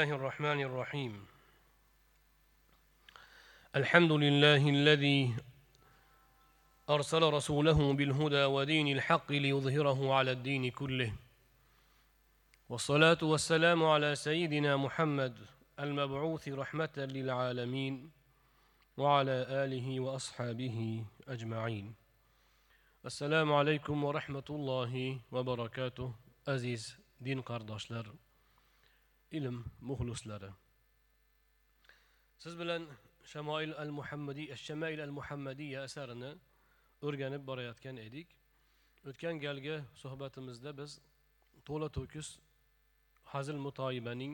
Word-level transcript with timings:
الله 0.00 0.16
الرحمن 0.16 0.60
الرحيم. 0.60 1.26
الحمد 3.76 4.12
لله 4.12 4.68
الذي 4.68 5.36
أرسل 6.88 7.22
رسوله 7.22 7.92
بالهدى 7.92 8.44
ودين 8.44 8.88
الحق 8.96 9.32
ليظهره 9.32 10.14
على 10.14 10.30
الدين 10.32 10.70
كله. 10.70 11.12
والصلاة 12.68 13.18
والسلام 13.22 13.84
على 13.84 14.16
سيدنا 14.16 14.76
محمد 14.76 15.36
المبعوث 15.80 16.48
رحمة 16.48 16.96
للعالمين 16.96 18.10
وعلى 18.96 19.36
آله 19.64 20.00
وأصحابه 20.00 21.04
أجمعين. 21.28 21.94
السلام 23.04 23.52
عليكم 23.52 24.04
ورحمة 24.04 24.48
الله 24.50 25.20
وبركاته 25.32 26.14
أزيز 26.48 26.96
دين 27.20 27.40
قرداشلر. 27.40 28.14
Ilm 29.38 29.56
muxlislari. 29.88 30.50
Siz 32.42 32.54
bilan 32.60 32.82
shamoil 33.32 33.72
al 33.82 33.92
muhammadiy 33.98 34.48
shamail 34.66 35.00
al 35.06 35.12
muhammadiya 35.18 35.78
asarini 35.88 36.30
o'rganib 37.06 37.42
borayotgan 37.50 37.96
edik. 38.06 38.28
O'tgan 39.08 39.36
galgi 39.44 39.76
suhbatimizda 40.02 40.70
biz 40.80 40.90
to'la 41.68 41.88
to'kis 41.96 42.28
hazil 43.32 43.58
mutoyibaning 43.66 44.32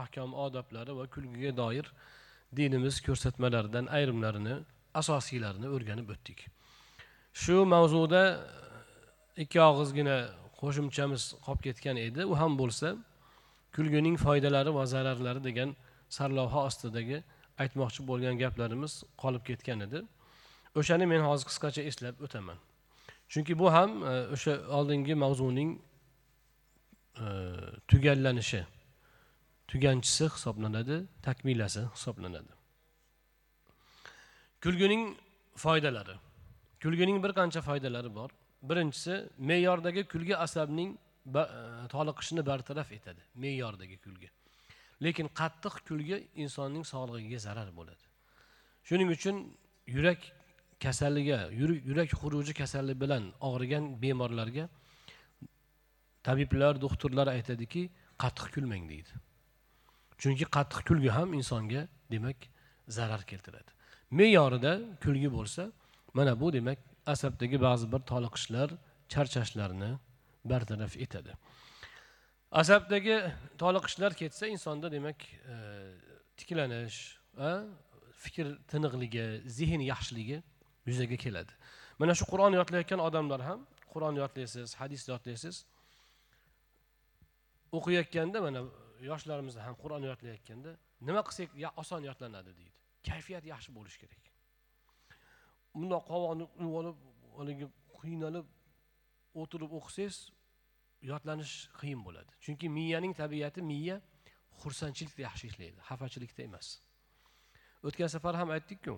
ahkom 0.00 0.30
odoblari 0.44 0.92
va 0.98 1.04
kulgiga 1.14 1.52
doir 1.62 1.86
dinimiz 2.58 2.96
ko'rsatmalaridan 3.06 3.86
ayrimlarini 3.96 4.54
asosiylarini 5.00 5.68
o'rganib 5.74 6.08
o'tdik. 6.14 6.38
Shu 7.42 7.56
mavzuda 7.74 8.22
ikki 9.42 9.58
og'izgina 9.70 10.16
qo'shimchamiz 10.60 11.22
qolib 11.44 11.62
ketgan 11.66 11.96
edi. 12.06 12.20
U 12.32 12.34
ham 12.40 12.52
bo'lsa 12.60 12.88
kulgining 13.76 14.16
foydalari 14.26 14.74
va 14.74 14.84
zararlari 14.86 15.44
degan 15.48 15.76
sarlavha 16.16 16.60
ostidagi 16.68 17.22
aytmoqchi 17.62 18.06
bo'lgan 18.10 18.38
gaplarimiz 18.42 18.92
qolib 19.22 19.42
ketgan 19.48 19.80
edi. 19.86 20.00
O'shani 20.80 21.06
men 21.12 21.22
hozir 21.28 21.46
qisqacha 21.50 21.82
eslab 21.90 22.16
o'taman. 22.26 22.58
Chunki 23.32 23.58
bu 23.58 23.72
ham 23.76 23.90
e, 24.12 24.14
o'sha 24.34 24.52
oldingi 24.76 25.14
mavzuning 25.24 25.70
e, 27.24 27.26
tugallanishi 27.90 28.62
tuganchisi 29.70 30.24
hisoblanadi 30.34 30.96
takmilasi 31.26 31.82
hisoblanadi. 31.94 32.52
Kulgining 34.62 35.02
foydalari. 35.64 36.16
Kulgining 36.82 37.18
bir 37.24 37.32
qancha 37.38 37.60
foydalari 37.68 38.14
bor. 38.14 38.30
Birinchisi 38.62 39.14
me'yordagi 39.38 40.02
kulgi 40.12 40.36
asabning 40.36 40.98
E, 41.26 41.42
toliqishni 41.88 42.46
bartaraf 42.46 42.92
etadi 42.92 43.20
me'yordagi 43.34 43.96
kulgi. 44.04 44.30
Lekin 45.04 45.28
qattiq 45.40 45.74
kulgi 45.88 46.16
insonning 46.42 46.84
sog'lig'iga 46.92 47.38
zarar 47.46 47.68
bo'ladi. 47.78 48.04
Shuning 48.88 49.10
uchun 49.16 49.36
yurak 49.86 50.20
kasaliga 50.84 51.38
yurak 51.88 52.10
xuruji 52.20 52.54
kasali 52.60 52.94
bilan 53.02 53.24
og'rigan 53.48 53.84
bemorlarga 54.02 54.68
tabiblar 56.26 56.80
doktorlar 56.84 57.26
aytadiki 57.36 57.82
qattiq 58.22 58.46
kulmang 58.54 58.84
deydi. 58.92 59.12
Chunki 60.22 60.44
qattiq 60.56 60.80
kulgi 60.88 61.10
ham 61.18 61.28
insonga 61.40 61.82
demak 62.12 62.36
zarar 62.88 63.22
keltiradi. 63.30 63.70
Me'yorida 64.18 64.72
kulgi 65.04 65.28
bo'lsa 65.36 65.62
mana 66.14 66.32
bu 66.40 66.52
demak 66.52 66.78
asabdagi 67.06 67.56
ba'zi 67.66 67.86
bir 67.92 68.02
toliqishlar 68.10 68.68
charchashlarni 69.12 69.90
bartaraf 70.44 70.96
etadi 70.96 71.34
asabdagi 72.50 73.16
toliqishlar 73.58 74.14
ketsa 74.14 74.46
insonda 74.46 74.92
demak 74.92 75.16
e, 75.24 75.56
tiklanish 76.36 76.98
fikr 78.24 78.46
tiniqligi 78.72 79.26
zehn 79.58 79.80
yaxshiligi 79.92 80.42
yuzaga 80.86 81.16
keladi 81.16 81.52
mana 81.98 82.14
shu 82.14 82.24
qur'on 82.32 82.52
yodlayotgan 82.60 83.00
odamlar 83.08 83.40
ham 83.48 83.66
qur'on 83.92 84.14
yodlaysiz 84.22 84.74
hadis 84.80 85.08
yodlaysiz 85.12 85.64
o'qiyotganda 87.78 88.38
mana 88.46 88.60
yoshlarimiz 89.10 89.56
ham 89.66 89.74
qur'on 89.82 90.02
yodlayotganda 90.10 90.70
nima 91.08 91.22
qilsak 91.28 91.48
oson 91.82 92.02
yodlanadi 92.10 92.50
deydi 92.58 92.78
kayfiyat 93.08 93.44
yaxshi 93.52 93.70
bo'lishi 93.76 93.98
kerak 94.02 94.24
bundoq 95.74 96.02
qovoqni 96.12 96.46
olib 96.80 96.96
haligi 97.38 97.66
qiynalib 98.00 98.46
o'tirib 99.34 99.72
o'qisangiz 99.78 100.16
yodlanish 101.02 101.54
qiyin 101.80 102.00
bo'ladi. 102.06 102.30
Chunki 102.44 102.68
miyaning 102.68 103.14
tabiati 103.16 103.62
miya 103.62 104.00
xursandchilikda 104.62 105.22
yaxshi 105.28 105.46
ishlaydi 105.50 105.78
xafachilikda 105.88 106.42
emas. 106.48 106.66
O'tgan 107.86 108.08
safar 108.14 108.34
ham 108.40 108.50
aytdikku 108.56 108.96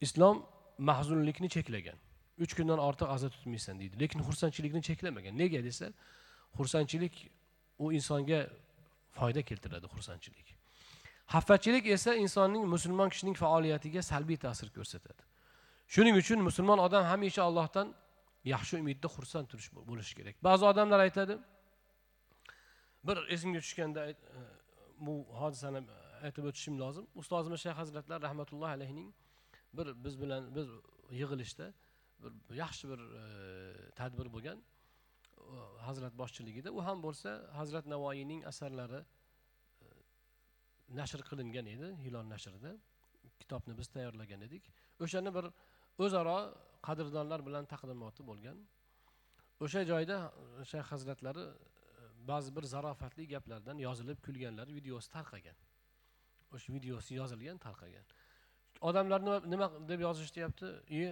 islom 0.00 0.44
mahzunlikni 0.78 1.48
cheklagan. 1.56 1.98
Uch 2.44 2.54
kundan 2.58 2.78
ortiq 2.78 3.08
aza 3.16 3.28
tutmaysan 3.34 3.80
deydi 3.80 3.94
lekin 4.02 4.20
xursandchilikni 4.28 4.82
cheklamagan. 4.88 5.34
Nega 5.42 5.62
desa 5.68 5.90
xursandchilik 6.58 7.14
u 7.78 7.92
insonga 7.92 8.40
foyda 9.18 9.42
keltiradi 9.42 9.86
xursandchilik. 9.94 10.54
Xafachilik 11.34 11.86
esa 11.96 12.14
insonning 12.14 12.64
musulmon 12.74 13.08
kishining 13.12 13.36
faoliyatiga 13.36 14.02
salbiy 14.02 14.38
ta'sir 14.44 14.68
ko'rsatadi. 14.76 15.22
Shuning 15.94 16.16
uchun 16.22 16.38
musulmon 16.48 16.78
odam 16.86 17.04
hamisha 17.10 17.42
allohdan 17.48 17.88
yaxshi 18.44 18.80
umidda 18.82 19.08
xursand 19.16 19.46
turish 19.50 19.70
bo'lishi 19.90 20.14
kerak. 20.18 20.36
Ba'zi 20.42 20.64
odamlar 20.64 21.00
aytadi 21.06 21.38
bir 23.08 23.18
esimga 23.34 23.60
tushganda 23.66 24.10
e, 24.10 24.16
bu 25.06 25.14
hodisani 25.40 25.82
aytib 26.26 26.44
o'tishim 26.50 26.78
lozim. 26.82 27.06
Ustozimiz 27.14 27.60
shayx 27.64 27.76
hazratlar 27.76 28.22
rahmatullohi 28.22 28.72
alayhining 28.78 29.12
bir 29.72 29.86
biz 30.04 30.20
bilan 30.22 30.54
biz 30.56 30.68
yig'ilishda 31.20 31.72
bir 32.22 32.56
yaxshi 32.62 32.84
bir 32.92 33.00
e, 33.20 33.24
tadbir 34.00 34.32
bo'lgan 34.36 34.58
hazrat 35.88 36.14
boshchiligida. 36.18 36.70
U 36.78 36.84
ham 36.84 37.02
bo'lsa 37.02 37.30
hazrat 37.60 37.86
navoiyning 37.86 38.46
asarlari 38.50 39.00
e, 39.00 39.86
nashr 41.00 41.22
qilingan 41.30 41.66
edi 41.74 41.88
hilol 42.04 42.26
nashrida. 42.34 42.76
Kitobni 43.40 43.78
biz 43.78 43.88
tayyorlagan 43.94 44.40
edik. 44.48 44.64
O'shani 45.04 45.34
bir 45.34 45.44
o'zaro 46.04 46.38
qadrdonlar 46.88 47.40
bilan 47.48 47.64
taqdimoti 47.72 48.22
bo'lgan. 48.30 48.58
O'sha 49.64 49.82
joyda 49.90 50.16
e, 50.60 50.64
shayx 50.70 50.86
hazratlari 50.92 51.44
e, 51.48 51.54
ba'zi 52.30 52.50
bir 52.56 52.64
zarofatli 52.74 53.24
gaplardan 53.34 53.76
yozilib 53.86 54.18
kulganlari 54.26 54.72
videosi 54.78 55.08
tarqagan. 55.16 55.58
O'sha 56.54 56.68
videosi 56.76 57.12
yozilgan 57.20 57.58
tarqagan. 57.66 58.04
Odamlar 58.88 59.20
nima 59.26 59.38
nima 59.52 59.66
deb 59.90 60.00
yozishyapti? 60.06 60.68
E 61.00 61.02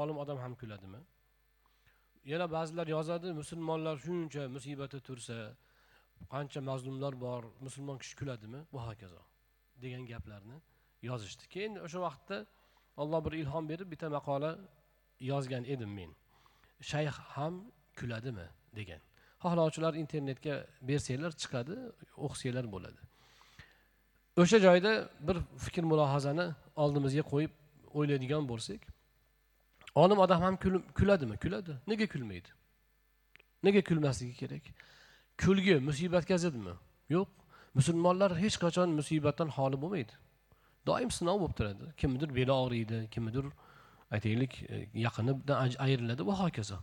olim 0.00 0.16
odam 0.22 0.38
ham 0.44 0.54
kuladimi? 0.60 1.00
Yana 2.32 2.46
ba'zilar 2.56 2.86
yozadi 2.96 3.28
musulmonlar 3.40 3.96
shuncha 4.06 4.42
musibatda 4.56 4.98
tursa 5.08 5.36
qancha 6.34 6.60
mazlumlar 6.70 7.12
bor 7.26 7.42
musulmon 7.66 7.98
kishi 8.02 8.14
kuladimi? 8.20 8.60
Va 8.74 8.82
hokazo 8.88 9.22
degan 9.82 10.04
gaplarni 10.12 10.58
yozishdi. 11.10 11.44
Keyin 11.54 11.72
o'sha 11.86 12.00
vaqtda 12.06 12.36
olloh 13.02 13.20
bir 13.26 13.32
ilhom 13.42 13.64
berib 13.70 13.88
bitta 13.92 14.08
maqola 14.16 14.50
yozgan 15.20 15.64
edim 15.64 15.92
men. 15.94 16.10
Shayx 16.80 17.16
ham 17.36 17.54
kuladimi? 17.98 18.48
degan. 18.76 19.00
Xohlovchilar 19.44 19.94
internetga 20.02 20.54
bersanglar 20.88 21.32
chiqadi 21.42 21.76
o'qisanglar 22.26 22.66
bo'ladi. 22.74 23.00
O'sha 24.42 24.58
joyda 24.66 24.92
bir 25.28 25.36
fikr 25.64 25.84
mulohazani 25.92 26.46
oldimizga 26.82 27.24
qo'yib 27.32 27.52
o'ylaydigan 27.98 28.44
bo'lsak 28.50 28.80
olim 30.02 30.18
odam 30.24 30.40
ham 30.46 30.54
kuladimi? 30.98 31.36
Kuladi. 31.44 31.72
Nega 31.90 32.06
kulmaydi? 32.14 32.50
Nega 33.66 33.82
kulmasligi 33.88 34.34
kerak? 34.42 34.64
Kulgi 35.42 35.74
musibatga 35.88 36.36
zidmi? 36.44 36.74
Yo'q. 37.16 37.28
Musulmonlar 37.78 38.30
hech 38.42 38.56
qachon 38.64 38.88
musibatdan 39.00 39.48
xoli 39.56 39.76
bo'lmaydi. 39.82 40.14
Doim 40.88 41.10
sinov 41.18 41.36
bo'lib 41.42 41.54
turadi. 41.58 41.84
Kimnidir 42.00 42.30
beli 42.38 42.52
og'riydi 42.62 42.98
kimnidir 43.14 43.46
aytaylik 44.14 44.62
e, 44.62 44.88
yaqinidan 44.94 45.70
ayriladi. 45.78 46.26
Va 46.26 46.34
hokazo. 46.42 46.78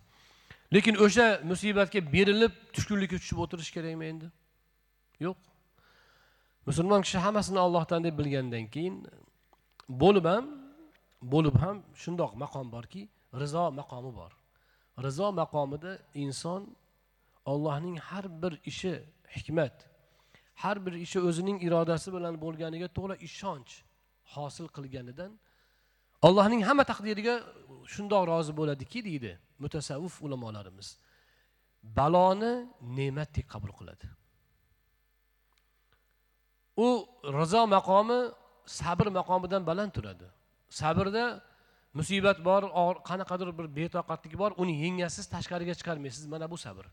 Lekin 0.74 0.96
o'sha 1.06 1.42
musibatga 1.52 2.00
berilib 2.14 2.54
tushkunlikka 2.74 3.18
tushib 3.22 3.40
o'tirish 3.44 3.72
kerakmi 3.76 4.06
endi? 4.12 4.28
Yo'q. 5.26 5.38
Musulmon 6.68 7.02
kishi 7.06 7.18
hammasini 7.26 7.60
ollohdan 7.66 8.04
deb 8.04 8.16
bilgandan 8.20 8.66
keyin 8.74 8.96
bo'lib 10.04 10.26
ham 10.34 10.46
bo'lib 11.34 11.56
ham 11.64 11.78
shundoq 12.04 12.32
maqom 12.44 12.68
borki 12.76 13.04
rizo 13.42 13.66
maqomi 13.80 14.12
bor. 14.20 14.32
Rizo 15.06 15.28
maqomida 15.42 15.92
inson 16.24 16.62
ollohning 17.46 17.98
har 18.10 18.26
bir 18.42 18.54
ishi 18.72 18.94
hikmat 19.36 19.76
har 20.56 20.86
bir 20.86 20.94
ishi 20.94 21.20
o'zining 21.20 21.58
irodasi 21.68 22.14
bilan 22.14 22.42
bo'lganiga 22.44 22.88
to'la 22.98 23.16
ishonch 23.28 23.72
hosil 24.34 24.68
qilganidan 24.76 25.32
allohning 26.28 26.62
hamma 26.68 26.84
taqdiriga 26.92 27.36
shundoq 27.94 28.24
rozi 28.32 28.52
bo'ladiki 28.60 29.00
deydi 29.08 29.32
mutasavvuf 29.64 30.16
ulamolarimiz. 30.26 30.88
Baloni 31.98 32.54
ne'matdek 32.98 33.46
qabul 33.54 33.72
qiladi. 33.80 34.08
U 36.86 36.88
rizo 37.40 37.62
maqomi 37.76 38.20
sabr 38.80 39.08
maqomidan 39.20 39.62
baland 39.70 39.92
turadi. 39.98 40.28
Sabrda 40.70 41.26
musibat 42.00 42.38
bor 42.48 42.62
qanaqadir 43.10 43.50
bir 43.58 43.68
betoqatlik 43.80 44.34
bor 44.42 44.52
uni 44.62 44.74
yengasiz 44.86 45.26
tashqariga 45.36 45.74
chiqarmaysiz 45.80 46.26
mana 46.34 46.46
bu 46.54 46.58
sabr. 46.66 46.86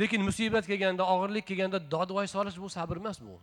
Lekin 0.00 0.20
musibat 0.28 0.64
kelganda 0.70 1.02
og'irlik 1.14 1.44
kelganda 1.50 1.78
dodvoy 1.94 2.26
solish 2.36 2.56
bu 2.64 2.68
sabr 2.76 2.96
emas 3.02 3.18
bu. 3.26 3.36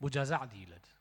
Bu 0.00 0.06
jaza 0.16 0.40
deyiladi. 0.54 0.93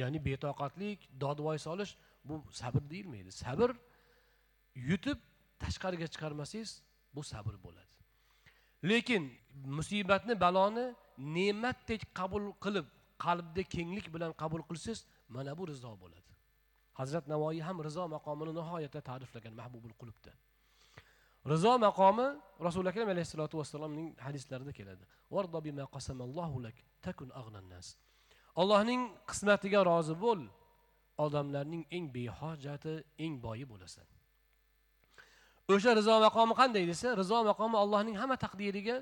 Ya'ni 0.00 0.18
betoqatlik 0.28 0.98
dodvoy 1.20 1.58
solish 1.58 1.92
bu 2.24 2.34
sabr 2.50 2.82
deyilmaydi. 2.90 3.32
Sabr 3.32 3.70
yutib 4.74 5.18
tashqariga 5.62 6.06
chiqarmasangiz 6.12 6.70
bu 7.14 7.22
sabr 7.22 7.54
bo'ladi. 7.64 7.94
Lekin 8.90 9.22
musibatni 9.78 10.34
baloni 10.40 10.86
ne'matdek 11.36 12.02
qabul 12.18 12.44
qilib 12.64 12.86
qalbda 13.24 13.62
kenglik 13.74 14.06
bilan 14.14 14.32
qabul 14.42 14.62
qilsangiz 14.70 15.00
mana 15.34 15.52
bu 15.58 15.64
rizo 15.72 15.92
bo'ladi. 16.02 16.30
Hazrat 17.00 17.24
navoiy 17.32 17.60
ham 17.68 17.76
rizo 17.86 18.04
maqomini 18.16 18.52
nihoyatda 18.58 19.00
ta'riflagan 19.08 19.54
mahbubul 19.60 19.94
qulubda. 20.00 20.32
Rizo 21.52 21.72
maqomi 21.86 22.26
rasuli 22.66 22.88
akram 22.92 23.08
alayhissalotu 23.14 23.54
vassalomning 23.60 24.08
hadislarida 24.26 24.72
keladi. 24.78 25.04
Allohning 28.60 29.02
qismatiga 29.30 29.80
rozi 29.90 30.14
bo'l. 30.24 30.42
Odamlarning 31.24 31.82
eng 31.96 32.06
behojati 32.16 32.94
eng 33.24 33.34
boyi 33.44 33.64
bo'lasan. 33.72 34.06
O'sha 35.72 35.90
rizo 35.98 36.14
maqomi 36.26 36.54
qanday 36.60 36.84
desa 36.92 37.08
rizo 37.22 37.38
maqomi 37.50 37.76
allohning 37.84 38.16
hamma 38.22 38.36
taqdiriga 38.44 38.96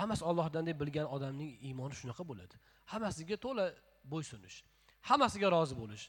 hammasi 0.00 0.22
ollohdan 0.30 0.64
deb 0.68 0.76
bilgan 0.82 1.06
odamning 1.16 1.50
iymoni 1.68 1.94
shunaqa 2.00 2.22
bo'ladi. 2.30 2.56
Hammasiga 2.92 3.36
to'la 3.44 3.66
bo'ysunish 4.12 4.56
hammasiga 5.08 5.48
rozi 5.56 5.74
bo'lish 5.82 6.04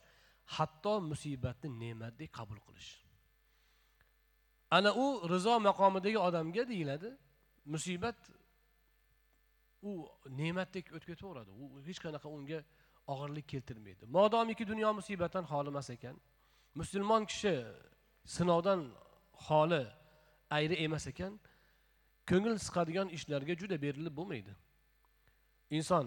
hatto 0.57 0.93
musibatni 1.11 1.69
ne'matdek 1.83 2.29
qabul 2.37 2.59
qilish. 2.67 2.89
Ana 4.77 4.91
u 5.03 5.05
rizo 5.33 5.55
maqomidagi 5.69 6.19
odamga 6.27 6.63
deyiladi 6.71 7.09
musibat 7.73 8.19
u 9.89 9.91
ne'matdek 10.39 10.85
o'tib 10.95 11.09
ketaveradi 11.13 11.51
u 11.61 11.65
hech 11.87 11.99
qanaqa 12.05 12.27
unga 12.37 12.59
og'irlik 13.13 13.47
keltirmaydi. 13.53 14.03
Modomiki 14.17 14.63
dunyo 14.71 14.89
musibatdan 14.99 15.45
xoli 15.51 15.69
emas 15.73 15.89
ekan. 15.95 16.15
Musulmon 16.79 17.23
kishi 17.31 17.55
sinovdan 18.35 18.81
xoli 19.47 19.83
ayri 20.57 20.75
emas 20.85 21.05
ekan. 21.11 21.33
Ko'ngil 22.29 22.55
siqadigan 22.67 23.07
ishlarga 23.17 23.53
juda 23.61 23.77
berilib 23.85 24.13
bo'lmaydi. 24.19 24.53
Inson 25.77 26.05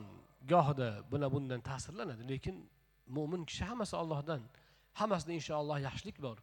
gohida 0.53 0.89
buna 1.13 1.27
bundan 1.35 1.61
ta'sirlanadi 1.71 2.23
lekin 2.33 2.57
mo'min 3.17 3.43
kishi 3.51 3.65
hammasi 3.71 3.95
ollohdan 4.03 4.43
hammasida 5.01 5.33
inshaalloh 5.39 5.79
yaxshilik 5.89 6.19
bor. 6.27 6.39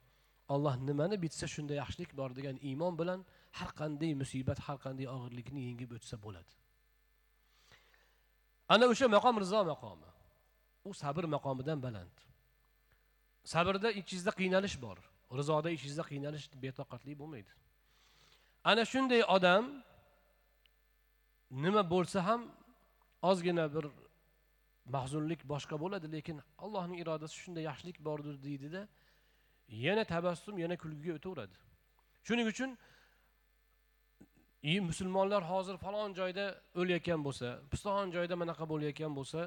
Alloh 0.53 0.75
nimani 0.89 1.17
bitsa 1.25 1.45
shunda 1.55 1.73
yaxshilik 1.81 2.11
bor 2.19 2.29
degan 2.37 2.57
iymon 2.69 2.93
bilan 3.01 3.19
har 3.59 3.71
qanday 3.79 4.11
musibat 4.21 4.59
har 4.67 4.77
qanday 4.85 5.07
og'irlikni 5.15 5.61
yengib 5.69 5.91
o'tsa 5.97 6.15
bo'ladi. 6.25 6.53
Ana 8.73 8.85
o'sha 8.91 9.07
maqom 9.15 9.35
rizo 9.43 9.61
maqomi? 9.71 10.09
U 10.87 10.89
sabr 11.01 11.23
maqomidan 11.35 11.79
baland. 11.85 12.15
Sabrda 13.53 13.89
ichingizda 13.99 14.31
qiynalish 14.39 14.77
bor. 14.85 14.97
Rizoda 15.39 15.69
ichingizda 15.75 16.03
qiynalish 16.11 16.45
betoqatlik 16.63 17.15
bo'lmaydi. 17.21 17.51
Ana 18.71 18.83
shunday 18.91 19.21
odam 19.35 19.65
nima 21.63 21.83
bo'lsa 21.93 22.19
ham 22.27 22.41
ozgina 23.29 23.65
bir 23.75 23.85
mahzunlik 24.95 25.41
boshqa 25.53 25.75
bo'ladi 25.83 26.07
lekin 26.15 26.37
allohning 26.63 26.99
irodasi 27.03 27.35
shunday 27.43 27.63
yaxshilik 27.69 27.97
bordir 28.07 28.35
deydida 28.47 28.81
yana 29.85 30.03
tabassum 30.13 30.55
yana 30.63 30.75
kulgiga 30.83 31.13
o'taveradi. 31.17 31.55
Shuning 32.27 32.47
uchun 32.53 32.69
и 34.63 34.79
musulmonlar 34.79 35.41
hozir 35.51 35.77
falon 35.77 36.13
joyda 36.13 36.45
o'layotgan 36.79 37.21
bo'lsa 37.27 37.47
piston 37.71 38.11
joyda 38.15 38.35
manaqa 38.41 38.65
bo'layotgan 38.71 39.13
bo'lsa 39.19 39.39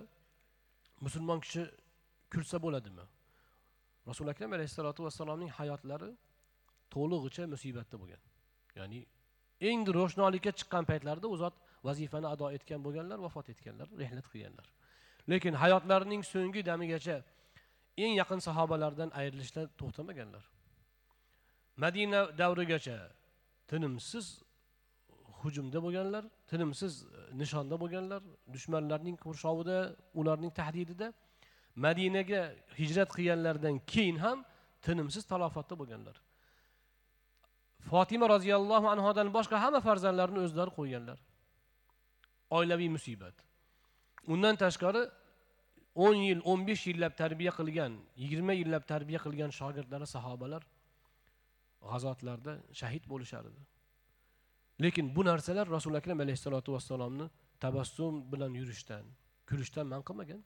musulmon 1.06 1.40
kishi 1.44 1.62
kulsa 2.32 2.56
bo'ladimi? 2.64 3.04
Rasuli 4.08 4.30
akram 4.34 4.52
alayhissalotu 4.56 5.00
vassalomning 5.06 5.50
hayotlari 5.58 6.10
to'lig'icha 6.94 7.44
musibatda 7.54 7.96
bo'lgan. 8.02 8.22
Ya'ni 8.78 9.00
eng 9.70 9.86
ro'shnolikka 9.98 10.52
chiqqan 10.58 10.84
paytlarida 10.90 11.26
u 11.34 11.36
zot 11.42 11.54
vazifani 11.88 12.28
ado 12.34 12.46
etgan 12.56 12.80
bo'lganlar 12.86 13.18
vafot 13.26 13.46
etganlar 13.54 13.88
rehlat 14.00 14.26
qilganlar. 14.32 14.66
Lekin 15.30 15.54
hayotlarining 15.62 16.22
so'nggi 16.32 16.62
damigacha 16.70 17.16
eng 18.04 18.12
yaqin 18.20 18.40
sahobalardan 18.48 19.10
ayrilishdan 19.20 19.66
to'xtamaganlar. 19.80 20.44
Madina 21.82 22.20
davrigacha 22.40 22.98
tinimsiz 23.70 24.26
hujumda 25.44 25.78
bo'lganlar 25.84 26.24
tinimsiz 26.50 26.92
e, 27.02 27.06
nishonda 27.40 27.76
bo'lganlar 27.82 28.20
dushmanlarning 28.54 29.16
qurshovida 29.24 29.78
ularning 30.20 30.52
tahdidida 30.60 31.08
madinaga 31.86 32.42
hijrat 32.80 33.10
qilganlaridan 33.16 33.76
keyin 33.92 34.18
ham 34.24 34.38
tinimsiz 34.86 35.24
talofatda 35.32 35.74
bo'lganlar. 35.80 36.16
Fotima 37.90 38.26
roziyallohu 38.34 38.86
anhodan 38.94 39.28
boshqa 39.36 39.56
hamma 39.64 39.80
farzandlarini 39.88 40.40
o'zlari 40.46 40.70
qo'yganlar. 40.78 41.18
Oilaviy 42.58 42.90
musibat. 42.96 43.36
Undan 44.32 44.56
tashqari 44.64 45.02
o'n 45.94 46.16
yil 46.28 46.40
o'n 46.50 46.66
besh 46.68 46.86
yillab 46.90 47.14
tarbiya 47.22 47.52
qilgan 47.58 47.92
yigirma 48.22 48.54
yillab 48.60 48.84
tarbiya 48.92 49.20
qilgan 49.24 49.50
shogirdlari 49.60 50.06
sahobalar 50.14 50.62
g'azotlarda 51.90 52.52
shahid 52.80 53.04
bo'lishar 53.12 53.44
edi 53.50 53.62
lekin 54.82 55.16
bu 55.16 55.24
narsalar 55.24 55.66
rasuli 55.76 55.96
akram 55.96 56.20
alayhissalotu 56.20 56.72
vassalomni 56.72 57.26
tabassum 57.60 58.32
bilan 58.32 58.52
yurishdan 58.60 59.04
kulishdan 59.48 59.86
man 59.86 60.02
qilmagan. 60.08 60.40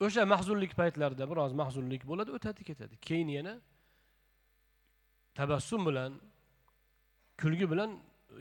O'sha 0.00 0.22
mahzunlik 0.34 0.72
paytlarida 0.80 1.24
biroz 1.30 1.52
mahzunlik 1.62 2.02
bo'ladi 2.10 2.30
o'tadi 2.36 2.64
ketadi. 2.64 2.94
Keyin 3.08 3.28
yana 3.28 3.54
tabassum 5.34 5.80
bilan 5.88 6.12
kulgi 7.40 7.66
bilan 7.72 7.90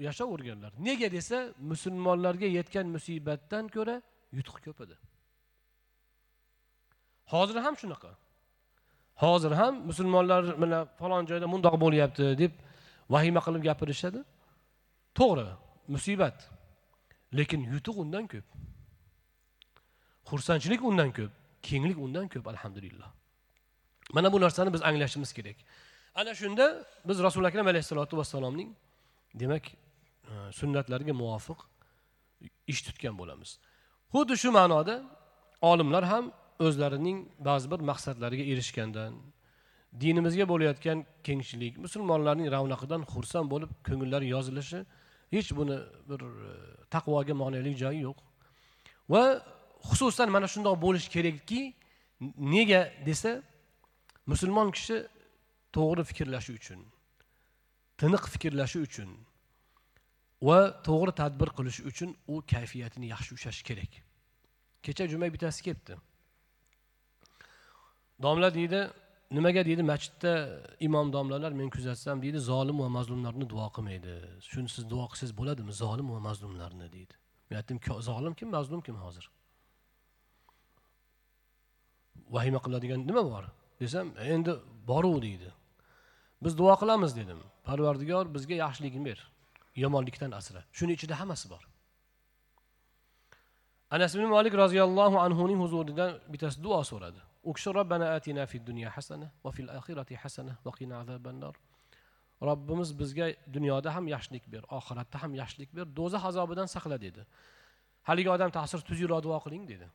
yashayverganlar 0.07 0.71
nega 0.88 1.12
desa 1.18 1.38
musulmonlarga 1.71 2.47
yetgan 2.57 2.88
musibatdan 2.95 3.66
ko'ra 3.76 3.95
yutuq 4.38 4.57
ko'p 4.66 4.80
edi 4.85 4.95
hozir 7.33 7.56
ham 7.66 7.76
shunaqa. 7.81 8.12
Hozir 9.16 9.52
ham 9.52 9.73
musulmonlar 9.90 10.44
mana 10.64 10.80
falon 11.00 11.23
joyda 11.30 11.47
mundoq 11.54 11.76
bo'lyapti 11.83 12.26
deb 12.42 12.54
vahima 13.13 13.42
qilib 13.45 13.63
gapirishadi. 13.69 14.19
To'g'ri 15.19 15.47
musibat. 15.94 16.37
Lekin 17.37 17.61
yutuq 17.73 17.97
undan 18.04 18.25
ko'p. 18.33 18.47
Xursandchilik 20.30 20.81
undan 20.89 21.09
ko'p 21.18 21.31
kenglik 21.68 21.97
undan 22.06 22.28
ko'p 22.33 22.45
alhamdulillah. 22.54 23.09
Mana 24.13 24.33
bu 24.33 24.42
narsani 24.42 24.73
biz 24.73 24.81
anglashimiz 24.81 25.33
kerak. 25.33 25.57
Ana 26.16 26.35
shunda 26.35 26.66
biz 27.06 27.18
rasuli 27.23 27.47
akram 27.47 27.68
alayhissalotu 27.68 28.18
vassalomning 28.18 28.69
demak 29.33 29.63
e, 29.71 29.73
sunnatlariga 30.59 31.13
muvofiq 31.13 31.59
ish 32.68 32.81
tutgan 32.87 33.16
bo'lamiz. 33.18 33.49
Xuddi 34.13 34.35
shu 34.42 34.49
ma'noda 34.59 34.95
olimlar 35.61 36.04
ham 36.11 36.25
o'zlarining 36.59 37.18
ba'zi 37.47 37.71
bir 37.71 37.80
maqsadlariga 37.89 38.44
erishgandan 38.51 39.13
dinimizga 39.94 40.46
bo'layotgan 40.52 41.06
kengchilik 41.24 41.78
musulmonlarning 41.86 42.48
ravnaqidan 42.56 43.02
xursand 43.14 43.48
bo'lib 43.54 43.72
ko'ngillari 43.88 44.28
yozilishi 44.36 44.80
hech 45.36 45.50
buni 45.60 45.78
bir 46.10 46.22
e, 46.22 46.52
taqvoga 46.94 47.34
monelik 47.34 47.76
joyi 47.84 48.02
yo'q. 48.08 48.18
Va 49.10 49.24
xususan 49.90 50.30
mana 50.36 50.48
shundoq 50.54 50.76
bo'lishi 50.86 51.10
kerakki 51.16 51.62
nega 52.54 52.81
desa 53.08 53.31
musulmon 54.31 54.69
kishi 54.78 54.98
to'g'ri 55.76 56.04
fikrlashi 56.10 56.52
uchun 56.60 56.80
tiniq 58.00 58.24
fikrlashi 58.34 58.80
uchun 58.88 59.10
va 60.48 60.60
to'g'ri 60.88 61.14
tadbir 61.22 61.50
qilishi 61.58 61.81
uchun 61.92 62.10
u 62.34 62.36
kayfiyatini 62.54 63.08
yaxshi 63.14 63.31
ushlashi 63.38 63.64
kerak. 63.69 63.92
Kecha 64.86 65.04
juma 65.12 65.28
bittasi 65.34 65.64
kelibdi. 65.68 65.96
Domla 68.24 68.50
deydi 68.58 68.81
nimaga 69.31 69.66
deydi 69.66 69.83
masjidda 69.83 70.31
imom 70.88 71.14
domlalar 71.14 71.52
men 71.52 71.69
kuzatsam 71.76 72.21
deydi 72.21 72.40
zolim 72.52 72.80
va 72.83 72.90
mazlumlarni 72.98 73.50
duo 73.50 73.68
qilmaydi. 73.76 74.14
Shuni 74.52 74.69
siz 74.76 74.83
duo 74.94 75.06
qilsangiz 75.12 75.33
bo'ladimi? 75.40 75.71
Zolim 75.83 76.07
va 76.14 76.19
mazlumlarni 76.30 76.88
deydi. 76.95 77.16
Men 77.50 77.57
aytdim 77.62 77.80
zolim 78.09 78.33
kim 78.40 78.50
mazlum 78.57 78.81
kim 78.88 78.95
hozir? 79.06 79.30
Vahima 82.36 82.59
qiladigan 82.66 83.07
nima 83.09 83.24
bor? 83.31 83.44
Desam 83.81 84.07
endi 84.33 84.52
boru 84.88 85.21
deydi. 85.21 85.50
Biz 86.44 86.57
duo 86.57 86.74
qilamiz 86.81 87.16
dedim. 87.21 87.40
Parvardigor 87.68 88.26
bizga 88.36 88.56
yaxshiligini 88.64 89.06
ber. 89.06 89.19
Yomonlikdan 89.76 90.31
asra. 90.40 90.62
Shuni 90.78 90.94
ichida 90.98 91.19
hammasi 91.19 91.50
bor. 91.50 91.64
Anas 93.92 94.16
ibn 94.16 94.26
molik 94.36 94.54
roziyallohu 94.54 95.18
anhuning 95.26 95.59
huzuridan 95.64 96.12
bittasi 96.31 96.64
duo 96.64 96.83
so'radi. 96.92 97.21
U 97.44 97.54
kishi 97.54 97.69
robbana 97.74 98.14
atina 98.18 98.46
fid 98.46 98.64
dunya 98.68 98.90
hasana 98.96 99.31
va 99.44 99.52
fil 99.52 99.69
oxirati 99.80 100.16
hasana 100.16 100.58
va 100.66 100.72
qina 100.78 101.04
robbimiz 102.42 102.90
bizga 103.00 103.28
dunyoda 103.56 103.96
ham 103.96 104.08
yaxshilik 104.08 104.46
ber 104.54 104.64
oxiratda 104.78 105.18
ham 105.24 105.34
yaxshilik 105.42 105.69
ber 105.78 105.86
do'zax 106.00 106.24
azobidan 106.30 106.68
saqla 106.76 106.98
dedi. 107.06 107.22
Haligi 108.10 108.30
odam 108.36 108.52
ta'sir 108.58 108.80
tuzukroq 108.90 109.22
duo 109.26 109.40
qiling 109.46 109.64
dedi. 109.72 109.88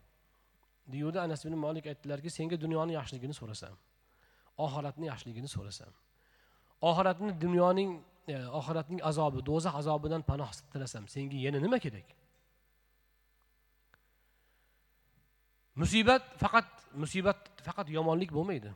Deyuvdi 0.93 1.19
anas 1.27 1.41
ibn 1.45 1.57
molik 1.65 1.87
aytdilarki 1.93 2.31
senga 2.31 2.57
dunyoni 2.65 2.93
yaxshiligini 2.99 3.35
so'rasam 3.41 3.75
oxiratni 4.67 5.07
yaxshiligini 5.13 5.49
so'rasam. 5.57 5.93
Oxiratni 6.91 7.33
dunyoning 7.45 7.91
e, 8.29 8.35
oxiratning 8.61 9.01
azobi 9.11 9.41
do'zax 9.51 9.75
azobidan 9.81 10.23
panoh 10.31 10.51
tilasam 10.73 11.09
senga 11.15 11.37
yana 11.47 11.59
nima 11.65 11.79
kerak? 11.85 12.09
Musibat 15.77 16.23
faqat 16.43 16.67
musibat 17.03 17.39
faqat 17.67 17.89
yomonlik 17.89 18.31
bo'lmaydi. 18.37 18.71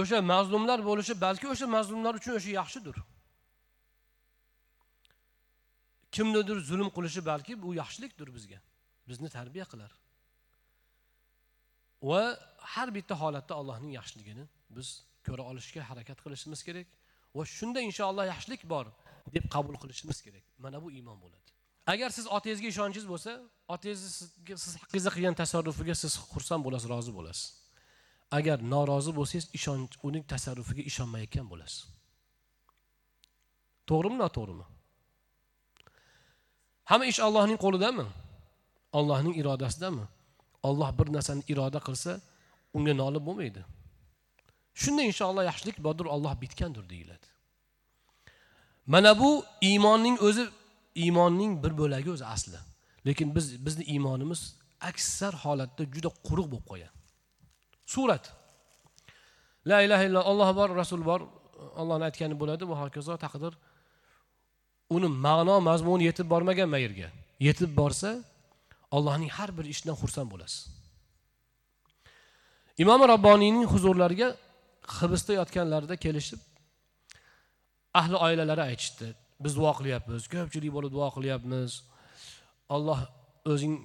O'sha 0.00 0.18
mazlumlar 0.32 0.78
bo'lishi 0.88 1.14
balki 1.26 1.46
o'sha 1.54 1.66
mazlumlar 1.76 2.14
uchun 2.20 2.32
o'sha 2.38 2.50
yaxshidir. 2.60 2.96
Kimnidir 6.14 6.58
zulm 6.70 6.88
qilishi 6.96 7.20
balki 7.30 7.52
bu 7.62 7.74
yaxshilikdir 7.82 8.28
bizga. 8.36 8.58
Bizni 9.08 9.28
tarbiya 9.36 9.66
qilar. 9.72 9.92
Va 12.08 12.22
har 12.74 12.88
bitta 12.96 13.14
holatda 13.22 13.54
allohning 13.60 13.92
yaxshiligini 14.00 14.44
biz 14.76 14.88
ko'ra 15.26 15.42
olishga 15.50 15.82
harakat 15.90 16.18
qilishimiz 16.24 16.60
kerak 16.68 16.88
va 17.36 17.42
shunda 17.56 17.80
inshaalloh 17.88 18.26
yaxshilik 18.32 18.62
bor 18.72 18.86
deb 19.34 19.44
qabul 19.54 19.76
qilishimiz 19.82 20.18
kerak. 20.26 20.44
Mana 20.64 20.82
bu 20.84 20.88
iymon 20.98 21.18
bo'ladi. 21.24 21.53
Agar 21.92 22.10
siz 22.16 22.26
otangizga 22.36 22.68
ishonchingiz 22.72 23.06
bo'lsa 23.12 23.30
otangizni 23.74 24.10
sizga 24.18 24.56
siz 24.64 24.72
haqqingizda 24.80 25.10
qilgan 25.16 25.36
tasarrufiga 25.42 25.94
siz 26.02 26.12
xursand 26.32 26.62
bo'lasiz 26.66 26.88
rozi 26.94 27.12
bo'lasiz. 27.18 27.46
Agar 28.38 28.58
norozi 28.74 29.12
bo'lsangiz 29.18 29.46
ishonch 29.58 29.94
uning 30.06 30.24
tasarrufiga 30.32 30.82
ishonmayotgan 30.90 31.46
bo'lasiz. 31.52 31.80
To'g'rimi 33.88 34.18
noto'g'rimi? 34.24 34.66
Hamma 36.90 37.04
ish 37.12 37.20
ollohning 37.26 37.58
qo'lidami? 37.64 38.06
Ollohning 38.98 39.34
irodasidami 39.40 40.04
olloh 40.68 40.90
bir 40.98 41.12
narsani 41.16 41.42
iroda 41.52 41.80
qilsa 41.88 42.12
unga 42.76 42.94
nolib 43.02 43.22
bo'lmaydi. 43.28 43.62
Shunda 44.82 45.02
inshaalloh 45.10 45.44
yaxshilik 45.50 45.78
bodur 45.86 46.06
olloh 46.14 46.34
bitgandir 46.42 46.84
deyiladi. 46.92 47.26
Mana 48.86 49.12
bu 49.20 49.30
iymonning 49.68 50.16
o'zi 50.28 50.44
iymonning 51.02 51.52
bir 51.64 51.72
bo'lagi 51.80 52.10
o'zi 52.14 52.26
asli. 52.34 52.58
Lekin 53.06 53.34
biz 53.36 53.46
bizni 53.66 53.84
iymonimiz 53.84 54.40
aksar 54.90 55.34
holatda 55.44 55.84
juda 55.94 56.10
quruq 56.26 56.46
bo'lib 56.52 56.66
qolgan. 56.70 56.92
Surat. 57.86 58.24
La 59.70 59.78
ilaha 59.86 60.04
illalloh 60.08 60.30
olloh 60.30 60.50
bor 60.58 60.68
rasul 60.82 61.02
bor. 61.10 61.20
Ollohni 61.80 62.04
aytgani 62.08 62.34
bo'ladi 62.42 62.64
va 62.70 62.76
hokazo 62.82 63.14
taqdir. 63.24 63.52
Uni 64.96 65.08
ma'no 65.26 65.56
mazmuni 65.68 66.04
yetib 66.10 66.26
bormagan 66.32 66.68
mayerga 66.74 67.08
yetib 67.46 67.70
borsa 67.80 68.10
allohning 68.96 69.30
har 69.38 69.50
bir 69.58 69.64
ishidan 69.72 69.96
xursand 70.02 70.28
bo'lasiz. 70.32 70.60
Imom 72.82 73.00
robboniyning 73.12 73.66
huzurlariga 73.72 74.28
hibsda 74.98 75.32
yotganlarida 75.40 75.96
kelishib 76.04 76.40
ahli 78.00 78.16
oilalari 78.26 78.62
aytishdi. 78.70 79.06
Biz 79.42 79.56
duo 79.58 79.72
qilyapmiz. 79.78 80.28
Ko'pchilik 80.34 80.72
bo'lib 80.76 80.92
duo 80.96 81.08
qilyapmiz. 81.16 81.70
Olloh 82.74 83.00
o'zing 83.52 83.76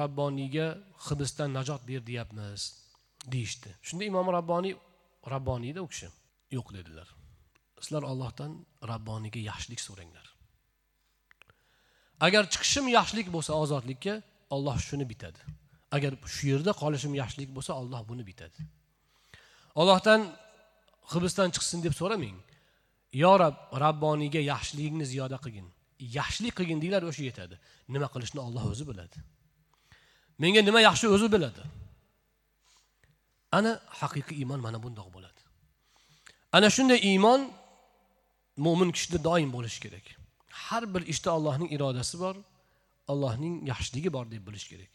rabboniyga 0.00 0.66
hibsdan 1.06 1.50
najot 1.58 1.82
ber 1.88 2.00
deyapmiz 2.08 2.60
deyishdi. 3.32 3.70
Shunda 3.86 4.04
imom 4.10 4.28
rabboniy 4.38 4.74
rabboniyda 5.34 5.80
u 5.86 5.88
kishi 5.92 6.08
yo'q 6.56 6.68
dedilar. 6.76 7.08
Sizlar 7.80 8.02
ollohdan 8.12 8.52
rabboniyga 8.92 9.40
yaxshilik 9.50 9.80
so'ranglar. 9.88 10.26
Agar 12.26 12.44
chiqishim 12.52 12.86
yaxshilik 12.98 13.28
bo'lsa 13.34 13.52
ozodlikka 13.62 14.14
olloh 14.54 14.76
shuni 14.88 15.06
bitadi. 15.12 15.40
Agar 15.96 16.12
shu 16.34 16.44
yerda 16.52 16.72
qolishim 16.82 17.12
yaxshilik 17.22 17.50
bo'lsa 17.56 17.72
olloh 17.80 18.02
buni 18.10 18.24
bitadi. 18.30 18.58
Ollohdan 19.80 20.20
hibsdan 21.12 21.48
chiqsin 21.54 21.78
deb 21.86 21.94
so'ramang. 22.00 22.36
Yo 23.22 23.32
rob 23.42 23.56
rabboniyga 23.84 24.40
yaxshiligingni 24.52 25.06
ziyoda 25.12 25.38
qilgin. 25.44 25.66
Yaxshilik 26.18 26.54
qilgin 26.58 26.78
deyglar 26.82 27.02
o'sha 27.10 27.22
yetadi. 27.30 27.54
Nima 27.94 28.08
qilishni 28.14 28.40
olloh 28.46 28.64
o'zi 28.72 28.84
biladi. 28.90 29.18
Menga 30.42 30.60
nima 30.68 30.80
yaxshi 30.88 31.06
o'zi 31.14 31.28
biladi? 31.34 31.62
Ana 33.58 33.72
haqiqiy 34.00 34.36
iymon 34.42 34.60
mana 34.66 34.78
bundoq 34.84 35.08
bo'ladi. 35.16 35.40
Ana 36.56 36.68
shunday 36.76 36.98
iymon 37.10 37.40
mo'min 38.66 38.90
kishida 38.96 39.18
doim 39.28 39.50
bo'lishi 39.56 39.80
kerak. 39.84 40.06
Har 40.64 40.84
bir 40.94 41.02
ishda 41.12 41.30
allohning 41.36 41.70
irodasi 41.76 42.16
bor 42.24 42.34
allohning 43.12 43.54
yaxshiligi 43.70 44.10
bor 44.16 44.26
deb 44.34 44.42
bilish 44.48 44.66
kerak. 44.72 44.92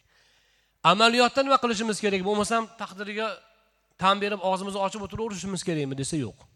Amaliyotda 0.91 1.41
nima 1.45 1.57
qilishimiz 1.63 1.97
kerak? 2.03 2.21
Bo'lmasam 2.29 2.63
taqdiriga 2.81 3.27
tan 4.01 4.15
berib 4.23 4.41
og'zimizni 4.49 4.79
ochib 4.85 5.01
o'tiraverishimiz 5.05 5.61
kerakmi 5.67 5.95
desa 6.01 6.15
yo'q. 6.25 6.48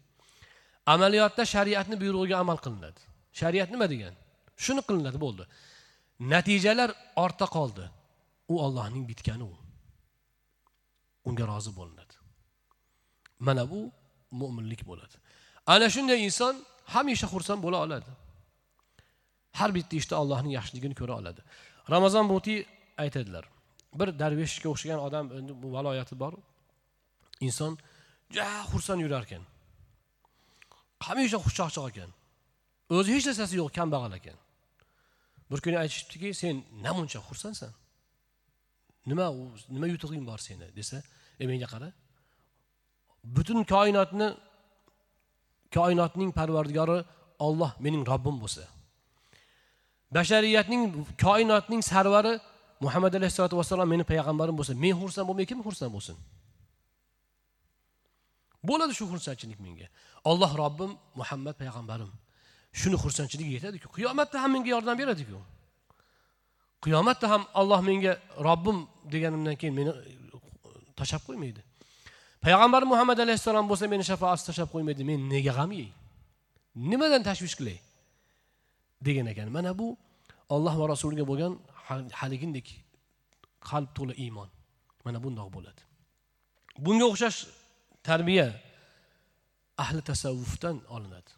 Amaliyotda 0.86 1.42
shariatni 1.54 1.96
buyrug'iga 2.02 2.36
amal 2.44 2.58
qilinadi. 2.64 3.00
Shariat 3.40 3.70
nima 3.74 3.86
degan? 3.92 4.14
Shuni 4.64 4.82
qilinadi 4.88 5.18
bo'ldi. 5.24 5.44
Natijalar 6.32 6.90
ortda 7.24 7.46
qoldi. 7.56 7.84
U 8.52 8.54
ollohning 8.64 9.04
bitgani 9.10 9.44
u. 9.52 9.54
Unga 11.28 11.44
rozi 11.52 11.72
bo'linadi. 11.78 12.14
Mana 13.46 13.70
bu 13.70 13.80
mo'minlik 14.40 14.82
bo'ladi. 14.90 15.16
Ana 15.74 15.86
shunday 15.94 16.18
inson 16.28 16.54
hamisha 16.94 17.26
xursand 17.32 17.60
bo'la 17.66 17.78
oladi. 17.86 18.10
Har 19.58 19.70
bitta 19.76 19.94
ishda 20.00 20.14
allohning 20.22 20.52
yaxshiligini 20.58 20.94
ko'ra 21.00 21.14
oladi. 21.20 21.40
Ramazon 21.94 22.26
butiy 22.32 22.58
aytadilar 23.02 23.44
bir 23.98 24.08
darveshga 24.22 24.68
o'xshagan 24.72 25.00
odam 25.06 25.26
endi 25.38 25.52
bu 25.62 25.68
valoyati 25.76 26.14
bor. 26.22 26.32
Inson 27.46 27.72
juda 28.34 28.46
xursand 28.70 29.00
yurar 29.04 29.22
ekan 29.26 29.42
hamisha 31.04 31.38
xushchaqchaq 31.44 31.86
ekan. 31.92 32.10
O'zi 32.96 33.10
hech 33.16 33.26
narsasi 33.28 33.54
yo'q 33.60 33.70
kambag'al 33.78 34.12
ekan. 34.20 34.38
Bir 35.50 35.58
kuni 35.64 35.76
aytishibdiki 35.82 36.28
sen 36.42 36.54
namuncha 36.86 37.20
xursandsan? 37.28 37.72
Nima 39.10 39.26
u 39.38 39.42
nima 39.74 39.86
yutug'ing 39.92 40.24
bor 40.30 40.38
seni 40.46 40.66
desa 40.78 40.96
e 41.42 41.44
menga 41.50 41.68
qara. 41.74 41.88
Butun 43.36 43.60
koinotni 43.74 44.28
koinotning 45.76 46.30
parvardigori 46.38 46.98
olloh 47.46 47.72
mening 47.84 48.02
robbim 48.12 48.36
bo'lsa. 48.42 48.64
Bashariyatning 50.16 50.82
koinotning 51.26 51.82
sarvari 51.92 52.34
muhammad 52.84 53.12
alayhissalotu 53.18 53.56
vassalom 53.60 53.88
meni 53.94 54.04
payg'ambarim 54.12 54.56
bo'lsa 54.58 54.72
men 54.84 54.94
xursand 55.00 55.26
bo'lmay 55.28 55.46
kim 55.50 55.60
xursand 55.66 55.92
bo'lsin? 55.96 56.16
Bo'ladi 58.68 58.92
shu 58.98 59.04
xursandchilik 59.12 59.60
menga. 59.66 59.88
Olloh 60.30 60.50
robbim 60.62 60.92
muhammad 61.20 61.54
payg'ambarim 61.62 62.10
shuni 62.80 62.96
xursandchiligi 63.02 63.52
yetadiku. 63.56 63.86
Qiyomatda 63.96 64.36
ham 64.42 64.50
menga 64.54 64.70
yordam 64.76 64.96
beradiku. 65.00 65.38
Qiyomatda 66.84 67.26
ham 67.32 67.42
olloh 67.60 67.80
menga 67.88 68.12
robbim 68.48 68.78
deganimdan 69.12 69.56
keyin 69.60 69.74
meni 69.78 69.90
e, 69.90 70.12
tashlab 70.98 71.22
qo'ymaydi. 71.28 71.60
Payg'ambar 72.44 72.82
muhammad 72.92 73.18
alayhissalom 73.24 73.66
bo'lsa 73.70 73.84
meni 73.92 74.04
shafaatsiz 74.10 74.44
tashlab 74.48 74.68
qo'ymaydi 74.74 75.02
men 75.10 75.20
nega 75.34 75.52
g'am 75.58 75.70
yey 75.80 75.88
nimadan 76.90 77.22
tashvish 77.28 77.54
qilay? 77.58 77.78
Degan 79.06 79.26
ekan. 79.32 79.48
Mana 79.56 79.78
bu 79.78 79.96
olloh 80.54 80.74
va 80.80 80.84
rasuliga 80.92 81.24
bo'lgan 81.30 81.52
haligindek 82.20 82.66
qalb 83.70 83.88
to'la 83.96 84.14
iymon. 84.24 84.48
Mana 85.04 85.18
bundoq 85.24 85.48
bo'ladi. 85.56 85.80
Bunga 86.84 87.06
o'xshash 87.12 87.38
tarbiya 88.08 88.48
ahli 89.82 90.00
tasavvufdan 90.10 90.76
olinadi. 90.94 91.30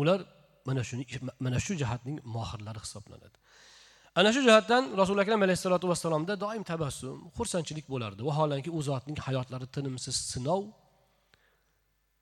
Ular 0.00 0.20
mana 0.68 0.82
shuni 0.88 1.04
mana 1.44 1.58
shu 1.66 1.72
jihatning 1.80 2.16
mohirlari 2.36 2.80
hisoblanadi. 2.84 3.36
Ana 4.18 4.30
shu 4.34 4.40
jihatdan 4.46 4.82
rasuli 5.00 5.20
akram 5.24 5.40
alayhissalotu 5.46 5.86
vassalomda 5.92 6.34
doim 6.44 6.62
tabassum 6.72 7.16
xursandchilik 7.36 7.86
bo'lardi. 7.92 8.20
Vaholanki 8.28 8.70
u 8.78 8.80
zotning 8.88 9.18
hayotlari 9.26 9.66
tinimsiz 9.76 10.16
sinov 10.32 10.62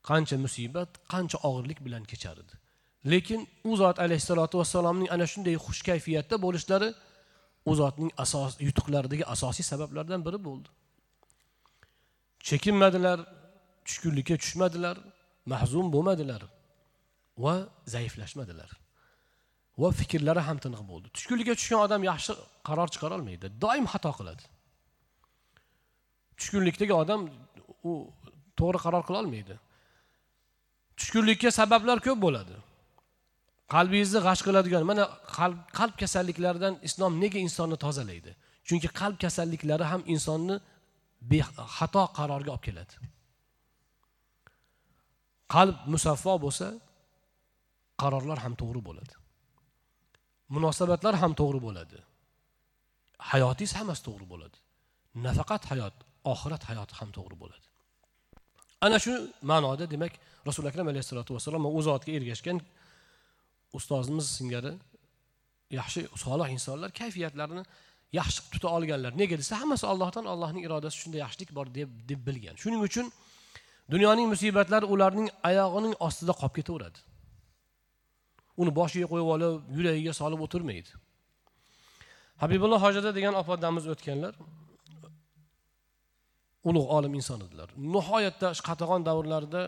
qancha 0.08 0.36
musibat 0.44 0.90
qancha 1.12 1.38
og'irlik 1.48 1.78
bilan 1.86 2.04
kechar 2.12 2.36
edi 2.44 2.54
lekin 3.12 3.40
u 3.64 3.76
zot 3.76 3.98
alayhissalotu 4.04 4.58
vassalomning 4.58 5.08
ana 5.14 5.26
shunday 5.32 5.56
xush 5.66 5.82
kayfiyatda 5.88 6.36
bo'lishlari 6.44 6.88
u 7.70 7.72
zotning 7.80 8.10
asos 8.24 8.52
yutuqlaridagi 8.66 9.24
asosiy 9.34 9.64
sabablardan 9.72 10.20
biri 10.26 10.38
bo'ldi. 10.46 10.68
Chekinmadilar 12.48 13.18
tushkunlikka 13.88 14.36
tushmadilar 14.42 14.96
mahzun 15.52 15.86
bo'lmadilar 15.94 16.42
va 17.44 17.54
zaiflashmadilar. 17.94 18.70
Va 19.80 19.88
fikrlari 20.00 20.42
ham 20.48 20.58
tiniq 20.64 20.82
bo'ldi. 20.90 21.06
Tushkunlikka 21.16 21.54
tushgan 21.60 21.80
odam 21.86 22.02
yaxshi 22.10 22.32
qaror 22.68 22.88
chiqara 22.94 23.14
olmaydi 23.18 23.46
doim 23.64 23.86
xato 23.92 24.12
qiladi. 24.18 24.44
Tushkunlikdagi 26.38 26.94
odam 27.02 27.20
u 27.90 27.92
to'g'ri 28.58 28.78
qaror 28.84 29.02
qila 29.08 29.18
olmaydi. 29.22 29.54
Tushkunlikka 30.98 31.50
sabablar 31.60 31.98
ko'p 32.06 32.18
bo'ladi. 32.26 32.56
Qalbingizni 33.74 34.20
g'ash 34.26 34.42
qiladigan 34.46 34.82
mana 34.90 35.04
qalb 35.38 35.58
qalb 35.78 35.94
kasalliklaridan 36.02 36.74
islom 36.88 37.12
nega 37.22 37.38
insonni 37.46 37.76
tozalaydi? 37.84 38.30
Chunki 38.68 38.88
qalb 39.00 39.16
kasalliklari 39.24 39.84
ham 39.92 40.02
insonni 40.14 40.56
xato 41.76 42.02
qarorga 42.18 42.50
olib 42.56 42.64
keladi. 42.68 42.94
Qalb 45.54 45.76
musaffo 45.92 46.34
bo'lsa 46.44 46.66
qarorlar 48.02 48.38
ham 48.44 48.54
to'g'ri 48.60 48.80
bo'ladi. 48.88 49.14
Munosabatlar 50.54 51.14
ham 51.22 51.32
to'g'ri 51.40 51.60
bo'ladi. 51.66 51.98
Hayotingiz 53.30 53.72
hammasi 53.78 54.02
to'g'ri 54.08 54.26
bo'ladi. 54.32 54.56
Nafaqat 55.26 55.62
hayot 55.70 55.94
oxirat 56.32 56.62
hayoti 56.70 56.94
ham 57.00 57.10
to'g'ri 57.16 57.36
bo'ladi. 57.42 57.66
Ana 58.86 58.98
shu 59.04 59.12
ma'noda 59.50 59.84
demak 59.94 60.12
rasuli 60.48 60.66
akram 60.70 60.86
alayhissalotu 60.92 61.30
vassalom 61.36 61.62
u 61.78 61.80
zotga 61.88 62.12
ergashgan 62.18 62.58
ustozimiz 63.78 64.26
singari 64.38 64.72
yaxshi 65.78 66.00
solih 66.24 66.48
insonlar 66.56 66.90
kayfiyatlarini 67.00 67.62
yaxshi 68.20 68.40
tuta 68.52 68.68
olganlar. 68.76 69.12
Nega 69.20 69.36
desa 69.42 69.54
hammasi 69.62 69.84
allohdan 69.92 70.24
allohning 70.32 70.62
irodasi 70.68 70.96
shunda 71.02 71.18
yaxshilik 71.24 71.50
bor 71.58 71.66
deb 71.78 71.90
deb 72.10 72.20
bilgan. 72.28 72.54
Shuning 72.62 72.82
uchun 72.88 73.06
dunyoning 73.92 74.28
musibatlari 74.34 74.86
ularning 74.94 75.28
oyog'ining 75.48 75.94
ostida 76.06 76.32
qolib 76.40 76.54
ketaveradi. 76.58 76.98
Uni 78.60 78.70
boshiga 78.78 79.06
qo'yib 79.12 79.28
olib 79.34 79.76
yuragiga 79.76 80.12
solib 80.20 80.40
o'tirmaydi. 80.46 80.90
Habibulloh 82.42 82.80
hojada 82.86 83.10
degan 83.18 83.34
opodamiz 83.42 83.86
o'tganlar 83.92 84.34
ulug' 86.68 86.88
olim 86.96 87.14
inson 87.18 87.40
edilar. 87.46 87.68
Nihoyatda 87.94 88.48
qatag'on 88.68 89.06
davrlarida 89.08 89.62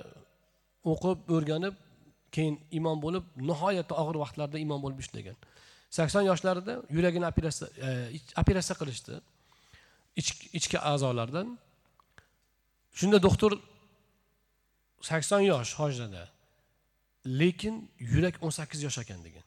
o'qib 0.92 1.32
o'rganib 1.36 1.74
keyin 2.34 2.58
imom 2.78 2.98
bo'lib 3.04 3.24
nihoyatda 3.50 3.94
og'ir 4.02 4.16
vaqtlarda 4.24 4.58
imom 4.66 4.80
bo'lib 4.84 5.00
ishlagan. 5.04 5.36
Sakson 5.96 6.24
yoshlarida 6.30 6.74
yuragini 6.96 7.26
operatsiya 7.32 7.68
e, 7.86 8.20
operatsiya 8.42 8.76
qilishdi. 8.80 9.18
Ichki 10.58 10.78
a'zolardan. 10.92 11.48
Shunda 12.98 13.18
doktor 13.26 13.52
sakson 15.08 15.42
yosh 15.52 15.74
hojrada 15.80 16.28
lekin 17.40 17.90
yurak 17.98 18.36
o'n 18.44 18.52
sakkiz 18.58 18.82
yosh 18.82 18.98
ekan 19.02 19.20
degan. 19.24 19.44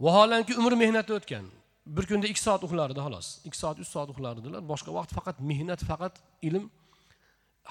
Vaholanki 0.00 0.54
umr 0.60 0.72
mehnatda 0.82 1.14
o'tgan. 1.18 1.46
Bir 1.86 2.06
kunda 2.10 2.26
ikki 2.26 2.42
soat 2.42 2.62
uxlardi 2.66 3.00
xolos. 3.06 3.28
Ikki 3.46 3.58
soat 3.58 3.78
uch 3.82 3.90
soat 3.94 4.08
uxlardilar. 4.12 4.62
Boshqa 4.72 4.90
vaqt 4.98 5.10
faqat 5.16 5.36
mehnat 5.50 5.80
faqat 5.90 6.14
ilm 6.48 6.64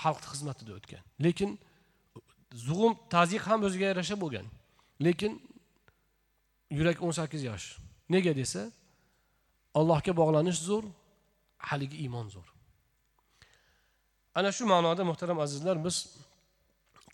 xalq 0.04 0.24
xizmatida 0.32 0.72
o'tgan. 0.78 1.04
Lekin 1.26 1.50
zug'um 2.68 2.94
tazyiq 3.16 3.44
ham 3.50 3.60
o'ziga 3.68 3.86
yarasha 3.92 4.16
bo'lgan. 4.24 4.48
Lekin 5.06 5.34
yurak 6.78 6.98
o'n 7.06 7.14
sakkiz 7.20 7.44
yosh. 7.50 7.68
Nega 8.14 8.34
desa 8.42 8.62
allohga 9.80 10.14
bog'lanish 10.22 10.60
zo'r 10.70 10.86
haligi 11.70 11.98
iymon 12.04 12.28
zo'r. 12.36 12.48
Ana 14.36 14.52
shu 14.52 14.66
ma'noda 14.74 15.04
muhtaram 15.12 15.40
azizlar 15.46 15.78
biz 15.86 15.98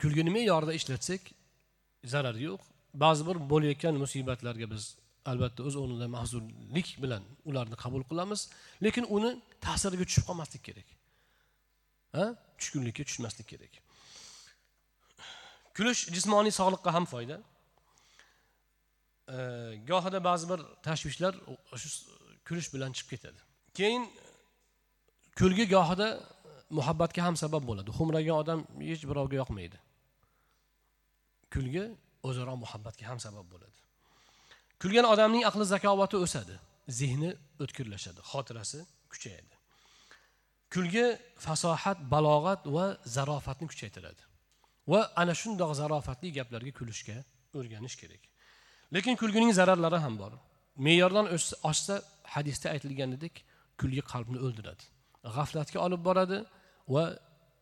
kulgini 0.02 0.30
me'yorida 0.38 0.74
ishlatsak 0.80 1.22
zarari 2.14 2.42
yo'q. 2.50 2.62
Ba'zi 3.04 3.24
bir 3.30 3.38
bo'layotgan 3.52 3.96
musibatlarga 4.04 4.68
biz 4.74 4.84
albatta 5.32 5.62
o'z 5.68 5.75
o'rnida 5.82 6.08
mahzunlik 6.18 6.88
bilan 7.03 7.24
ularni 7.50 7.75
qabul 7.84 8.03
qilamiz 8.10 8.42
lekin 8.86 9.06
uni 9.16 9.32
ta'siriga 9.66 10.06
tushib 10.10 10.25
qolmaslik 10.30 10.64
kerak. 10.68 10.88
Ha? 12.18 12.25
Tushkunlikka 12.60 13.03
tushmaslik 13.10 13.48
kerak. 13.53 13.74
Kulish 15.77 16.01
jismoniy 16.16 16.53
sog'liqqa 16.60 16.90
ham 16.98 17.06
foyda. 17.14 17.38
Gohida 19.92 20.20
ba'zi 20.30 20.46
bir 20.51 20.60
tashvishlar 20.88 21.34
shu 21.82 21.90
kulish 22.48 22.70
bilan 22.74 22.92
chiqib 22.98 23.10
ketadi. 23.14 23.40
Keyin 23.80 24.03
kulgi 25.40 25.66
gohida 25.75 26.08
muhabbatga 26.70 27.22
ham 27.27 27.36
sabab 27.44 27.64
bo'ladi. 27.70 27.90
Xo'mragan 27.98 28.36
odam 28.42 28.60
hech 28.90 29.03
birovga 29.10 29.36
yoqmaydi. 29.42 29.77
Kulgi 31.53 31.86
o'zaro 32.27 32.56
muhabbatga 32.64 33.06
ham 33.10 33.20
sabab 33.25 33.46
bo'ladi. 33.53 33.80
Kulgan 34.82 35.06
odamning 35.14 35.44
aqli 35.50 35.66
zakovati 35.74 36.18
o'sadi. 36.25 36.56
Zehni 37.00 37.32
o'tkirlashadi. 37.64 38.20
Xotirasi 38.32 38.80
kuchayadi. 39.12 39.53
Kulgi 40.74 41.06
fasohat 41.46 41.98
balog'at 42.14 42.62
va 42.75 42.86
zarofatni 43.16 43.68
kuchaytiradi. 43.72 44.22
Va 44.92 45.01
ana 45.22 45.34
shundoq 45.42 45.72
zarofatli 45.82 46.30
gaplarga 46.38 46.72
kulishga 46.80 47.18
o'rganish 47.58 47.96
kerak. 48.01 48.24
Lekin 48.96 49.16
kulgining 49.22 49.51
zararlari 49.60 50.00
ham 50.06 50.16
bor. 50.22 50.32
Me'yordan 50.86 51.25
oshsa 51.70 51.96
hadisda 52.36 52.68
aytilganidek 52.75 53.34
kulgi 53.82 54.03
qalbni 54.12 54.40
o'ldiradi. 54.46 54.84
G'aflatga 55.36 55.80
olib 55.86 56.01
boradi 56.08 56.38
va 56.88 57.20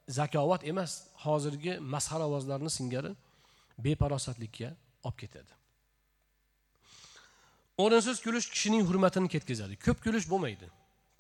zakovat 0.08 0.68
emas 0.72 0.92
hozirgi 1.26 1.80
mazhar 1.80 2.22
ovozlarni 2.28 2.70
singari 2.70 3.12
beparosatlikka 3.78 4.70
olib 5.04 5.18
ketadi. 5.18 5.52
O'rinsiz 7.84 8.22
kulish 8.26 8.48
kishining 8.54 8.84
hurmatini 8.90 9.30
ketkazadi. 9.36 9.76
Ko'p 9.86 10.04
kulish 10.06 10.30
bo'lmaydi. 10.32 10.70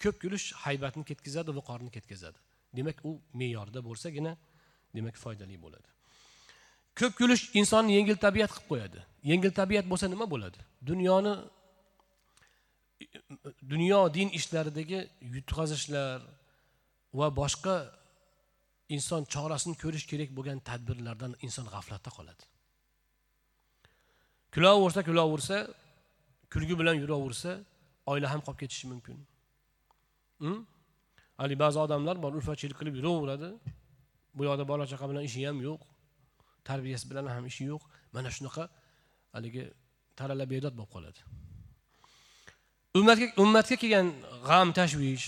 Ko'p 0.04 0.22
kulish 0.22 0.46
haybatni 0.66 1.04
ketkazadi 1.10 1.52
viqorni 1.60 1.92
ketkazadi. 1.92 2.38
Demak 2.78 2.98
u 3.10 3.20
me'yorda 3.34 3.84
bo'lsagina 3.88 4.38
demak 4.96 5.18
foydali 5.24 5.58
bo'ladi. 5.66 5.90
Ko'p 7.00 7.14
kulish 7.20 7.44
insonni 7.60 7.98
yengil 7.98 8.18
tabiat 8.26 8.52
qilib 8.56 8.68
qo'yadi. 8.72 9.00
Yengil 9.32 9.52
tabiat 9.62 9.86
bo'lsa 9.92 10.08
nima 10.14 10.26
bo'ladi? 10.34 10.60
Dunyoni 10.90 11.34
dunyo 13.70 14.14
din 14.14 14.30
ishlaridagi 14.40 15.00
yutqazishlar 15.36 16.22
va 17.20 17.28
boshqa 17.42 17.76
inson 18.96 19.22
chorasini 19.34 19.76
ko'rish 19.84 20.06
kerak 20.12 20.30
bo'lgan 20.38 20.60
tadbirlardan 20.70 21.32
inson 21.46 21.66
g'aflatda 21.74 22.12
qoladi. 22.18 22.44
Kulaversa 24.54 25.02
kulaversa 25.08 25.58
kulgi 26.54 26.76
bilan 26.80 26.96
yuraversa 27.04 27.52
oila 28.12 28.28
ham 28.34 28.42
qolib 28.46 28.60
ketishi 28.64 28.86
mumkin. 28.92 29.18
Hm? 30.44 30.60
Haligi 31.40 31.60
ba'zi 31.66 31.78
odamlar 31.86 32.16
bor 32.24 32.32
ulfatchilik 32.38 32.78
qilib 32.80 32.96
yuraveradi. 33.00 33.50
Bu 34.36 34.42
yoqda 34.48 34.64
bola 34.72 34.86
chaqa 34.92 35.06
bilan 35.12 35.24
ishi 35.30 35.42
ham 35.48 35.58
yo'q 35.68 35.82
tarbiyasi 36.70 37.06
bilan 37.12 37.26
ham 37.36 37.46
ishi 37.52 37.64
yo'q. 37.72 37.82
Mana 38.16 38.30
shunaqa 38.36 38.64
haligi 39.36 39.64
tarala 40.20 40.46
bedod 40.54 40.74
bo'lib 40.80 40.92
qoladi. 40.96 41.20
Ummatga 43.00 43.26
ummatga 43.44 43.76
kelgan 43.82 44.08
g'am 44.50 44.68
tashvish 44.80 45.26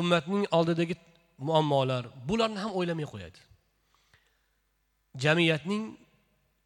ummatning 0.00 0.44
oldidagi 0.56 0.94
muammolar 1.38 2.04
bularni 2.28 2.58
ham 2.64 2.72
o'ylamay 2.78 3.06
qo'yadi. 3.12 3.38
Jamiyatning 5.24 5.84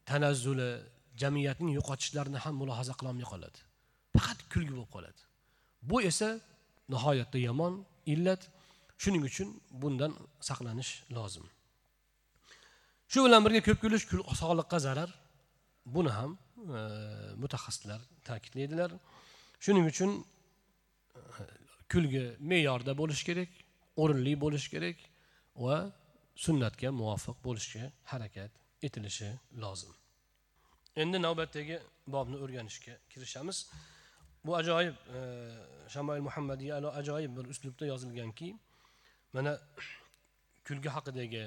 tanazzuli 0.09 0.69
jamiyatning 1.21 1.71
yo'qotishlarini 1.79 2.39
ham 2.45 2.53
mulohaza 2.61 2.93
qilolmay 2.99 3.27
qoladi. 3.33 3.59
Faqat 4.15 4.39
kulgi 4.53 4.73
bo'lib 4.77 4.91
qoladi. 4.95 5.21
Bu 5.89 5.97
esa 6.09 6.29
nihoyatda 6.93 7.37
yomon 7.49 7.73
illat. 8.13 8.41
Shuning 9.03 9.23
uchun 9.29 9.49
bundan 9.81 10.11
saqlanish 10.47 10.91
lozim. 11.15 11.45
Shu 13.11 13.19
bilan 13.25 13.41
birga 13.45 13.61
ko'p 13.67 13.79
kulish 13.83 14.05
sog'liqqa 14.41 14.77
zarar. 14.87 15.09
Buni 15.95 16.11
ham 16.17 16.31
e, 16.77 16.79
mutaxassislar 17.41 18.01
ta'kidlaydilar. 18.27 18.91
Shuning 19.63 19.85
uchun 19.91 20.11
e, 20.19 21.43
kulgi 21.91 22.25
me'yorda 22.49 22.91
bo'lishi 23.01 23.23
kerak. 23.29 23.51
O'rinli 24.01 24.33
bo'lishi 24.43 24.69
kerak 24.75 24.97
va 25.65 25.77
sunnatga 26.45 26.89
muvofiq 27.01 27.37
bo'lishga 27.47 27.91
harakat 28.11 28.51
etilishi 28.87 29.29
lozim. 29.63 29.93
Endi 31.01 31.17
navbatdagi 31.21 31.79
bobni 32.15 32.37
o'rganishga 32.43 32.93
kirishamiz. 33.11 33.57
Bu 34.45 34.55
ajoyib 34.61 34.95
e, 35.17 35.21
shamoil 35.93 36.21
muhammadiy 36.27 36.73
ajoyib 36.73 37.31
bir 37.37 37.45
uslubda 37.53 37.85
yozilganki 37.85 38.49
mana 39.33 39.59
kulgi 40.67 40.89
haqidagi 40.95 41.43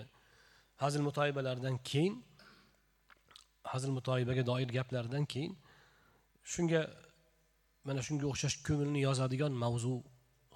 hazil 0.77 1.03
mutoyibalardan 1.09 1.77
keyin 1.91 2.15
hazil 3.73 3.93
mutoyibaga 3.99 4.47
doir 4.47 4.69
gaplardan 4.79 5.25
keyin 5.25 5.53
shunga 6.53 6.83
mana 7.85 8.01
shunga 8.07 8.27
o'xshash 8.33 8.57
ko'ngilni 8.67 9.01
yozadigan 9.09 9.53
mavzu 9.65 9.95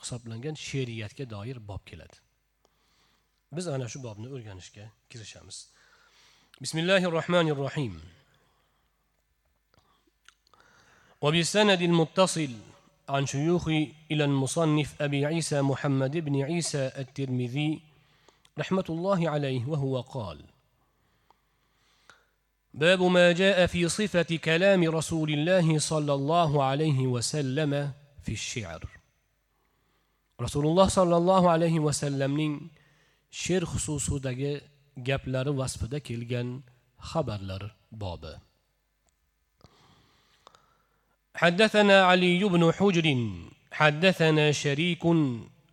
hisoblangan 0.01 0.55
she'riyatga 0.67 1.25
doir 1.31 1.59
bob 1.69 1.83
keladi. 1.87 2.17
Biz 3.57 3.69
ana 3.69 3.89
shu 3.89 4.03
bobni 4.03 4.29
o'rganishga 4.35 4.85
kirishamiz. 5.11 5.57
Bismillahi 6.63 7.07
rohmanir 7.19 7.57
rohim 7.67 7.95
وبالسند 11.21 11.83
المتصل 11.83 12.51
عن 13.09 13.27
شيوخ 13.27 13.69
إلى 14.11 14.25
المصنف 14.25 15.03
أبي 15.03 15.27
عيسى 15.27 15.63
محمد 15.63 16.17
بن 16.17 16.43
عيسى 16.43 16.93
الترمذي 16.99 17.81
رحمة 18.59 18.85
الله 18.89 19.31
عليه 19.31 19.67
وهو 19.67 20.01
قال 20.01 20.39
باب 22.75 23.03
ما 23.03 23.33
جاء 23.33 23.67
في 23.67 23.89
صفة 23.89 24.37
كلام 24.37 24.85
رسول 24.85 25.31
الله 25.33 25.79
صلى 25.79 26.15
الله 26.15 26.65
عليه 26.65 27.07
وسلم 27.07 27.93
في 28.23 28.33
الشعر 28.33 28.96
رسول 30.41 30.67
الله 30.67 30.89
صلى 30.89 31.17
الله 31.17 31.51
عليه 31.51 31.77
وسلم 31.81 32.37
she'r 33.31 33.65
xususidagi 33.65 34.61
gaplari 35.09 35.53
vasfida 35.61 35.99
kelgan 36.01 36.63
xabarlar 37.01 37.63
bobi. 37.93 38.35
حدثنا 41.37 42.03
علي 42.03 42.45
بن 42.45 42.73
حجر 42.73 43.07
حدثنا 43.73 44.53
شريك 44.53 45.05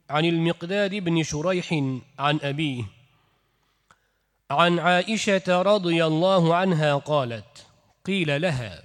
عن 0.09 0.25
المقداد 0.25 0.95
بن 0.95 1.23
شريح 1.23 1.67
عن 2.19 2.39
أبيه 2.41 2.83
عن 4.51 4.79
عائشة 4.79 5.61
رضي 5.61 6.05
الله 6.05 6.55
عنها 6.55 6.95
قالت 6.95 7.67
قيل 8.05 8.41
لها 8.41 8.83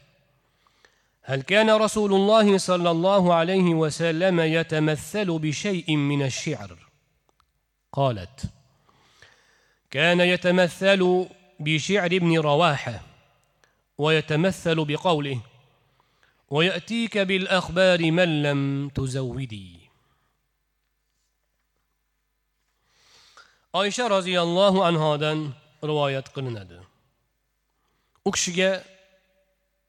هل 1.29 1.43
كان 1.43 1.71
رسول 1.71 2.15
الله 2.15 2.59
صلى 2.59 2.91
الله 2.91 3.35
عليه 3.35 3.75
وسلم 3.75 4.41
يتمثل 4.41 5.39
بشيء 5.39 5.97
من 5.97 6.23
الشعر؟ 6.23 6.79
قالت 7.93 8.43
كان 9.91 10.21
يتمثل 10.21 11.27
بشعر 11.61 12.07
ابن 12.07 12.39
رواحة 12.39 13.01
ويتمثل 13.99 14.85
بقوله 14.85 15.41
ويأتيك 16.51 17.19
بالأخبار 17.19 18.11
من 18.11 18.43
لم 18.43 18.89
تزودي. 18.89 19.79
Oysha 23.75 24.09
roziyallohu 24.11 24.85
anhodan 24.85 25.53
rivoyat 25.85 26.33
qilinadi 26.35 26.79
u 28.25 28.31
kishiga 28.33 28.71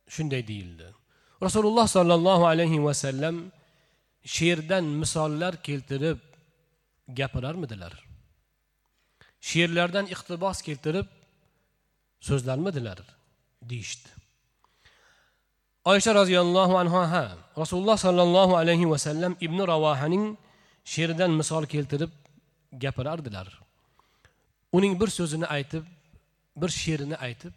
shunday 0.09 0.43
deyildi. 0.47 0.98
Rasululloh 1.45 1.87
sollallohu 1.87 2.45
alayhi 2.51 2.83
vasallam 2.87 3.35
she'rdan 4.35 4.85
misollar 5.01 5.53
keltirib 5.67 6.19
gapirarmidilar? 7.19 7.93
She'rlardan 9.49 10.05
iqtibos 10.13 10.57
keltirib 10.67 11.07
so'zlarmidilar? 12.27 12.99
Deyishdi. 13.69 14.09
Oysha 15.91 16.11
roziyallohu 16.21 16.73
anhu 16.81 16.99
ha 17.13 17.25
rasululloh 17.61 17.97
sollallohu 18.05 18.53
alayhi 18.61 18.89
vasallam 18.93 19.33
ibn 19.45 19.59
ravohaning 19.73 20.25
she'ridan 20.93 21.31
misol 21.39 21.63
keltirib 21.73 22.11
gapirardilar. 22.83 23.47
Uning 24.77 24.93
bir 25.01 25.09
so'zini 25.17 25.47
aytib 25.55 25.83
bir 26.61 26.69
she'rini 26.81 27.15
aytib 27.27 27.53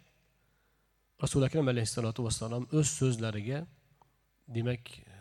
rasuli 1.23 1.45
akram 1.49 1.67
alayhissalotu 1.73 2.21
vassalom 2.27 2.63
o'z 2.77 2.87
so'zlariga 2.99 3.59
demak 4.55 4.83
e, 5.15 5.17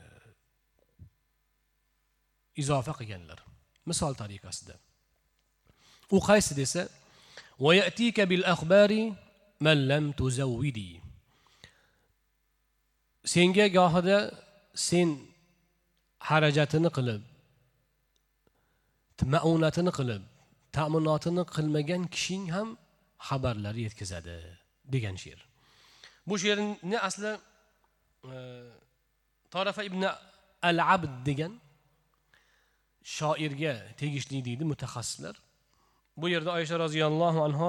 izofa 2.63 2.93
qilganlar. 2.99 3.39
Misol 3.91 4.15
tariqasida. 4.23 4.75
U 6.15 6.19
qaysi 6.29 6.53
desa 6.61 6.83
senga 13.35 13.67
gohida 13.79 14.19
sen 14.89 15.09
xarajatini 16.29 16.91
qilib 16.97 17.23
maunatini 19.35 19.93
qilib 19.99 20.23
ta'minotini 20.77 21.45
qilmagan 21.55 22.03
kishing 22.15 22.45
ham 22.55 22.69
xabarlar 23.29 23.75
yetkazadi 23.85 24.37
degan 24.95 25.17
she'r. 25.23 25.41
Bu 26.29 26.35
she'rni 26.43 26.99
asli? 27.09 27.33
Torafa 29.55 29.83
ibn 29.89 30.03
al 30.71 30.79
abd 30.95 31.13
degan 31.29 31.53
shoirga 33.17 33.75
tegishli 34.01 34.39
deydi 34.47 34.65
mutaxassislar. 34.73 35.35
Bu 36.21 36.27
yerda 36.35 36.51
oysha 36.59 36.77
roziyallohu 36.85 37.39
anhu 37.47 37.69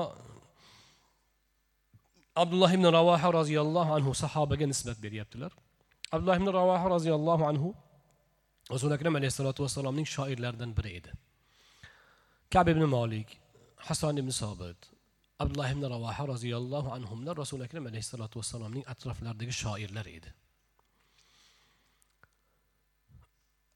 abdulloh 2.42 2.72
ibn 2.78 2.86
ravoha 2.98 3.28
roziyallohu 3.40 3.92
anhu 3.98 4.12
sahobaga 4.24 4.66
nisbat 4.72 4.98
beryaptilar. 5.06 5.52
Abdulloh 6.16 6.38
ibn 6.42 6.48
ravoha 6.60 6.86
roziyallohu 6.96 7.44
anhu 7.52 7.70
rasuli 8.74 8.94
akram 8.98 9.16
alayhissalotu 9.20 9.60
vassalomning 9.66 10.08
shoirlaridan 10.16 10.72
biri 10.78 10.92
edi. 11.00 11.12
Kab 12.54 12.68
ibn 12.74 12.84
molik 12.96 13.30
hason 13.88 14.16
ibn 14.22 14.32
sobit 14.42 14.80
abdulloh 15.44 15.70
ibn 15.76 15.84
ravoha 15.96 16.24
roziyallohu 16.34 16.90
anhular 16.98 17.36
rasuli 17.44 17.64
akram 17.68 17.86
alayhissalotu 17.92 18.36
vassalomning 18.42 18.84
atroflaridagi 18.94 19.54
shoirlar 19.64 20.06
edi 20.18 20.30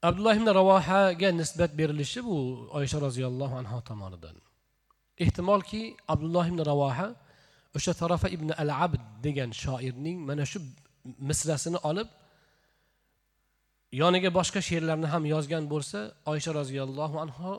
abdulloh 0.08 0.34
ibn 0.40 0.48
ravohaga 0.60 1.28
nisbat 1.40 1.70
berilishi 1.80 2.20
bu 2.28 2.36
oysha 2.78 2.98
roziyallohu 3.06 3.54
anhu 3.60 3.78
tomonidan 3.90 4.36
ehtimolki 5.24 5.82
abdulloh 6.12 6.44
ibn 6.52 6.60
ravoha 6.70 7.08
o'sha 7.76 7.92
tarafa 8.00 8.28
ibn 8.36 8.48
al 8.62 8.70
abd 8.84 9.02
degan 9.26 9.50
shoirning 9.62 10.18
mana 10.28 10.44
shu 10.52 10.58
misrasini 11.28 11.78
olib 11.90 12.08
yoniga 14.02 14.30
boshqa 14.38 14.60
she'rlarni 14.68 15.08
ham 15.14 15.24
yozgan 15.34 15.64
bo'lsa 15.72 15.98
oysha 16.32 16.50
roziyallohu 16.60 17.16
anhu 17.24 17.50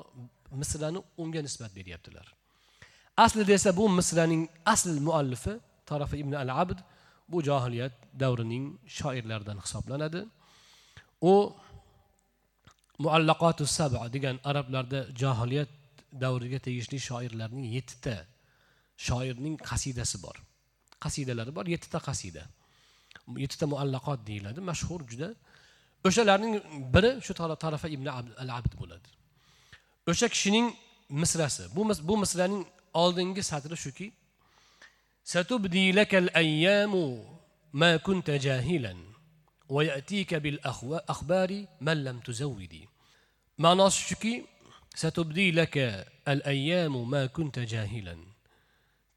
misrani 0.61 0.99
unga 1.17 1.41
nisbat 1.47 1.71
beryaptilar. 1.79 2.38
Aslida 3.25 3.53
esa 3.59 3.71
bu 3.79 3.85
misraning 3.99 4.43
asl 4.73 4.95
muallifi 5.07 5.53
tarafi 5.89 6.15
ibn 6.23 6.33
al 6.43 6.49
abd 6.61 6.79
bu 7.31 7.37
johiliyat 7.49 7.95
davrining 8.21 8.65
shoirlaridan 8.97 9.57
hisoblanadi. 9.63 10.21
U 11.31 11.33
muallaqotu 13.03 13.65
saba 13.77 14.01
degan 14.15 14.35
arablarda 14.49 14.99
johiliyat 15.21 15.71
davriga 16.23 16.59
tegishli 16.67 16.97
shoirlarning 17.09 17.65
yettita 17.75 18.15
shoirning 19.07 19.55
qasidasi 19.69 20.17
bor. 20.25 20.35
Qasidalari 21.03 21.51
bor 21.57 21.65
yettita 21.73 21.99
qasida. 22.07 22.43
Yettita 23.43 23.65
muallaqot 23.73 24.19
deyiladi 24.29 24.59
mashhur 24.71 25.01
juda. 25.11 25.29
O'shalarning 26.07 26.53
biri 26.93 27.11
shu 27.25 27.33
tarafa 27.65 27.87
ibn 27.95 28.07
al 28.43 28.49
abd 28.57 28.73
bo'ladi. 28.81 29.09
O'sha 30.11 30.27
kishining 30.33 30.67
misrasi 31.21 31.63
bu 31.75 31.81
bu 32.09 32.15
misraning 32.23 32.63
oldingi 32.93 33.43
satri 33.43 33.75
shuki 33.75 34.07
ma 37.73 37.99
kunta 37.99 38.39
jahilan 38.39 38.97
va 39.69 39.83
yatika 39.83 40.39
bil 40.43 40.59
akhbari 41.13 41.67
man 41.79 42.03
lam 42.03 42.21
tuzawwidi. 42.21 42.87
Ma'nosi 43.57 44.01
shuki 44.09 44.45
satubdilaka 44.95 46.05
al 46.25 46.41
ayyamu 46.45 47.05
ma 47.05 47.27
kunta 47.27 47.65
jahilan. 47.65 48.19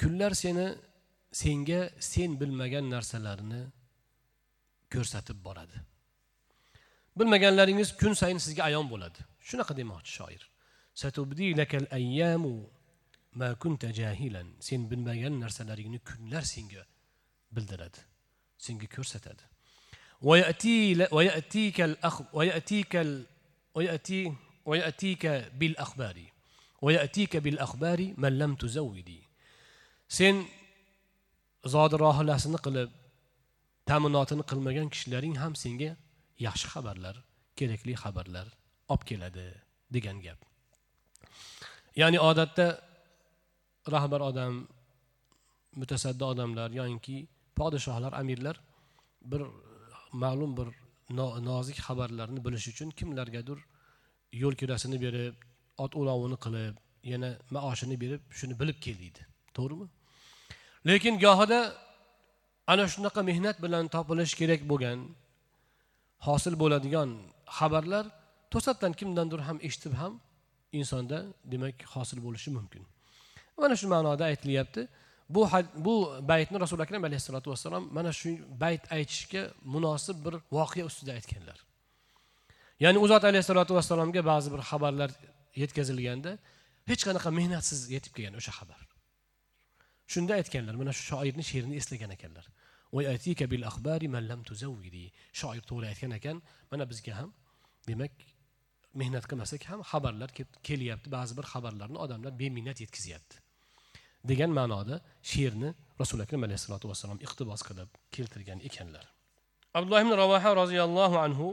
Kunlar 0.00 0.34
seni 0.34 0.74
senga 1.32 1.80
sen 1.98 2.40
bilmagan 2.40 2.90
narsalarni 2.90 3.62
ko'rsatib 4.92 5.38
boradi. 5.46 5.78
Bilmaganlaringiz 7.18 7.96
kun 8.00 8.12
sayin 8.12 8.38
sizga 8.38 8.62
ayon 8.68 8.86
bo'ladi. 8.92 9.20
Shunaqa 9.48 9.72
demoqchi 9.76 10.12
shoir. 10.18 10.42
ma 13.39 13.49
kunta 13.61 13.89
jahilan 13.99 14.47
sen 14.67 14.81
bilmagan 14.89 15.33
narsalaringni 15.43 15.99
kunlar 16.09 16.45
senga 16.53 16.83
bildiradi 17.55 18.01
senga 18.65 18.87
ko'rsatadi 18.95 19.45
ويأتيك 20.21 21.81
الأخ 21.81 22.21
ويأتيك 22.33 22.93
ويأتي 23.75 24.33
ويأتيك 24.65 25.25
بالأخبار 25.59 26.17
ويأتيك 26.81 27.37
بالأخبار 27.37 28.13
من 28.17 28.39
لم 28.39 28.55
تزودي 28.55 29.21
sen 30.07 30.35
zodi 31.73 31.95
rohilasini 31.99 32.59
qilib 32.65 32.89
ta'minotini 33.89 34.43
qilmagan 34.49 34.87
kishilaring 34.93 35.35
ham 35.41 35.53
senga 35.63 35.91
yaxshi 36.45 36.67
xabarlar 36.73 37.15
kerakli 37.57 37.93
xabarlar 38.03 38.47
olib 38.93 39.03
keladi 39.09 39.47
degan 39.95 40.17
gap 40.25 40.39
ya'ni 42.01 42.19
odatda 42.29 42.67
rahbar 43.90 44.20
odam 44.20 44.66
mutasaddi 45.80 46.24
odamlar 46.24 46.70
yoinki 46.70 47.16
podshohlar 47.58 48.12
amirlar 48.12 48.56
bir 49.30 49.42
ma'lum 50.12 50.56
bir 50.58 50.68
nozik 51.48 51.78
xabarlarni 51.86 52.40
bilish 52.46 52.68
uchun 52.72 52.90
kimlargadir 52.98 53.58
yo'l 54.42 54.54
kirasini 54.60 54.98
berib 55.04 55.34
ot 55.84 55.92
ulovini 56.00 56.38
qilib 56.44 56.74
yana 57.12 57.30
maoshini 57.54 57.96
berib 58.02 58.22
shuni 58.38 58.54
bilib 58.60 58.78
kel 58.84 58.96
deydi 59.02 59.22
to'g'rimi? 59.56 59.86
Lekin 60.88 61.14
gohida 61.24 61.60
ana 62.72 62.84
shunaqa 62.94 63.20
mehnat 63.30 63.56
bilan 63.64 63.84
topilishi 63.94 64.36
kerak 64.40 64.60
bo'lgan 64.70 64.98
hosil 66.26 66.54
bo'ladigan 66.62 67.08
xabarlar 67.58 68.04
to'satdan 68.52 68.92
kimdandir 69.00 69.40
ham 69.48 69.58
eshitib 69.66 69.94
ham 70.00 70.12
insonda 70.78 71.18
demak 71.52 71.76
hosil 71.94 72.18
bo'lishi 72.26 72.50
mumkin. 72.58 72.82
Mana 73.58 73.74
shu 73.76 73.86
ma'noda 73.94 74.24
aytilyapti. 74.32 74.88
Bu 75.34 75.48
bu 75.86 75.94
baytni 76.30 76.60
rasuli 76.60 76.82
akram 76.82 77.04
alayhissalotu 77.04 77.50
vassalom 77.50 77.84
mana 77.96 78.12
shu 78.12 78.30
bayt 78.62 78.92
aytishga 78.96 79.42
munosib 79.74 80.16
bir 80.24 80.34
voqea 80.56 80.84
ustida 80.90 81.12
aytganlar. 81.18 81.58
Ya'ni 82.84 82.98
u 83.04 83.06
zot 83.12 83.24
alayhissalotu 83.24 83.74
vassalomga 83.78 84.22
ba'zi 84.32 84.48
bir 84.54 84.62
xabarlar 84.70 85.10
yetkazilganda 85.62 86.32
hech 86.90 87.02
qanaqa 87.06 87.30
mehnatsiz 87.38 87.80
yetib 87.94 88.12
kelgan 88.16 88.34
o'sha 88.40 88.52
xabar. 88.58 88.80
Shunda 90.12 90.32
aytganlar 90.40 90.74
mana 90.80 90.92
shu 90.96 91.02
shoirni 91.10 91.44
she'rini 91.50 91.76
eslagan 91.80 92.10
ekanlar. 92.16 92.46
Shoir 95.40 95.62
to'g'ri 95.68 95.86
aytgan 95.92 96.12
ekan 96.18 96.36
mana 96.70 96.84
bizga 96.90 97.12
ham 97.20 97.30
demak 97.88 98.12
mehnat 99.00 99.24
qilmasak 99.30 99.62
ham 99.70 99.80
xabarlar 99.90 100.30
kelyapti 100.68 101.08
ba'zi 101.16 101.32
bir 101.38 101.46
xabarlarni 101.52 101.98
odamlar 102.04 102.32
beminnat 102.42 102.78
yetkazyapti. 102.84 103.36
Degan 104.30 104.50
ma'noda 104.58 104.94
she'rni 105.30 105.70
rasuli 106.00 106.22
akram 106.26 106.42
alayhissalotu 106.46 106.86
vassalom 106.90 107.18
iqtibos 107.26 107.60
qilib 107.68 107.90
keltirgan 108.14 108.58
ekanlar. 108.68 109.04
Abdulloh 109.78 110.00
ibn 110.04 110.12
ravoha 110.22 110.50
roziyallohu 110.62 111.16
anhu 111.26 111.48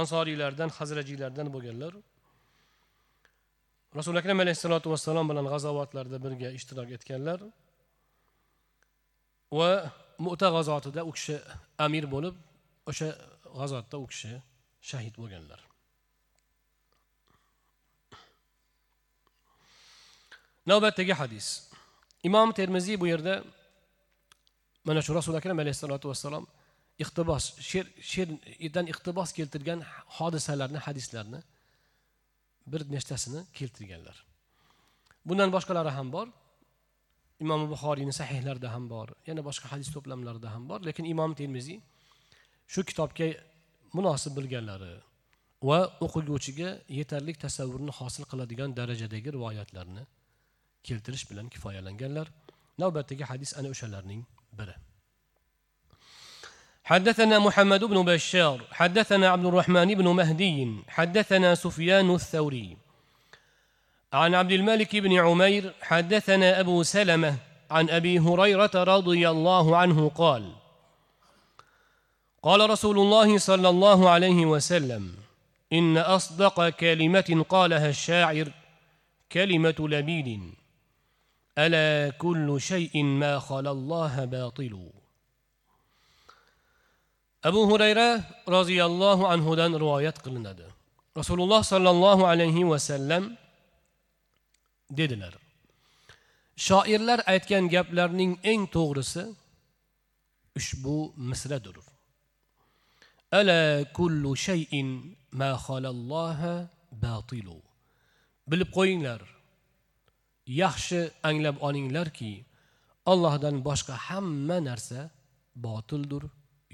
ansoriylardan 0.00 0.70
hazrajiylardan 0.78 1.48
bo'lganlar. 1.54 1.92
Rasuli 3.98 4.18
akram 4.22 4.38
alayhissalotu 4.44 4.88
vassalom 4.94 5.26
bilan 5.30 5.46
g'azovatlarda 5.52 6.18
birga 6.24 6.48
ishtirok 6.58 6.90
etganlar 6.96 7.40
va 9.58 9.70
mu'ta 10.26 10.48
g'azotida 10.54 11.00
u 11.10 11.12
kishi 11.16 11.36
amir 11.86 12.04
bo'lib 12.14 12.34
o'sha 12.90 13.08
g'azotda 13.58 13.96
u 14.04 14.06
kishi 14.12 14.32
shahid 14.90 15.14
bo'lganlar. 15.22 15.60
Navbatdagi 20.66 21.12
hadis. 21.12 21.70
Imom 22.22 22.52
termiziy 22.52 23.00
bu 23.00 23.06
yerda 23.06 23.44
mana 24.84 25.02
shu 25.02 25.14
rasuli 25.14 25.36
akram 25.36 25.58
alayhissalotu 25.58 26.08
vassalom 26.08 26.44
iqtibos 27.04 27.44
she'r 27.70 27.86
she'rdan 28.12 28.86
iqtibos 28.92 29.30
keltirgan 29.38 29.80
hodisalarni 30.16 30.78
hadislarni 30.86 31.40
bir 32.72 32.82
nechtasini 32.94 33.40
keltirganlar. 33.58 34.16
Bundan 35.28 35.50
boshqalari 35.56 35.92
ham 35.98 36.08
bor. 36.16 36.26
Imom 37.44 37.60
buxoriyni 37.72 38.12
sahihlarida 38.20 38.68
ham 38.74 38.84
bor 38.92 39.08
yana 39.28 39.42
boshqa 39.48 39.66
hadis 39.72 39.88
to'plamlarida 39.94 40.48
ham 40.54 40.64
bor. 40.70 40.78
Lekin 40.88 41.04
imom 41.14 41.32
termiziy 41.40 41.78
shu 42.72 42.80
kitobga 42.90 43.28
munosib 43.96 44.32
bilganlari 44.38 44.92
va 45.68 45.78
o'qiguvchiga 46.04 46.68
yetarli 46.98 47.32
tasavvurni 47.44 47.92
hosil 47.98 48.24
qiladigan 48.30 48.70
darajadagi 48.78 49.28
rivoyatlarni 49.36 50.02
keltirish 50.84 51.30
bilan 51.30 51.48
kifoyalanganlar. 51.48 52.26
Navbatdagi 52.78 53.24
hadis 53.24 53.58
ana 53.58 53.68
o'shalarning 53.68 54.22
biri. 54.58 54.76
حدثنا 56.90 57.38
محمد 57.38 57.84
بن 57.84 58.02
بشار 58.04 58.58
حدثنا 58.72 59.28
عبد 59.28 59.46
الرحمن 59.46 59.94
بن 59.94 60.08
مهدي 60.08 60.76
حدثنا 60.88 61.54
سفيان 61.54 62.14
الثوري 62.14 62.76
عن 64.12 64.34
عبد 64.34 64.52
الملك 64.52 64.96
بن 64.96 65.12
عمير 65.12 65.74
حدثنا 65.82 66.60
ابو 66.60 66.82
سلمه 66.82 67.36
عن 67.70 67.90
ابي 67.90 68.18
هريره 68.18 68.70
رضي 68.74 69.28
الله 69.28 69.76
عنه 69.76 70.08
قال 70.08 70.52
قال 72.42 72.70
رسول 72.70 72.98
الله 72.98 73.38
صلى 73.38 73.68
الله 73.68 74.10
عليه 74.10 74.46
وسلم 74.46 75.14
ان 75.72 75.98
اصدق 75.98 76.68
كلمه 76.68 77.44
قالها 77.48 77.88
الشاعر 77.88 78.52
كلمه 79.32 79.74
لبيد 79.78 80.54
الا 81.57 82.09
كل 82.19 82.61
شيء 82.61 83.03
ما 83.03 83.39
خلا 83.39 83.71
الله 83.71 84.25
باطل 84.25 84.75
abu 87.45 87.61
hurayra 87.69 88.25
roziyallohu 88.55 89.23
anhudan 89.33 89.71
rivoyat 89.83 90.17
qilinadi 90.25 90.65
rasululloh 91.19 91.61
sollallohu 91.73 92.23
alayhi 92.31 92.63
vasallam 92.73 93.23
dedilar 94.99 95.33
shoirlar 96.67 97.19
aytgan 97.33 97.63
gaplarning 97.75 98.33
eng 98.51 98.61
to'g'risi 98.75 99.23
ushbu 100.59 100.97
misradir 101.29 101.77
ala 103.39 103.59
kullu 103.97 104.31
shayin 104.47 104.89
ma 105.39 105.51
xolalloha 105.65 106.53
batilu 107.03 107.57
bilib 108.49 108.69
qo'yinglar 108.77 109.21
yaxshi 110.62 111.00
anglab 111.28 111.56
olinglarki 111.66 112.32
ollohdan 113.12 113.56
boshqa 113.68 113.94
hamma 114.08 114.58
narsa 114.68 115.00
botildir 115.66 116.24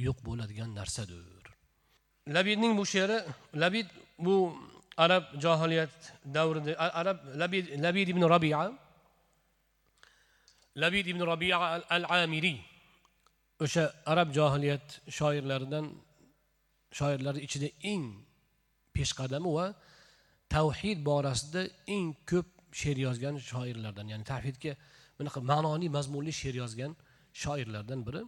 yo'q 0.06 0.18
bo'ladigan 0.26 0.70
narsadir. 0.78 1.42
Labidning 2.36 2.72
bu 2.78 2.84
she'ri 2.92 3.18
labid 3.62 3.88
bu 4.26 4.34
arab 5.04 5.24
johiliyat 5.44 5.94
davrida 6.36 6.72
arab 7.00 7.18
labid 7.40 7.64
labid 7.84 8.08
ibn 8.14 8.22
robia 8.34 8.60
labid 10.82 11.06
ibn 11.12 11.20
robia 11.30 11.56
al 11.96 12.04
amiriy 12.22 12.58
o'sha 13.64 13.84
arab 14.12 14.28
johiliyat 14.38 14.86
shoirlaridan 15.18 15.86
shoirlari 16.98 17.40
ichida 17.46 17.68
eng 17.92 18.04
peshqadami 18.94 19.50
va 19.56 19.66
tavhid 20.54 20.98
borasida 21.08 21.62
eng 21.96 22.06
ko'p 22.30 22.55
she'r 22.80 22.98
yozgan 23.06 23.34
shoirlardan 23.50 24.06
ya'ni 24.12 24.24
tavhidga 24.32 24.72
bunaqa 25.18 25.40
ma'noli 25.50 25.88
mazmunli 25.96 26.32
she'r 26.40 26.56
yozgan 26.62 26.92
shoirlardan 27.42 28.00
biri. 28.06 28.22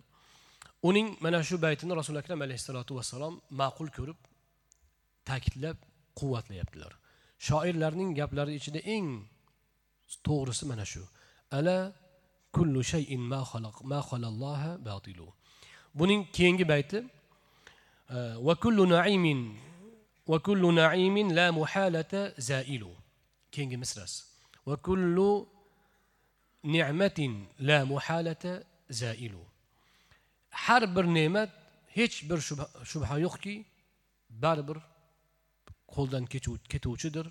Uning 0.89 1.09
mana 1.25 1.39
shu 1.49 1.57
baytini 1.67 1.93
rasuli 2.01 2.19
akram 2.23 2.41
alayhissalotu 2.47 2.93
vassalom 2.99 3.35
ma'qul 3.61 3.89
ko'rib 3.97 4.19
ta'kidlab 5.29 5.77
quvvatlayaptilar. 6.19 6.93
Shoirlarning 7.47 8.11
gaplari 8.21 8.53
ichida 8.61 8.81
eng 8.97 9.09
to'g'risi 10.27 10.65
mana 10.71 10.85
shu. 10.93 11.03
Ala 11.59 11.77
kullu 12.57 12.81
shayin 12.93 13.23
ma 13.33 13.41
ma 13.91 14.01
xalalloha 14.09 14.71
batilu. 14.89 15.29
Buning 15.99 16.23
keyingi 16.37 16.65
bayti 16.73 16.99
e, 18.15 18.19
va 18.47 18.55
kullu 18.65 18.83
naimin 18.95 19.41
va 20.31 20.39
kullu 20.47 20.69
naimin 20.81 21.29
la 21.39 21.47
muhalata 21.59 22.21
zailu. 22.49 22.93
Keyingi 23.53 23.77
misrasi 23.83 24.29
va 24.69 24.77
kullu 24.89 25.31
ni'matin 26.75 27.33
la 27.69 27.79
muhalata 27.93 28.53
zailu 29.01 29.43
har 30.65 30.83
bir 30.95 31.05
ne'mat 31.19 31.51
hech 31.97 32.17
bir 32.29 32.39
shubha 32.91 33.17
yo'qki 33.27 33.55
baribir 34.43 34.79
qo'ldan 35.95 36.25
ketuvchidir 36.73 37.27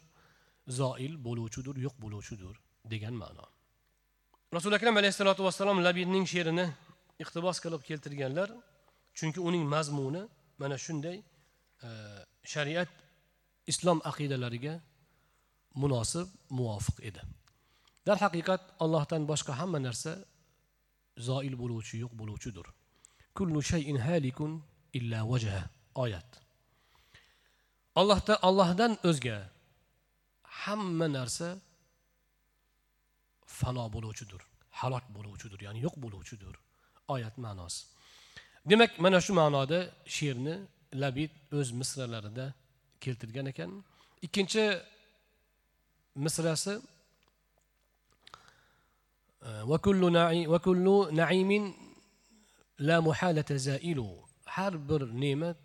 zoil 0.79 1.13
bo'luvchidir 1.25 1.75
yo'q 1.85 1.95
bo'luvchidir 2.03 2.55
degan 2.91 3.15
ma'no 3.23 3.45
rasuli 4.55 4.75
akram 4.79 4.95
alayhissalotu 5.01 5.41
vassalom 5.47 5.77
labidning 5.87 6.25
she'rini 6.33 6.65
iqtibos 7.23 7.57
qilib 7.63 7.81
keltirganlar 7.89 8.49
chunki 9.17 9.39
uning 9.49 9.63
mazmuni 9.75 10.23
mana 10.61 10.77
shunday 10.85 11.17
shariat 12.53 12.91
islom 13.71 13.99
aqidalariga 14.11 14.73
munosib 15.81 16.27
muvofiq 16.57 16.97
edi. 17.09 17.21
Darhaqiqat 18.07 18.61
allohdan 18.83 19.21
boshqa 19.31 19.53
hamma 19.59 19.79
narsa 19.87 20.11
zoil 21.27 21.53
bo'luvchi 21.61 21.95
yo'q 22.03 22.13
bo'luvchidir. 22.21 22.67
Kullu 23.37 23.59
shayin 23.71 23.97
halikun 24.07 24.51
illa 24.97 25.19
vajha 25.31 25.61
oyat. 26.03 26.29
Allohda 27.99 28.33
allohdan 28.47 28.93
o'zga 29.09 29.37
hamma 30.63 31.07
narsa 31.17 31.47
fano 33.59 33.85
bo'luvchidir 33.95 34.41
halok 34.79 35.05
bo'luvchidir 35.15 35.59
ya'ni 35.67 35.79
yo'q 35.85 35.95
bo'luvchidir. 36.03 36.55
Oyat 37.13 37.35
ma'nosi. 37.45 37.79
Demak 38.69 38.91
mana 39.03 39.19
shu 39.25 39.31
ma'noda 39.41 39.79
she'rni 40.15 40.55
labid 41.01 41.31
o'z 41.57 41.69
misralarida 41.79 42.45
keltirgan 43.03 43.47
ekan. 43.53 43.71
Ikkinchi 44.25 44.63
misrasi 46.25 46.73
va 49.71 49.77
kullu 50.65 50.95
naimin 51.21 51.65
la 52.87 52.97
muhalata 53.07 53.57
zailu 53.67 54.07
har 54.55 54.73
bir 54.89 55.01
ne'mat 55.23 55.61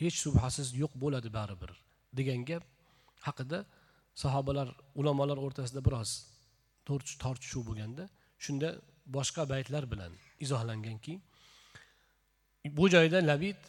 hech 0.00 0.16
shubhasiz 0.24 0.68
yo'q 0.82 0.92
bo'ladi 1.02 1.28
baribir 1.38 1.70
degan 2.18 2.40
gap 2.50 2.64
haqida 3.26 3.58
sahobalar 4.22 4.68
ulamolar 5.00 5.38
o'rtasida 5.46 5.80
biroz 5.86 6.10
tortishuv 7.22 7.62
bo'lganda 7.68 8.04
shunda 8.44 8.68
boshqa 9.16 9.42
baytlar 9.52 9.84
bilan 9.92 10.12
izohlanganki 10.44 11.14
bu 12.78 12.84
joyda 12.94 13.18
labid 13.30 13.60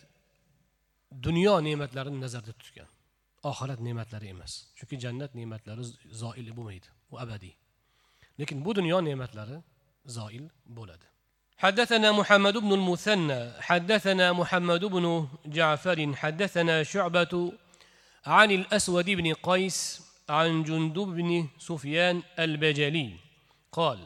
dunyo 1.26 1.54
ne'matlarini 1.68 2.20
nazarda 2.26 2.54
tutgan 2.62 2.90
oxirat 3.50 3.80
ne'matlari 3.88 4.28
emas 4.34 4.54
chunki 4.78 4.96
jannat 5.04 5.32
ne'matlari 5.40 5.84
zoil 6.22 6.48
bo'lmaydi 6.58 6.88
u 7.12 7.16
abadiy 7.24 7.54
lekin 8.40 8.58
bu 8.66 8.72
dunyo 8.80 8.98
ne'matlari 9.08 9.58
zoil 10.18 10.46
bo'ladi 10.78 11.08
حدثنا 11.66 12.12
محمد 12.12 12.58
بن 12.58 12.74
المثنى 12.74 13.42
حدثنا 13.62 14.34
محمد 14.34 14.86
بن 14.86 15.06
جعفر 15.46 16.16
حدثنا 16.16 16.84
شعبة 16.84 17.34
عن 18.26 18.52
الأسود 18.52 19.06
بن 19.10 19.34
قيس 19.34 20.02
عن 20.30 20.64
جندب 20.64 21.08
بن 21.18 21.48
سفيان 21.60 22.24
البجلي. 22.40 23.10
قال 23.72 24.00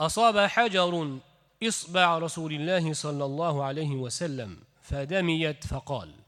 أصاب 0.00 0.38
حجر 0.38 1.18
إصبع 1.62 2.18
رسول 2.18 2.52
الله 2.52 2.92
صلى 2.92 3.24
الله 3.24 3.64
عليه 3.64 3.92
وسلم 4.04 4.58
فدميت 4.82 5.66
فقال 5.66 6.21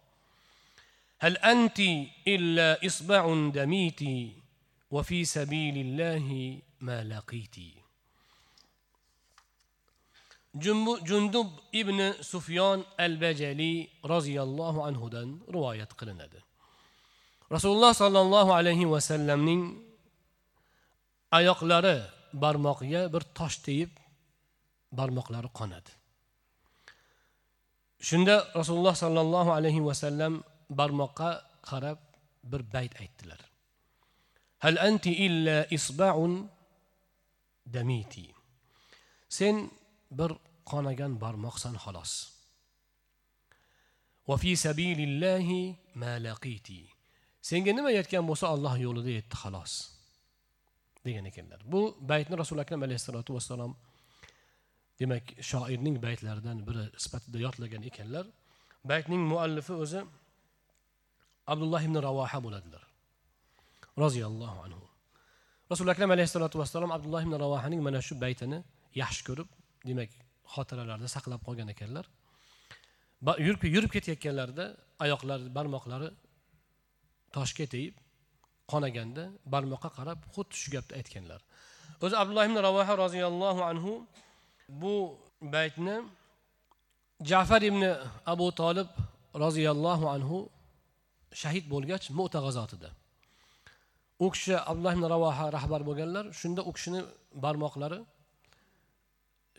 هل 1.23 1.37
أنت 1.37 1.79
إلا 2.27 2.85
إصبع 2.85 3.21
دميت 3.53 4.01
وفي 4.91 5.25
سبيل 5.25 5.75
الله 5.77 6.27
ما 6.81 7.03
لقيت 7.03 7.79
jundub 11.05 11.47
ibn 11.71 11.99
sufyon 12.21 12.81
al 12.97 13.17
bajaliy 13.21 13.87
roziyallohu 14.03 14.81
anhudan 14.89 15.37
rivoyat 15.53 15.93
qilinadi 15.99 16.39
rasululloh 17.53 17.93
sollallohu 17.93 18.51
alayhi 18.59 18.89
vasallamning 18.89 19.63
oyoqlari 21.37 21.97
barmoqiga 22.43 23.01
bir 23.13 23.23
tosh 23.37 23.57
tegib 23.65 23.91
barmoqlari 24.99 25.49
qonadi 25.59 25.91
shunda 28.09 28.35
rasululloh 28.59 28.95
sollallohu 29.03 29.51
alayhi 29.57 29.85
vasallam 29.89 30.33
barmoqqa 30.78 31.30
qarab 31.68 31.98
bir 32.50 32.62
bayt 32.74 32.92
aytdilar. 33.02 33.40
Hal 34.64 34.76
anti 34.88 35.12
illa 35.26 35.56
isbaun 35.76 36.34
damiti. 37.74 38.26
Sen 39.28 39.56
bir 40.18 40.30
qonagan 40.70 41.12
barmoqsan 41.24 41.74
xolos. 41.84 42.12
Senga 47.48 47.72
nima 47.76 47.90
yetgan 47.98 48.24
bo'lsa 48.30 48.46
alloh 48.54 48.74
yo'lida 48.86 49.10
yetdi 49.18 49.36
xolos 49.42 49.72
degan 51.04 51.24
ekanlar. 51.30 51.60
Bu 51.72 51.80
baytni 52.10 52.34
rasuli 52.42 52.60
akram 52.64 52.82
alayhissalotu 52.86 53.34
vassalom 53.36 53.72
demak 55.00 55.24
shoirning 55.50 55.96
baytlaridan 56.06 56.58
biri 56.68 56.84
sifatida 57.04 57.38
yodlagan 57.46 57.82
ekanlar. 57.90 58.26
Baytning 58.90 59.22
muallifi 59.32 59.74
o'zi 59.84 60.00
abdulloh 61.52 61.82
ibn 61.88 61.96
ravoha 62.08 62.38
bo'ladilar. 62.44 62.82
Roziyallohu 64.04 64.58
anhu. 64.66 64.84
Rasuli 65.70 65.90
akram 65.94 66.10
alayhissalotu 66.16 66.56
vassalom 66.62 66.90
abdulloh 66.96 67.22
ibn 67.26 67.34
ravohaning 67.44 67.80
mana 67.86 68.00
shu 68.06 68.14
baytini 68.24 68.58
yaxshi 69.02 69.22
ko'rib 69.28 69.48
demak 69.88 70.10
xotiralarida 70.54 71.08
saqlab 71.16 71.40
qolgan 71.46 71.68
ekanlar. 71.74 72.04
Yurib 73.46 73.62
yurib 73.74 73.90
ketayotganlarida 73.96 74.64
oyoqlari 75.04 75.44
barmoqlari 75.56 76.08
toshga 77.36 77.66
tegib 77.74 77.94
qonaganda 78.72 79.24
barmoqqa 79.54 79.90
qarab 79.98 80.18
xuddi 80.34 80.54
shu 80.62 80.68
gapni 80.74 80.94
aytganlar. 81.00 81.40
O'zi 82.04 82.14
abdulloh 82.22 82.44
ibn 82.48 82.58
ravoha 82.68 82.92
roziyallohu 83.04 83.60
anhu 83.70 83.92
bu 84.82 84.94
baytni 85.54 85.96
jafar 87.30 87.62
ibn 87.70 87.82
abu 88.32 88.46
tolib 88.60 88.88
roziyallohu 89.44 90.06
anhu 90.16 90.38
shahid 91.42 91.64
bo'lgach 91.72 92.04
mu'ta 92.18 92.38
g'azotida. 92.44 92.90
U 94.24 94.26
kishi 94.34 94.54
abdulloh 94.70 94.92
ibn 94.96 95.04
ravoha 95.14 95.44
rahbar 95.56 95.80
bo'lganlar 95.88 96.24
shunda 96.40 96.60
u 96.68 96.72
kishini 96.76 97.00
barmoqlari 97.44 97.98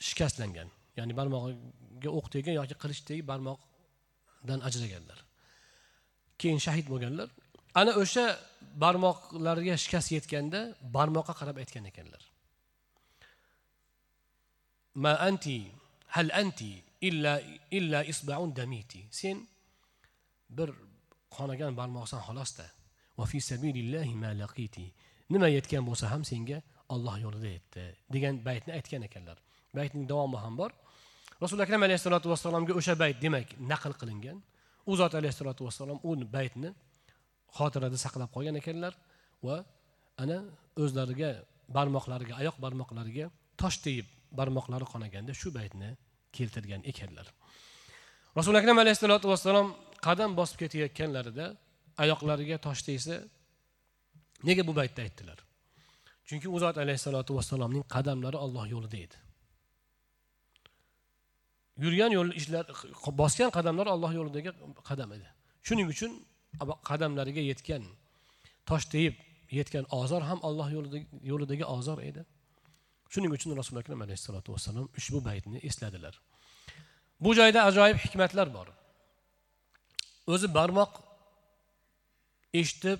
shikastlangan. 0.07 0.67
Ya'ni 0.97 1.13
barmog'iga 1.19 2.09
o'q 2.17 2.25
tegan 2.33 2.55
yoki 2.59 2.75
qilich 2.81 3.01
tegib 3.07 3.25
barmoqdan 3.31 4.59
ajraganlar. 4.67 5.19
Keyin 6.41 6.59
shahid 6.65 6.85
bo'lganlar. 6.93 7.27
Ana 7.79 7.91
o'sha 8.01 8.25
barmoqlariga 8.83 9.75
shikast 9.83 10.09
yetganda 10.15 10.59
barmoqqa 10.95 11.33
qarab 11.39 11.57
aytgan 11.61 11.85
ekanlar. 11.91 12.23
Ma 15.03 15.13
anti 15.29 15.57
hal 16.15 16.29
anti 16.41 16.71
illa 17.07 17.33
illa 17.77 17.99
isbaun 18.11 18.49
damiti. 18.59 19.01
Sen 19.19 19.37
bir 20.57 20.69
qonagan 21.37 21.71
barmoqsan 21.79 22.21
xolosda. 22.27 22.65
Nima 25.33 25.47
yetgan 25.49 25.83
bo'lsa 25.89 26.05
ham 26.13 26.23
senga 26.29 26.57
olloh 26.93 27.15
yo'lida 27.25 27.49
yetdi 27.55 27.83
degan 28.13 28.35
baytni 28.47 28.71
aytgan 28.77 29.01
ekanlar. 29.07 29.37
Baytning 29.77 30.05
davomi 30.11 30.37
ham 30.37 30.53
bor. 30.61 30.71
Rasuli 31.41 31.61
akram 31.65 31.81
alayhissalotu 31.87 32.29
vassalomga 32.33 32.73
o'sha 32.79 32.93
bayt 33.03 33.17
demak 33.23 33.47
naql 33.71 33.93
qilingan. 34.01 34.37
U 34.89 34.93
zot 34.99 35.13
alayhissalotu 35.19 35.65
vassalom 35.67 35.99
u 36.09 36.11
baytni 36.35 36.69
xotirada 37.57 37.97
saqlab 38.05 38.29
qolgan 38.35 38.55
ekanlar 38.61 38.93
va 39.47 39.57
ana 40.23 40.37
o'zlariga 40.83 41.31
barmoqlariga 41.77 42.33
oyoq 42.41 42.57
barmoqlariga 42.65 43.25
tosh 43.61 43.77
tegib 43.85 44.07
barmoqlari 44.39 44.85
qonaganda 44.93 45.33
shu 45.41 45.49
baytni 45.57 45.89
keltirgan 46.37 46.81
ekanlar. 46.91 47.27
Rasuli 48.37 48.57
akram 48.61 48.77
alayhissalotu 48.83 49.25
vassalom 49.33 49.67
qadam 50.05 50.31
bosib 50.39 50.57
ketayotganlarida 50.61 51.45
oyoqlariga 52.03 52.57
tosh 52.65 52.81
tegsa 52.87 53.15
nega 54.47 54.63
bu 54.69 54.73
baytda 54.79 55.01
aytdilar? 55.05 55.39
Chunki 56.27 56.47
u 56.55 56.57
zot 56.63 56.77
alayhissalotu 56.83 57.31
vassalomning 57.37 57.83
qadamlari 57.95 58.37
olloh 58.45 58.65
yo'lida 58.73 58.97
edi. 59.05 59.17
Yurgan 61.83 62.11
yo'l 62.17 62.29
ishlar 62.39 62.65
bosgan 63.21 63.49
qadamlar 63.57 63.87
olloh 63.95 64.11
yo'lidagi 64.19 64.51
qadam 64.89 65.09
edi. 65.17 65.27
Shuning 65.67 65.87
uchun 65.93 66.11
qadamlariga 66.89 67.43
yetgan 67.51 67.83
tosh 68.69 68.85
tegib 68.93 69.15
yetgan 69.59 69.85
ozor 70.01 70.21
ham 70.29 70.39
alloh 70.47 70.67
yo'lidagi 71.31 71.65
ozor 71.77 71.99
edi. 72.09 72.21
Shuning 73.13 73.31
uchun 73.37 73.49
rasuli 73.59 73.79
akram 73.83 73.99
alayhissalotu 74.05 74.49
vassalom 74.55 74.87
ushbu 74.99 75.19
baytni 75.29 75.59
esladilar. 75.69 76.13
Bu 77.23 77.31
joyda 77.39 77.59
ajoyib 77.69 77.97
hikmatlar 78.05 78.47
bor. 78.57 78.67
O'zi 80.33 80.47
barmoq 80.57 80.91
eshitib 82.59 82.99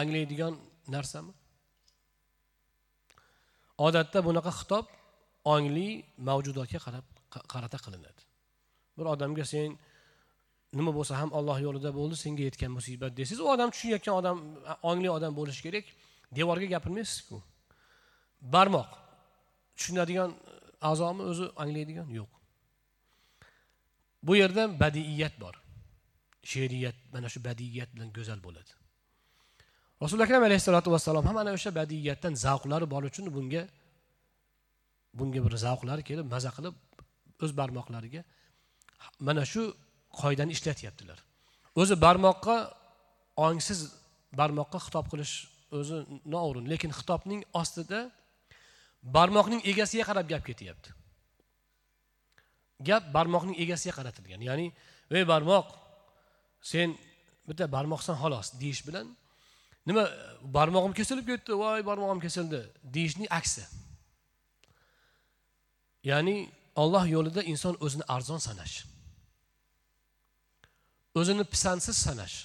anglaydigan 0.00 0.54
narsami? 0.94 1.32
Odatda 3.86 4.18
bunaqa 4.28 4.52
xitob 4.60 4.86
ongli 5.54 5.88
mavjudotga 6.28 6.78
qarab 6.86 7.06
qarata 7.52 7.78
qilinadi. 7.84 8.22
Bir 8.96 9.06
odamga 9.14 9.44
sen 9.52 9.70
nima 10.78 10.92
bo'lsa 10.98 11.12
ham 11.20 11.30
olloh 11.38 11.58
yo'lida 11.66 11.90
bo'ldi 11.98 12.16
senga 12.24 12.42
yetgan 12.48 12.70
musibat 12.78 13.12
desangiz 13.18 13.40
u 13.44 13.48
odam 13.54 13.68
tushunayotgan 13.74 14.14
odam 14.20 14.36
ongli 14.90 15.08
odam 15.16 15.32
bo'lishi 15.38 15.62
kerak. 15.66 15.86
Devorga 16.38 16.66
gapirmaysizku. 16.74 17.36
Barmoq 18.54 18.90
tushunadigan 19.76 20.30
a'zomi 20.90 21.22
o'zi 21.30 21.46
anglaydigan? 21.62 22.08
Yo'q. 22.18 22.30
Bu 24.26 24.32
yerda 24.40 24.62
badiiyat 24.82 25.34
bor. 25.44 25.54
She'riyat 26.50 26.96
mana 27.14 27.28
shu 27.32 27.40
badiiyat 27.48 27.90
bilan 27.94 28.08
go'zal 28.16 28.40
bo'ladi. 28.46 28.70
Rasuli 30.02 30.22
akram 30.26 30.42
alayhissalotu 30.48 30.88
vassalom 30.94 31.24
ham 31.28 31.36
mana 31.40 31.50
o'sha 31.56 31.70
badiiyatdan 31.80 32.34
zavqlari 32.44 32.86
bor 32.94 33.02
uchun 33.10 33.26
bunga 33.36 33.62
bunga 35.18 35.40
bir 35.46 35.54
zavqlari 35.64 36.02
kelib 36.08 36.26
maza 36.34 36.50
qilib 36.56 36.74
o'z 37.44 37.52
barmoqlariga 37.60 38.22
mana 39.26 39.44
shu 39.52 39.62
qoidani 40.20 40.52
ishlatyaptilar. 40.56 41.18
O'zi 41.80 41.94
barmoqqa 42.06 42.56
ongsiz 43.46 43.80
barmoqqa 44.40 44.78
xitob 44.86 45.06
qilish 45.12 45.34
o'zi 45.78 45.96
noo'rin 46.34 46.66
lekin 46.72 46.90
xitobning 46.98 47.40
ostida 47.60 48.00
barmoqning 49.16 49.62
egasiga 49.72 50.04
qarab 50.10 50.26
gap 50.32 50.42
ketyapti. 50.48 50.88
Gap 52.88 53.04
barmoqning 53.16 53.56
egasiga 53.64 53.94
qaratilgan 53.98 54.40
ya'ni 54.48 54.66
ey 55.16 55.24
barmoq 55.32 55.66
sen 56.70 56.88
bitta 57.48 57.64
barmoqsan 57.76 58.16
xolos 58.22 58.46
deyish 58.60 58.82
bilan 58.88 59.06
nima 59.86 60.04
barmog'im 60.56 60.94
kesilib 60.98 61.26
ketdi 61.30 61.52
voy 61.62 61.80
barmog'im 61.90 62.20
kesildi 62.26 62.60
deyishning 62.94 63.28
aksi. 63.38 63.64
Ya'ni 66.10 66.36
olloh 66.82 67.04
yo'lida 67.14 67.42
inson 67.52 67.74
o'zini 67.84 68.04
arzon 68.14 68.40
sanash 68.48 68.76
o'zini 71.14 71.44
pisandsiz 71.44 71.96
sanash. 71.96 72.36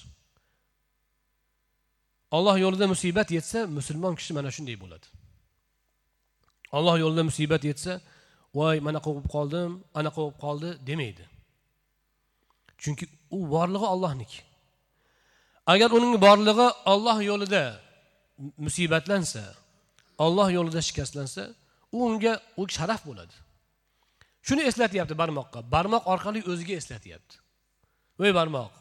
Olloh 2.32 2.58
yo'lida 2.60 2.88
musibat 2.88 3.32
yetsa 3.32 3.60
musulmon 3.78 4.16
kishi 4.20 4.34
mana 4.38 4.52
shunday 4.56 4.76
bo'ladi. 4.84 5.08
Olloh 6.78 6.96
yo'lida 7.04 7.24
musibat 7.30 7.64
yetsa 7.70 7.94
voy 8.58 8.78
mana 8.88 9.00
bo'lib 9.06 9.28
qoldim 9.36 9.72
anaqa 10.00 10.18
bo'lib 10.22 10.40
qoldi 10.46 10.70
demaydi. 10.90 11.24
Chunki 12.82 13.06
u 13.38 13.40
borlig'i 13.54 13.88
ollohniki 13.94 14.40
agar 15.74 15.90
uning 15.98 16.14
borlig'i 16.26 16.68
olloh 16.94 17.18
yo'lida 17.30 17.64
musibatlansa 18.66 19.44
olloh 20.26 20.48
yo'lida 20.58 20.82
shikastlansa 20.88 21.44
u 21.96 21.98
unga 22.08 22.34
u 22.58 22.64
sharaf 22.78 23.02
bo'ladi. 23.10 23.36
Shuni 24.48 24.64
eslatyapti 24.70 25.16
barmoqqa. 25.22 25.60
Barmoq 25.76 26.04
orqali 26.14 26.42
o'ziga 26.52 26.76
eslatyapti. 26.82 27.36
Voy 28.20 28.32
barmoq. 28.40 28.72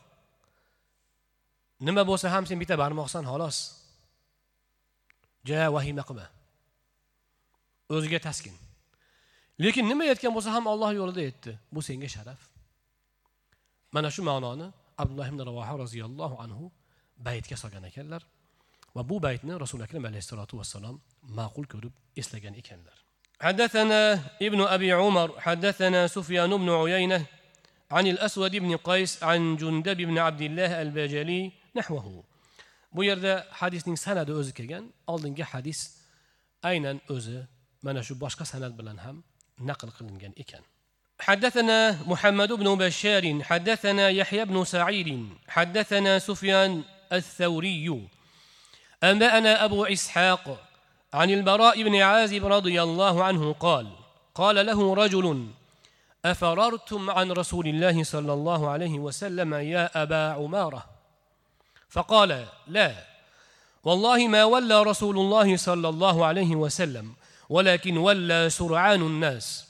Nima 1.87 2.03
bo'lsa 2.11 2.27
ham 2.35 2.45
sen 2.49 2.59
bitta 2.63 2.77
barmoqsan 2.85 3.25
xolos. 3.31 3.59
Ja 5.49 5.73
vahima 5.77 6.03
qilma 6.09 6.27
o'ziga 7.97 8.19
taskin. 8.29 8.55
Lekin 9.65 9.85
nima 9.91 10.05
aytgan 10.13 10.33
bo'lsa 10.37 10.51
ham 10.57 10.65
olloh 10.73 10.91
yo'lida 11.01 11.21
aytdi 11.29 11.53
bu 11.75 11.81
senga 11.89 12.09
sharaf. 12.17 12.41
mana 13.97 15.43
رواحة 15.43 15.77
رضي 15.77 16.05
الله 16.05 16.43
عنه 16.43 16.71
بيت 17.19 17.47
roziyallohu 17.47 17.65
anhu 17.65 17.95
baytga 17.95 18.23
solgan 18.95 19.21
بيتنا 19.21 19.57
رسول 19.57 19.87
bu 19.87 20.07
عليه 20.07 20.19
الصلاة 20.19 20.49
والسلام 20.53 21.01
ما 21.23 21.47
قل 21.47 21.65
كرب 21.65 21.91
ko'rib 21.91 22.21
eslagan 22.21 22.55
ekanlar 22.55 23.07
حدثنا 23.41 24.21
ابن 24.43 24.61
أبي 24.61 24.93
عمر 24.93 25.41
حدثنا 25.41 26.07
سفيان 26.07 26.57
بن 26.57 26.71
عيينة 26.71 27.27
عن 27.91 28.07
الأسود 28.07 28.57
بن 28.57 28.77
قيس 28.77 29.23
عن 29.23 29.57
جندب 29.57 29.97
بن 29.97 30.19
عبد 30.19 30.41
الله 30.41 30.83
الباجلي 30.83 31.53
نحوه. 31.77 32.25
بو 32.93 33.03
يرد 33.03 33.45
حديث 33.51 33.89
سند 33.89 34.31
أوز 34.31 34.51
كيغن 34.51 34.91
ألدن 35.11 35.45
حديث 35.45 35.89
أينا 36.65 36.99
أوز 37.11 37.31
من 37.83 38.03
شو 38.03 38.15
باشق 38.15 38.43
سند 38.43 38.77
بلنهم 38.77 39.23
نقل 39.61 39.91
قلنجن 39.91 40.33
إكن 40.39 40.59
إيه 40.59 40.76
حدثنا 41.21 41.99
محمد 42.07 42.53
بن 42.53 42.75
بشار 42.75 43.43
حدثنا 43.43 44.09
يحيى 44.09 44.45
بن 44.45 44.65
سعيد 44.65 45.29
حدثنا 45.49 46.19
سفيان 46.19 46.83
الثوري. 47.13 48.09
أنبأنا 49.05 49.65
أبو 49.65 49.85
إسحاق 49.85 50.69
عن 51.15 51.31
البراء 51.31 51.83
بن 51.83 51.97
عازب 51.97 52.47
رضي 52.47 52.83
الله 52.83 53.25
عنه 53.25 53.53
قال 53.53 53.87
قال 54.35 54.67
له 54.67 54.95
رجل 54.95 55.47
أفررتم 56.25 57.11
عن 57.11 57.33
رسول 57.33 57.67
الله 57.67 58.05
صلى 58.05 58.33
الله 58.33 58.71
عليه 58.71 58.99
وسلم 58.99 59.55
يا 59.55 60.03
أبا 60.03 60.33
عمارة؟ 60.33 60.85
فقال 61.89 62.47
لا 62.67 62.93
والله 63.85 64.29
ما 64.29 64.45
ولى 64.45 64.83
رسول 64.83 65.19
الله 65.19 65.57
صلى 65.57 65.89
الله 65.89 66.27
عليه 66.27 66.57
وسلم 66.57 67.15
ولكن 67.49 67.97
ولى 67.97 68.51
سرعان 68.51 69.03
الناس. 69.03 69.66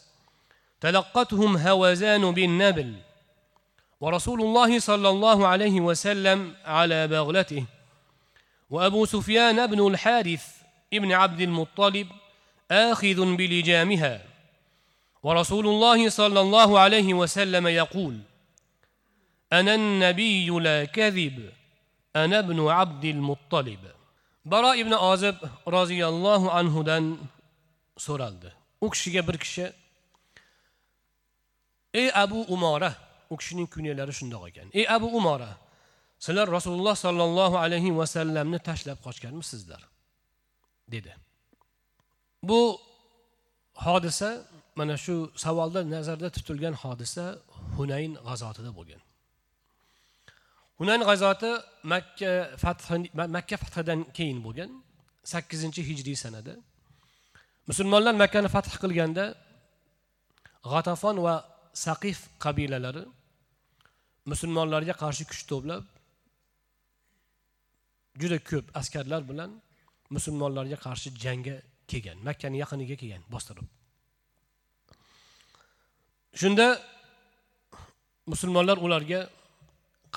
تلقتهم 0.81 1.57
هوزان 1.57 2.31
بالنبل. 2.31 2.95
ورسول 4.01 4.41
الله 4.41 4.79
صلى 4.79 5.09
الله 5.09 5.47
عليه 5.47 5.81
وسلم 5.81 6.55
على 6.65 7.09
بغلته. 7.09 7.65
وأبو 8.71 9.05
سفيان 9.05 9.67
بن 9.67 9.87
الحارث 9.87 10.45
ابن 10.93 11.13
عبد 11.13 11.41
المطلب 11.41 12.09
آخذ 12.71 13.37
بلجامها. 13.37 14.23
ورسول 15.23 15.67
الله 15.67 16.09
صلى 16.09 16.41
الله 16.41 16.79
عليه 16.79 17.15
وسلم 17.15 17.67
يقول 17.67 18.19
أنا 19.53 19.75
النبي 19.75 20.49
لا 20.49 20.85
كذب 20.85 21.51
أنا 22.17 22.39
ابن 22.39 22.69
عبد 22.69 23.05
المطلب. 23.05 23.79
براء 24.47 24.79
ibn 24.79 24.93
ozib 24.95 25.35
roziyallohu 25.67 26.51
anhudan 26.51 27.19
so'raldi 27.99 28.53
u 28.81 28.91
kishiga 28.91 29.27
bir 29.29 29.39
kishi 29.39 29.73
ey 32.01 32.09
abu 32.25 32.39
umora 32.55 32.91
u 33.33 33.35
kishining 33.41 33.69
kunyalari 33.75 34.13
shundoq 34.19 34.43
ekan. 34.51 34.67
Ey 34.79 34.87
abu 34.97 35.09
umora 35.19 35.51
sizlar 36.25 36.47
rasululloh 36.57 36.97
sollallohu 37.07 37.57
alayhi 37.65 37.91
vasallamni 38.01 38.59
tashlab 38.69 38.99
qochganmisizlar? 39.07 39.83
Dedi. 40.95 41.13
Bu 42.49 42.61
hodisa 43.87 44.31
mana 44.79 44.97
shu 45.05 45.15
savolda 45.45 45.81
nazarda 45.95 46.29
tutilgan 46.37 46.75
hodisa 46.83 47.25
hunayn 47.77 48.13
g'azotida 48.27 48.71
bo'lgan. 48.79 49.01
Hunayn 50.79 51.03
g'azoti 51.09 51.51
makka 51.93 52.33
fathi 52.63 52.97
makka 53.37 53.57
fathidan 53.63 54.01
keyin 54.17 54.39
bo'lgan 54.47 54.71
sakkizinchi 55.33 55.81
hijriy 55.89 56.17
sanada. 56.25 56.55
Musulmonlar 57.71 58.15
makkani 58.23 58.49
fath 58.55 58.71
qilganda 58.83 59.25
g'atafon 60.73 61.17
va 61.27 61.35
saqif 61.85 62.19
qabilalari 62.45 63.05
musulmonlarga 64.31 64.95
qarshi 65.03 65.25
kuch 65.31 65.43
to'plab 65.51 65.85
juda 68.21 68.39
ko'p 68.51 68.67
askarlar 68.81 69.23
bilan 69.31 69.51
musulmonlarga 70.17 70.77
qarshi 70.87 71.09
jangga 71.25 71.57
kelgan 71.91 72.19
makkani 72.29 72.57
yaqiniga 72.63 72.97
kelgan 73.01 73.23
bostirib 73.35 73.67
shunda 76.41 76.67
musulmonlar 78.33 78.77
ularga 78.87 79.21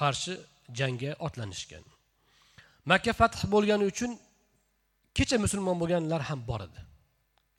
qarshi 0.01 0.33
jangga 0.79 1.11
otlanishgan. 1.25 1.83
Makka 2.85 3.13
fath 3.13 3.43
bo'lgani 3.53 3.85
uchun 3.91 4.11
kecha 5.17 5.37
musulmon 5.45 5.75
bo'lganlar 5.81 6.21
ham 6.29 6.39
bor 6.49 6.61
edi. 6.67 6.79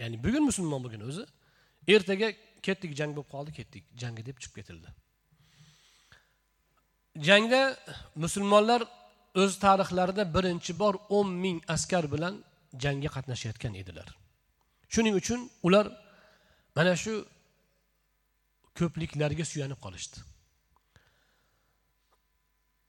Ya'ni 0.00 0.16
bugun 0.24 0.44
musulmon 0.50 0.80
bo'lgan 0.84 1.02
o'zi 1.10 1.24
ertaga 1.94 2.28
ketdik 2.65 2.91
jang 2.99 3.11
bo'lib 3.15 3.29
qoldi 3.33 3.51
ketdik 3.57 3.83
jangga 4.01 4.21
deb 4.27 4.37
chiqib 4.41 4.55
ketildi 4.59 4.89
jangda 7.27 7.61
musulmonlar 8.23 8.81
o'z 9.41 9.53
tarixlarida 9.65 10.23
birinchi 10.35 10.73
bor 10.81 10.93
o'n 11.17 11.29
ming 11.43 11.57
askar 11.75 12.03
bilan 12.13 12.33
jangga 12.83 13.09
qatnashayotgan 13.15 13.73
edilar 13.81 14.07
shuning 14.93 15.15
uchun 15.21 15.39
ular 15.67 15.85
mana 16.77 16.93
shu 17.03 17.13
ko'pliklarga 18.79 19.45
suyanib 19.51 19.79
qolishdi 19.85 20.17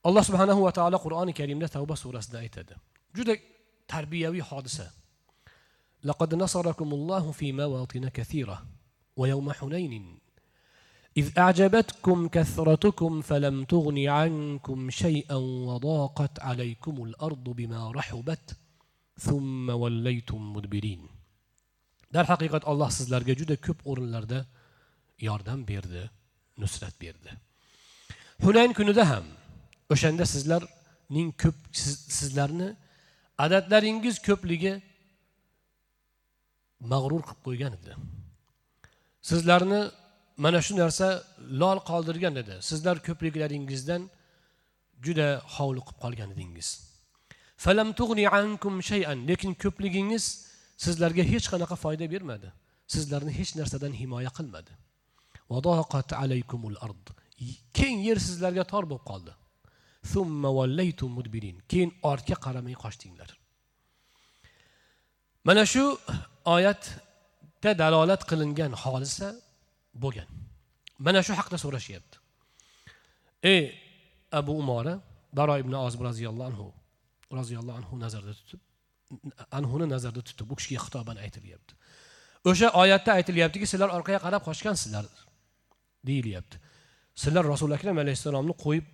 alloh 0.09 0.23
subhanahu 0.29 0.61
va 0.67 0.73
taolo 0.79 0.99
qur'oni 1.05 1.33
karimda 1.41 1.67
tavba 1.77 1.95
surasida 2.03 2.39
aytadi 2.45 2.75
juda 3.17 3.35
tarbiyaviy 3.93 4.47
hodisa 4.53 4.87
لقد 6.11 6.35
نصركم 6.35 6.95
الله 6.95 7.33
في 7.33 7.53
مواطن 7.53 8.09
كثيرة 8.09 8.67
ويوم 9.17 9.53
حنين 9.53 10.19
إذ 11.17 11.39
أعجبتكم 11.39 12.29
كثرتكم 12.29 13.21
فلم 13.21 13.65
تغن 13.65 14.09
عنكم 14.09 14.91
شيئا 14.91 15.35
وضاقت 15.69 16.41
عليكم 16.41 17.05
الأرض 17.05 17.45
بما 17.45 17.91
رحبت 17.91 18.57
ثم 19.19 19.71
وليتم 19.71 20.53
مدبرين 20.53 21.09
darhaqiqat 22.15 22.65
alloh 22.71 22.91
sizlarga 22.99 23.35
juda 23.41 23.57
ko'p 23.67 23.79
o'rinlarda 23.91 24.39
yordam 25.29 25.61
berdi 25.71 26.03
nusrat 26.63 26.95
berdi 27.05 27.31
hunayn 28.45 28.73
kunida 28.79 29.05
ham 29.13 29.27
o'shanda 29.95 30.25
sizlarning 30.35 31.29
ko'p 31.43 31.59
siz, 31.81 31.97
sizlarni 32.19 32.69
adadlaringiz 33.45 34.17
ko'pligi 34.29 34.73
mag'rur 36.93 37.23
qilib 37.27 37.41
qo'ygan 37.47 37.73
edi 37.79 37.93
Sizlarni 39.30 39.82
mana 40.38 40.60
shu 40.66 40.74
narsa 40.82 41.08
lol 41.62 41.80
qoldirgan 41.90 42.36
edi. 42.42 42.56
Sizlar 42.70 42.96
ko'pliklaringizdan 43.08 44.02
juda 45.06 45.28
hovli 45.56 45.82
qilib 45.88 46.00
qolgan 46.04 46.30
edingiz. 46.36 46.68
Lekin 49.30 49.52
ko'pligingiz 49.64 50.26
sizlarga 50.86 51.24
hech 51.34 51.46
qanaqa 51.54 51.76
foyda 51.84 52.06
bermadi. 52.14 52.50
Sizlarni 52.94 53.32
hech 53.40 53.52
narsadan 53.60 53.94
himoya 54.02 54.32
qilmadi. 54.38 54.72
Keng 57.78 57.98
yer 58.08 58.18
sizlarga 58.28 58.64
tor 58.72 58.84
bo'lib 58.92 59.06
qoldi. 59.12 59.32
Keyin 61.72 61.92
ortga 62.12 62.36
qaramay 62.46 62.76
qochdinglar. 62.84 63.30
Mana 65.48 65.64
shu 65.74 65.84
oyat 66.56 66.82
ta 67.64 67.70
dalolat 67.82 68.22
qilingan 68.30 68.74
hodisa 68.84 69.28
bo'lgan. 70.04 70.30
Mana 71.06 71.20
shu 71.28 71.34
haqda 71.40 71.58
so'rashyapti. 71.64 72.16
Ey 73.54 73.64
abu 74.40 74.52
umora 74.62 74.94
baro 75.40 75.54
ibn 75.64 75.74
ozib 75.86 76.02
roziyallohu 76.10 76.48
anhu 76.52 76.68
roziyallohu 77.40 77.78
anhu 77.82 77.94
nazarda 78.06 78.34
tutib 78.40 78.62
anhuni 79.58 79.86
nazarda 79.94 80.22
tutib 80.30 80.46
bu 80.52 80.56
kishiga 80.60 80.80
xitoban 80.86 81.18
aytilyapti. 81.26 81.74
O'sha 82.50 82.68
oyatda 82.82 83.12
aytilyaptiki 83.20 83.66
sizlar 83.72 83.90
orqaga 83.98 84.20
qarab 84.26 84.42
qochgansizlar 84.50 85.06
deyilyapti. 86.10 86.56
Sizlar 87.24 87.44
rasuli 87.54 87.74
akram 87.78 87.98
alayhissalomni 88.04 88.54
qo'yib 88.66 88.88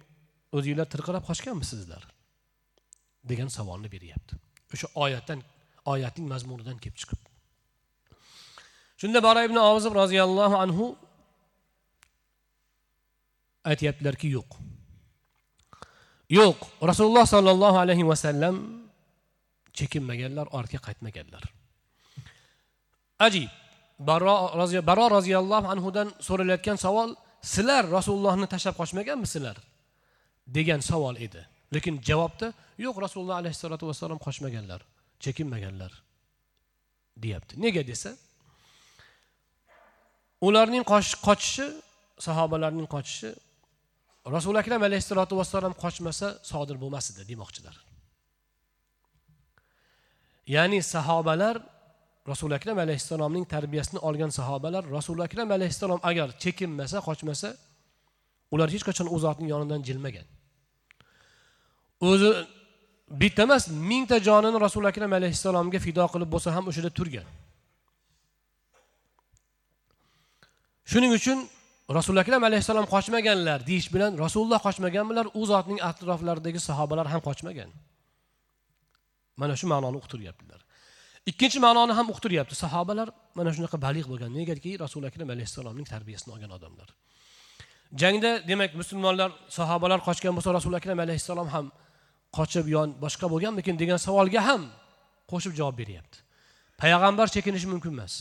o'zinglar 0.57 0.87
tirqirab 0.93 1.23
qochganmisizlar? 1.29 2.03
degan 3.29 3.49
savolni 3.51 3.91
beryapti. 3.91 4.37
O'sha 4.73 4.87
oyatdan 5.03 5.43
oyatning 5.93 6.27
mazmunidan 6.33 6.77
kelib 6.83 6.97
chiqib. 7.01 7.26
Shunda 9.01 9.19
baro 9.27 9.41
ibn 9.47 9.57
ozib 9.57 9.93
roziyallohu 10.01 10.55
anhu 10.63 10.85
aytyaptilarki 13.71 14.27
yo'q. 14.37 14.51
Yo'q. 16.39 16.59
Rasululloh 16.89 17.25
sollallohu 17.25 17.77
alayhi 17.83 18.03
vasallam 18.11 18.55
chekinmaganlar 19.77 20.47
ortga 20.57 20.79
qaytmaganlar. 20.87 21.43
Ajib. 23.27 23.49
Baro 23.99 24.35
baro 24.89 25.05
roziyallohu 25.17 25.67
anhudan 25.73 26.07
so'ralayotgan 26.27 26.77
savol 26.85 27.09
sizlar 27.53 27.83
rasulullohni 27.97 28.47
tashlab 28.53 28.75
qochmaganmisizlar 28.81 29.57
degan 30.57 30.81
savol 30.89 31.15
edi. 31.25 31.41
Lekin 31.75 31.95
javobda 32.09 32.47
yo'q 32.85 32.95
rasululloh 33.05 33.37
alayhissalotu 33.41 33.83
vassalom 33.89 34.19
qochmaganlar 34.27 34.81
chekinmaganlar 35.23 35.91
deyapti. 37.23 37.53
Nega 37.65 37.83
desa 37.91 38.11
ularning 40.41 40.83
qochishi 41.27 41.67
sahobalarning 42.19 42.87
qochishi 42.95 43.29
rasuli 44.35 44.57
akram 44.63 44.81
alayhissalotu 44.87 45.33
vassalom 45.41 45.73
qochmasa 45.83 46.27
sodir 46.51 46.77
bo'lmas 46.83 47.05
edi 47.11 47.23
demoqchilar. 47.31 47.75
Ya'ni 50.55 50.79
sahobalar 50.95 51.55
rasuli 52.31 52.53
akram 52.59 52.77
alayhissalomning 52.85 53.45
tarbiyasini 53.53 53.99
olgan 54.07 54.31
sahobalar 54.39 54.83
rasuli 54.97 55.21
akram 55.27 55.49
alayhissalom 55.57 55.99
agar 56.09 56.27
chekinmasa 56.43 56.97
qochmasa 57.07 57.49
ular 58.53 58.67
hech 58.73 58.83
qachon 58.89 59.07
u 59.15 59.17
zotning 59.25 59.49
yonidan 59.53 59.81
jilmagan. 59.87 60.27
O'zi 62.09 62.29
bitta 63.21 63.41
emas 63.47 63.63
mingta 63.89 64.17
jonini 64.27 64.57
rasuli 64.65 64.87
akram 64.91 65.11
alayhissalomga 65.19 65.79
fido 65.85 66.05
qilib 66.13 66.29
bo'lsa 66.33 66.49
ham 66.55 66.63
o'sha 66.69 66.79
yerda 66.81 66.93
turgan. 66.99 67.27
Shuning 70.91 71.11
uchun 71.19 71.37
rasuli 71.97 72.19
akram 72.23 72.43
alayhissalom 72.49 72.85
qochmaganlar 72.95 73.59
deyish 73.69 73.87
bilan 73.93 74.11
rasululloh 74.23 74.59
qochmaganmilar 74.67 75.25
u 75.39 75.41
zotning 75.51 75.79
atroflaridagi 75.89 76.59
sahobalar 76.69 77.07
ham 77.13 77.21
qochmagan. 77.27 77.69
Mana 79.41 79.53
shu 79.59 79.65
ma'noni 79.73 79.97
uqtiryaptilar 80.01 80.61
ikkinchi 81.29 81.59
ma'noni 81.65 81.93
ham 81.97 82.07
uqtiryapti. 82.13 82.55
Sahobalar 82.63 83.07
mana 83.37 83.51
shunaqa 83.55 83.77
baliq 83.85 84.05
bo'lgan. 84.11 84.31
Negaki 84.39 84.71
rasuli 84.83 85.05
akram 85.11 85.29
alayhissalomning 85.35 85.87
tarbiyasini 85.93 86.31
olgan 86.35 86.51
odamlar. 86.57 86.89
Jangda 88.01 88.31
demak 88.49 88.71
musulmonlar 88.81 89.29
sahobalar 89.59 89.99
qochgan 90.07 90.33
bo'lsa 90.37 90.51
rasuli 90.57 90.75
akram 90.81 90.99
alayhissalom 91.05 91.49
ham 91.55 91.65
qochib 92.37 92.65
yon 92.75 92.89
boshqa 93.03 93.25
bo'lganmikin 93.33 93.75
degan 93.81 93.99
savolga 94.07 94.41
ham 94.49 94.61
qo'shib 95.31 95.53
javob 95.59 95.75
beryapti. 95.81 96.17
Payg'ambar 96.81 97.27
chekinishi 97.35 97.67
mumkin 97.73 97.91
emas. 97.97 98.13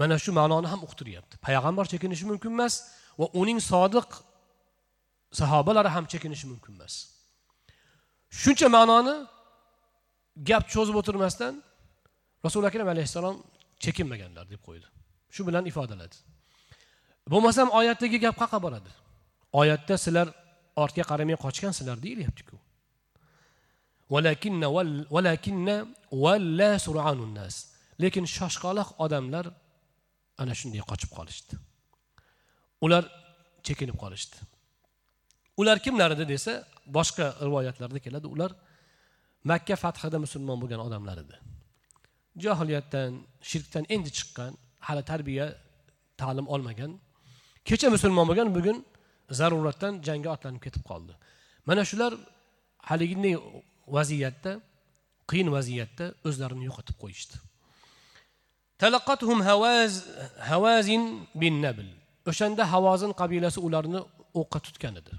Mana 0.00 0.16
shu 0.24 0.30
ma'noni 0.38 0.68
ham 0.72 0.80
uqtiryapti. 0.86 1.34
Payg'ambar 1.46 1.84
chekinishi 1.92 2.24
mumkin 2.30 2.50
emas 2.56 2.74
va 3.20 3.26
uning 3.40 3.60
sodiq 3.70 4.08
sahobalari 5.40 5.90
ham 5.96 6.04
chekinishi 6.12 6.46
mumkin 6.52 6.72
emas. 6.76 6.94
Shuncha 8.40 8.68
ma'noni 8.76 9.14
gap 10.48 10.64
cho'zib 10.72 10.96
o'tirmasdan 11.00 11.54
rasuli 12.44 12.66
akram 12.70 12.88
alayhissalom 12.94 13.36
chekinmaganlar 13.84 14.44
deb 14.52 14.60
qo'ydi. 14.66 14.86
Shu 15.34 15.40
bilan 15.48 15.64
ifodaladi. 15.70 16.16
Bo'lmasam 17.32 17.68
oyatdagi 17.78 18.18
gap 18.24 18.36
qayerqa 18.40 18.58
boradi 18.66 18.90
oyatda 19.60 19.94
sizlar 20.04 20.28
ortga 20.82 21.04
qaramay 21.10 21.36
qochgansizlar 21.44 21.96
deyilyaptiku. 22.04 22.56
Lekin 28.02 28.24
shoshqaloq 28.36 28.88
odamlar 29.04 29.46
ana 30.38 30.54
shunday 30.60 30.82
qochib 30.90 31.10
qolishdi. 31.18 31.54
Ular 32.84 33.04
chekinib 33.66 33.96
qolishdi. 34.02 34.36
Ular 35.60 35.78
kimlar 35.84 36.10
edi 36.16 36.24
desa 36.34 36.52
boshqa 36.96 37.26
rivoyatlarda 37.46 37.98
keladi. 38.06 38.26
Ular 38.34 38.50
makka 39.50 39.76
fathida 39.84 40.18
musulmon 40.24 40.58
bo'lgan 40.62 40.80
odamlar 40.86 41.18
edi 41.24 41.36
johiliyatdan 42.44 43.10
shirkdan 43.50 43.84
endi 43.94 44.10
chiqqan 44.18 44.52
hali 44.86 45.02
tarbiya 45.10 45.46
ta'lim 46.20 46.46
olmagan 46.54 46.92
kecha 47.68 47.88
musulmon 47.96 48.26
bo'lgan 48.30 48.48
bugun 48.56 48.78
zaruratdan 49.38 49.94
jangga 50.06 50.30
otlanib 50.34 50.62
ketib 50.66 50.82
qoldi. 50.90 51.12
Mana 51.68 51.82
shular 51.90 52.12
haliginday 52.90 53.34
vaziyatda 53.96 54.52
qiyin 55.30 55.48
vaziyatda 55.56 56.04
o'zlarini 56.28 56.64
yo'qotib 56.68 56.96
qo'yishdi. 57.02 57.36
Havazin 60.50 61.02
bin 61.42 61.54
nabl 61.64 61.86
o'shanda 62.30 62.62
havozin 62.72 63.12
qabilasi 63.20 63.58
ularni 63.66 64.00
o'qqa 64.40 64.58
tutgan 64.66 64.94
edi. 65.00 65.12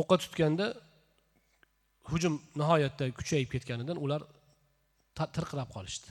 o'qqa 0.00 0.16
tutganda 0.22 0.66
hujum 2.10 2.34
nihoyatda 2.60 3.04
kuchayib 3.18 3.48
ketganidan 3.54 3.96
ular 4.04 4.20
tirqirab 5.36 5.68
qolishdi. 5.76 6.08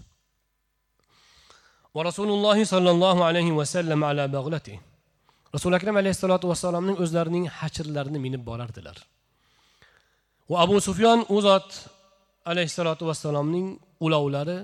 Va 1.96 2.02
rasululloh 2.10 2.58
sollallohu 2.74 3.22
alayhi 3.30 3.52
vasallam 3.60 4.02
ala 4.10 4.24
bag'lati 4.38 4.76
rasuli 5.56 5.76
akram 5.80 5.96
alayhissalotu 6.02 6.46
vassalomning 6.52 6.98
o'zlarining 7.04 7.46
hachirlarini 7.60 8.20
minib 8.26 8.44
borardilar. 8.50 8.98
Va 10.52 10.58
abu 10.66 10.76
sufyon 10.88 11.20
u 11.36 11.38
zot 11.48 11.70
alayhissalotu 12.52 13.04
vassalomning 13.10 13.68
ulovlari 14.06 14.58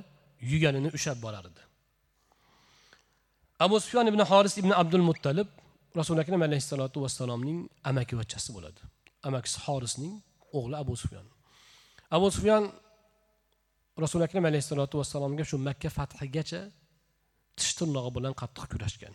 yuganini 0.52 0.90
ushlab 0.98 1.18
borardi 1.26 1.62
abu 3.66 3.76
sufyon 3.84 4.06
ibn 4.12 4.22
horis 4.32 4.54
ibn 4.62 4.72
abdul 4.82 5.06
muttalib 5.10 5.50
rasuli 6.00 6.20
akram 6.24 6.42
alayhissalotu 6.48 6.98
vassalomning 7.04 7.60
amakivachchasi 7.90 8.50
bo'ladi. 8.56 8.82
Amakisi 9.28 9.58
horisning 9.66 10.14
o'g'li 10.58 10.76
abu 10.84 10.94
sufyon 11.02 11.26
abu 12.16 12.28
sufyon 12.36 12.64
rasuli 14.04 14.24
akram 14.28 14.46
alayhissalotu 14.50 14.96
vassalomga 15.02 15.44
shu 15.50 15.58
makka 15.68 15.90
fathigacha 15.98 16.62
tish 17.58 17.74
tirnog'i 17.78 18.12
bilan 18.18 18.34
qattiq 18.42 18.66
kurashgan. 18.74 19.14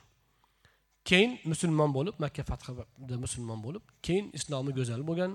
Keyin 1.08 1.30
musulmon 1.50 1.90
bo'lib 1.96 2.16
makka 2.24 2.42
fathida 2.50 3.16
musulmon 3.24 3.58
bo'lib 3.66 3.84
keyin 4.06 4.26
islomi 4.38 4.72
go'zal 4.78 5.00
bo'lgan. 5.08 5.32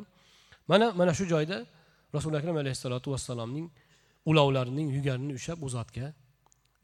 Mana 0.72 0.86
mana 1.00 1.12
shu 1.18 1.26
joyda 1.34 1.58
rasuli 2.16 2.36
akram 2.40 2.58
alayhissalotu 2.62 3.08
vassalomning 3.14 3.68
ulovlarining 4.30 4.88
yuganini 4.98 5.34
ushlab 5.40 5.60
u 5.68 5.70
zotga 5.76 6.08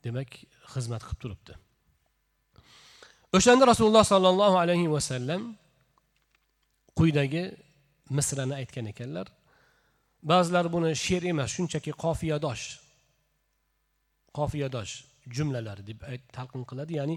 demak 0.05 0.29
xizmat 0.73 1.01
qilib 1.07 1.19
turibdi. 1.23 1.53
O'shanda 3.37 3.63
rasululloh 3.71 4.05
sollallohu 4.13 4.57
alayhi 4.63 4.87
vasallam 4.95 5.41
quyidagi 6.99 7.43
misrani 8.17 8.55
aytgan 8.61 8.85
ekanlar. 8.93 9.27
Ba'zilar 10.31 10.65
buni 10.75 10.91
she'r 11.05 11.23
emas 11.31 11.49
shunchaki 11.55 11.91
qofiyadosh 12.03 12.65
qofiyadosh 14.37 14.93
jumlalar 15.35 15.77
deb 15.89 15.99
talqin 16.35 16.63
qiladi. 16.69 16.93
Ya'ni 16.99 17.15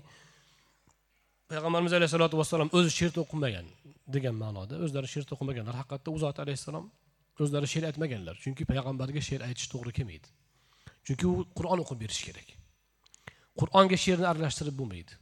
payg'ambarimiz 1.50 1.92
alayhissalotu 1.98 2.36
vassalom 2.40 2.68
o'zi 2.78 2.90
she'r 2.98 3.12
to'qimagan 3.18 3.66
degan 4.14 4.34
ma'noda 4.42 4.74
o'zlari 4.84 5.08
she'r 5.14 5.26
to'qimaganlar. 5.30 5.74
Haqiqatda 5.80 6.08
u 6.16 6.18
zot 6.24 6.36
alayhissalom 6.44 6.84
o'zlari 7.44 7.68
she'r 7.72 7.84
aytmaganlar. 7.90 8.36
Chunki 8.44 8.64
payg'ambarga 8.70 9.20
she'r 9.28 9.42
aytish 9.48 9.68
to'g'ri 9.72 9.92
kelmaydi. 9.98 10.28
Chunki 11.06 11.26
u 11.26 11.34
qur'on 11.58 11.82
o'qib 11.84 11.98
berish 12.04 12.22
kerak. 12.28 12.48
Qur'onga 13.60 13.96
she'rni 14.04 14.26
aralashtirib 14.32 14.76
bo'lmaydi. 14.80 15.12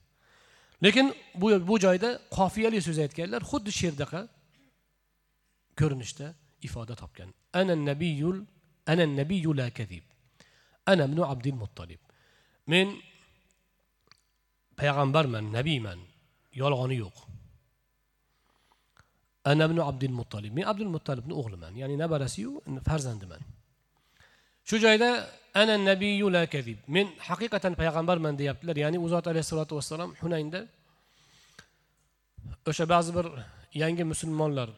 Lekin 0.85 1.07
bu 1.41 1.49
bu 1.69 1.75
joyda 1.87 2.11
qofiyali 2.39 2.81
so'z 2.87 2.99
aytganlar 3.05 3.43
xuddi 3.51 3.71
she'rdaqa 3.81 4.21
ko'rinishda 5.81 6.27
ifoda 6.67 6.95
topgan. 7.03 7.31
Ana 7.61 7.75
nabiyul 7.91 8.39
ana 8.87 9.05
nabiyu 9.21 9.57
la 9.57 9.69
kadib 9.79 10.05
ana 10.87 11.05
ibn 11.05 11.19
abdul 11.33 11.57
muttolib 11.62 12.01
men 12.73 12.89
payg'ambarman 14.79 15.45
nabiyman 15.57 15.99
yolg'oni 16.61 16.97
yo'q. 17.05 17.17
Ana 19.51 19.65
ibn 19.69 19.79
abdul 19.91 20.15
muttalib. 20.21 20.53
Men 20.59 20.65
abdul 20.73 20.91
muttalibni 20.97 21.35
o'g'liman 21.41 21.73
ya'ni 21.81 21.95
nevarasiyu 22.03 22.51
farzandiman. 22.89 23.43
Shu 24.69 24.77
joyda 24.85 25.09
ana 25.61 25.75
nabiyu 25.91 26.29
la 26.37 26.43
kadib 26.55 26.79
men 26.97 27.07
haqiqatan 27.29 27.73
payg'ambarman 27.81 28.35
deyaptilar 28.41 28.77
ya'ni 28.85 28.99
u 29.05 29.09
zot 29.15 29.27
alayhissalotu 29.33 29.73
vassalom 29.79 30.11
hunaynda. 30.23 30.61
O'sha 32.71 32.85
ba'zi 32.95 33.11
bir 33.19 33.27
yangi 33.83 34.05
musulmonlar 34.13 34.69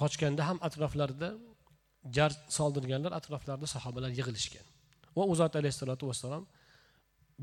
qochganda 0.00 0.42
ham 0.48 0.58
atroflarida 0.66 1.28
jar 2.16 2.30
soldirganlar 2.58 3.12
atroflarida 3.18 3.66
sahobalar 3.74 4.10
yig'ilishgan. 4.18 4.66
Va 5.16 5.22
u 5.32 5.34
zot 5.40 5.52
alayhissalotu 5.60 6.04
vassalom 6.10 6.44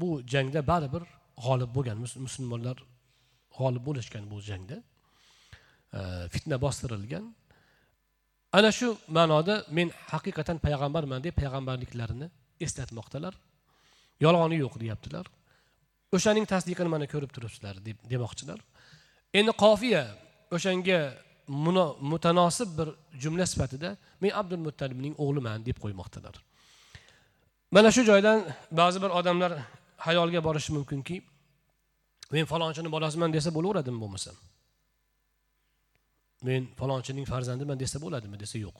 bu 0.01 0.09
jangda 0.33 0.59
baribir 0.71 1.03
g'olib 1.45 1.71
bo'lgan 1.75 1.97
musulmonlar 2.25 2.77
g'olib 3.57 3.83
bo'lishgan 3.87 4.23
bu 4.31 4.37
jangda. 4.49 4.77
Э, 5.93 6.29
fitna 6.29 6.57
bostirilgan. 6.61 7.25
Ana 8.51 8.71
shu 8.71 8.95
ma'noda 9.07 9.55
men 9.77 9.91
haqiqatan 10.11 10.57
payg'ambarman 10.65 11.23
deb 11.23 11.35
payg'ambarliklarini 11.35 12.27
eslatmoqdalar. 12.65 13.33
Yolg'oni 14.23 14.57
yo'q 14.63 14.77
deyaptilar. 14.83 15.25
O'shaning 16.15 16.45
tasdiqini 16.53 16.89
mana 16.95 17.07
ko'rib 17.13 17.31
turibsizlar 17.35 17.75
deb 17.87 17.97
demoqchilar. 18.11 18.59
Endi 19.39 19.51
qofiya 19.63 20.03
o'shanga 20.55 20.99
mutanosib 22.11 22.69
bir 22.79 22.87
jumla 23.23 23.45
sifatida 23.51 23.89
men 24.21 24.31
abdul 24.41 24.63
muttalibning 24.67 25.15
o'g'liman 25.23 25.59
deb 25.67 25.77
qo'ymoqdalar. 25.83 26.35
Mana 27.75 27.91
shu 27.95 28.03
joydan 28.11 28.39
ba'zi 28.79 28.97
bir 29.03 29.11
odamlar 29.19 29.51
hayolga 30.07 30.39
borishi 30.47 30.71
mumkinki 30.77 31.17
men 32.31 32.45
falonchini 32.51 32.89
bolasiman 32.95 33.29
desa 33.35 33.49
bo'laveradimi 33.57 33.99
bo'lmasam? 34.03 34.35
Men 36.47 36.61
falonchining 36.79 37.25
farzandiman 37.31 37.77
desa 37.83 37.97
bo'ladimi? 38.03 38.35
Desa 38.43 38.57
yo'q. 38.65 38.77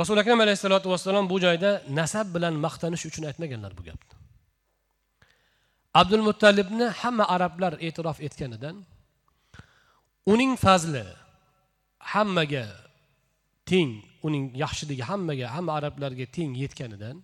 Rasuli 0.00 0.20
akram 0.20 0.40
alayhissalotu 0.44 0.90
vassalom 0.92 1.24
bu 1.32 1.36
joyda 1.44 1.70
nasab 1.98 2.26
bilan 2.34 2.54
maqtanish 2.66 3.04
uchun 3.08 3.24
aytmaganlar 3.30 3.72
bu 3.78 3.82
gapni. 3.88 4.14
Abdul 6.00 6.22
muttalibni 6.28 6.86
hamma 7.00 7.24
arablar 7.34 7.72
e'tirof 7.86 8.18
etganidan 8.26 8.76
uning 10.32 10.52
fazli 10.64 11.04
hammaga 12.12 12.66
teng 13.70 13.90
uning 14.26 14.44
yaxshiligi 14.62 15.04
hammaga 15.10 15.46
hamma 15.54 15.72
arablarga 15.78 16.26
teng 16.36 16.50
yetganidan 16.62 17.16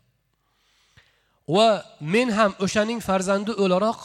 va 1.54 1.68
men 2.14 2.28
ham 2.38 2.52
o'shaning 2.64 3.00
farzandi 3.08 3.52
o'laroq 3.64 4.00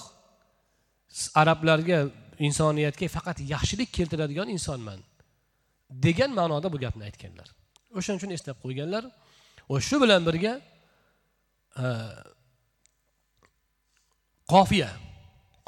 arablarga 1.42 2.00
insoniyatga 2.40 3.08
faqat 3.08 3.38
yaxshilik 3.54 3.90
keltiradigan 3.98 4.50
insonman 4.56 5.00
degan 5.90 6.32
ma'noda 6.40 6.68
bu 6.74 6.78
gapni 6.80 7.04
aytganlar. 7.10 7.48
O'shaning 7.98 8.20
uchun 8.22 8.32
eslab 8.38 8.58
qo'yganlar 8.64 9.04
va 9.72 9.78
shu 9.88 9.98
bilan 10.04 10.22
birga 10.28 10.54
e, 11.84 11.86
qofiya 14.54 14.90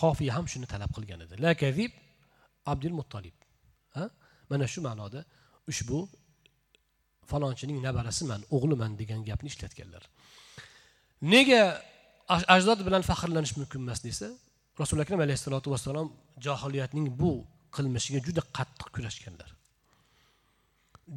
qofiya 0.03 0.31
ham 0.37 0.45
shuni 0.51 0.67
talab 0.73 0.91
qilgan 0.97 1.19
edi. 1.25 1.41
La 1.45 1.51
kazib 1.63 1.91
abdul 2.71 2.95
muttolib 2.99 3.37
mana 4.49 4.67
shu 4.73 4.79
ma'noda 4.87 5.19
ushbu 5.71 5.99
falonchining 7.31 7.79
nabarasiman 7.87 8.41
o'g'liman 8.55 8.91
degan 9.01 9.21
gapni 9.29 9.47
ishlatganlar. 9.53 10.03
Nega 11.33 11.61
ajdod 12.55 12.79
bilan 12.87 13.03
faxrlanish 13.09 13.53
mumkin 13.59 13.79
emas 13.85 13.99
desa 14.07 14.29
rasuli 14.79 15.01
akram 15.05 15.19
alayhissalotu 15.25 15.71
vassalom 15.73 16.07
johiliyatning 16.45 17.07
bu 17.21 17.31
qilmishiga 17.75 18.19
juda 18.27 18.41
qattiq 18.57 18.89
kurashganlar. 18.95 19.49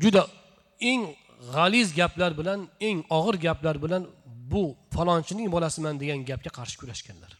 Juda 0.02 0.22
eng 0.90 1.02
g'aliz 1.54 1.88
gaplar 2.00 2.32
bilan 2.40 2.60
eng 2.88 2.98
og'ir 3.18 3.36
gaplar 3.46 3.76
bilan 3.84 4.02
bu 4.52 4.62
falonchining 4.96 5.48
bolasiman 5.54 5.94
degan 6.02 6.20
gapga 6.30 6.50
qarshi 6.58 6.76
kurashganlar. 6.80 7.32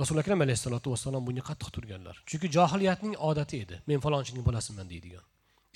Rasuli 0.00 0.20
akram 0.24 0.40
alayhissalotu 0.46 0.88
vassalom 0.94 1.22
bunga 1.26 1.42
qattiq 1.50 1.70
turganlar. 1.76 2.16
Chunki 2.28 2.48
johiliyatning 2.56 3.14
odati 3.30 3.56
edi 3.64 3.76
men 3.88 3.98
falonchining 4.04 4.44
bolasiman 4.48 4.86
deydigan. 4.92 5.24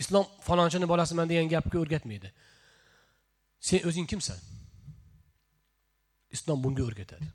Islom 0.02 0.26
falonchini 0.48 0.86
bolasiman 0.92 1.28
degan 1.30 1.48
gapga 1.54 1.78
o'rgatmaydi. 1.82 2.28
Sen 3.68 3.80
o'zing 3.88 4.06
kimsan? 4.10 4.38
Islom 6.36 6.58
bunga 6.64 6.82
o'rgatadi. 6.88 7.26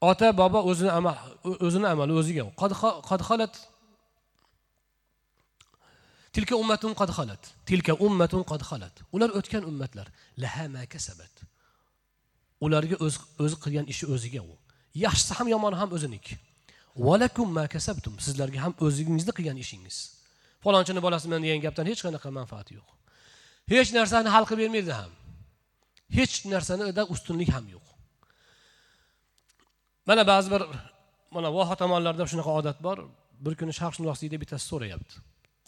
Ota 0.00 0.32
bobo 0.32 0.60
o'zini 0.70 0.90
amal 0.90 1.16
o'zini 1.66 1.86
amali 1.92 2.12
o'ziga. 2.20 2.44
Qadxolat 3.10 3.54
tilka 6.34 6.54
ummatun 6.62 6.92
qad 7.00 7.10
xolat 7.16 7.42
tilka 7.68 7.92
ummatun 8.06 8.42
qad 8.50 8.62
xolat 8.68 8.94
ular 9.14 9.30
o'tgan 9.38 9.62
ummatlar. 9.70 10.06
Laha 10.42 10.66
ma 10.74 10.82
kasabat. 10.92 11.34
Ularga 12.64 12.96
o'z 13.04 13.14
o'zi 13.44 13.56
qilgan 13.64 13.86
ishi 13.92 14.04
o'ziga 14.14 14.42
u. 14.52 14.54
Yaxshisi 15.04 15.32
ham 15.38 15.48
yomoni 15.54 15.76
ham 15.80 15.90
o'ziniki 15.96 16.34
valakum 17.06 17.48
ma 17.58 17.64
kasabtum. 17.74 18.14
Sizlarga 18.26 18.58
ham 18.64 18.72
o'zingizni 18.86 19.32
qilgan 19.38 19.58
ishingiz. 19.64 19.96
Falonchini 20.64 21.00
bolasiman 21.06 21.40
degan 21.44 21.60
gapdan 21.66 21.86
hech 21.90 22.00
qanaqa 22.06 22.28
manfaati 22.38 22.72
yo'q. 22.78 22.88
Hech 23.72 23.90
narsani 23.98 24.28
hal 24.34 24.44
qilib 24.48 24.60
bermaydi 24.64 24.92
ham. 25.00 25.12
Hech 26.16 26.34
narsanida 26.52 27.02
ustunlik 27.14 27.50
ham 27.56 27.66
yo'q. 27.74 27.85
Mana 30.08 30.22
ba'zi 30.26 30.48
bir 30.54 30.62
mana 31.30 31.48
voha 31.56 31.74
tomonlarda 31.82 32.24
shunaqa 32.32 32.52
odat 32.60 32.78
bor. 32.86 32.98
Bir 33.44 33.54
kuni 33.60 33.72
sharqshunoslikda 33.80 34.36
bittasi 34.42 34.64
so'rayapti. 34.72 35.14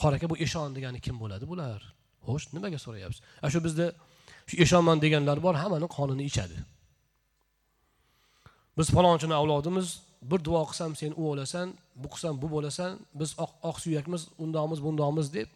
Qora 0.00 0.14
aka 0.18 0.26
bu 0.32 0.36
eshon 0.44 0.70
degani 0.76 1.00
kim 1.06 1.16
bo'ladi 1.22 1.44
bular? 1.52 1.78
Xo'sh 2.26 2.46
nimaga 2.56 2.78
so'rayapsiz? 2.86 3.20
A 3.44 3.46
shu 3.52 3.58
bizda 3.66 3.86
shu 4.48 4.54
eshonman 4.64 4.98
deganlar 5.04 5.38
bor 5.46 5.54
hammani 5.62 5.88
qonini 5.96 6.24
ichadi. 6.30 6.56
Biz 8.78 8.86
falonchini 8.96 9.34
avlodimiz 9.40 9.88
bir 10.30 10.40
duo 10.46 10.62
qilsam 10.70 10.90
sen 11.00 11.12
u 11.20 11.22
bo'lasan 11.28 11.66
bu 12.02 12.08
qilsam 12.12 12.34
bu 12.42 12.48
bo'lasan 12.54 12.90
biz 13.20 13.30
oq, 13.44 13.52
oq 13.68 13.76
suyakmiz 13.84 14.22
undoqmiz 14.44 14.78
bundoqmiz 14.86 15.26
deb 15.36 15.48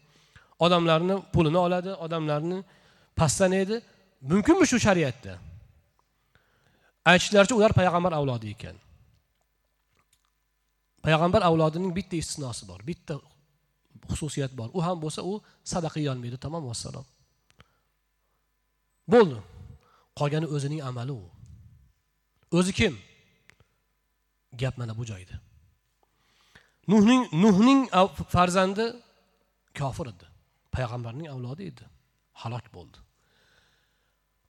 odamlarni 0.65 1.17
pulini 1.35 1.59
oladi 1.67 1.91
odamlarni 2.07 2.59
pastlanaydi 3.21 3.77
mumkinmi 4.31 4.67
shu 4.71 4.79
shariatda? 4.87 5.33
Aytishlaricha 7.11 7.55
ular 7.59 7.73
payg'ambar 7.81 8.13
avlodi 8.19 8.47
ekan. 8.55 8.77
Payg'ambar 11.05 11.43
avlodining 11.49 11.93
bitta 11.99 12.17
istisnosi 12.23 12.69
bor 12.71 12.81
bitta 12.87 13.15
xususiyat 14.11 14.53
bor. 14.59 14.69
U 14.77 14.81
ham 14.87 14.99
bo'lsa 15.05 15.21
u 15.31 15.33
sadaqa 15.73 15.99
yeyolmaydi 16.01 16.39
tamom 16.45 16.65
vassalom. 16.71 17.07
Bo'ldi. 19.13 19.39
Qolgani 20.19 20.47
o'zining 20.55 20.81
amali 20.89 21.13
u. 21.13 21.23
O'zi 22.59 22.73
kim? 22.79 22.95
Gap 24.61 24.75
mana 24.81 24.93
bu 24.99 25.05
joyda. 25.13 25.37
Nuhning 26.93 27.23
nuhning 27.45 27.81
farzandi 28.35 28.87
kofir 29.79 30.07
edi. 30.13 30.27
Payg'ambarning 30.75 31.29
avlodi 31.35 31.63
edi. 31.71 31.85
Halok 32.43 32.67
bo'ldi. 32.77 32.99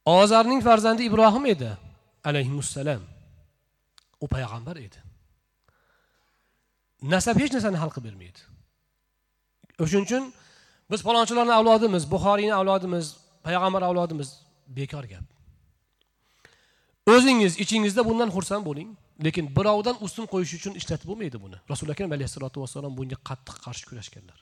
Ozarning 0.05 0.61
farzandi 0.67 1.03
ibrohim 1.09 1.45
edi. 1.53 1.71
Alayhissalom 2.29 3.03
u 4.23 4.27
payg'ambar 4.27 4.77
edi. 4.87 4.99
Nasab 7.13 7.35
hech 7.41 7.53
narsani 7.55 7.77
hal 7.81 7.91
qilib 7.93 8.05
bermaydi. 8.09 8.39
O'shaning 9.83 10.05
uchun 10.07 10.23
biz 10.91 11.01
palonchilarni 11.07 11.53
avlodimiz 11.59 12.03
buxoriyni 12.13 12.53
avlodimiz 12.59 13.05
payg'ambar 13.45 13.81
avlodimiz 13.89 14.29
bekor 14.77 15.05
gap. 15.13 15.25
O'zingiz 17.13 17.53
ichingizda 17.63 18.01
bundan 18.09 18.29
xursand 18.35 18.63
bo'ling 18.69 18.89
lekin 19.25 19.45
birovdan 19.57 19.95
ustun 20.05 20.25
qo'yish 20.33 20.53
uchun 20.59 20.73
ishlatib 20.79 21.07
bo'lmaydi 21.11 21.37
buni. 21.45 21.57
Rasuli 21.71 21.91
akram 21.95 22.11
alayhissalotu 22.17 22.57
vassalom 22.63 22.93
bunga 22.97 23.17
qattiq 23.29 23.57
qarshi 23.65 23.83
kurashganlar. 23.89 24.39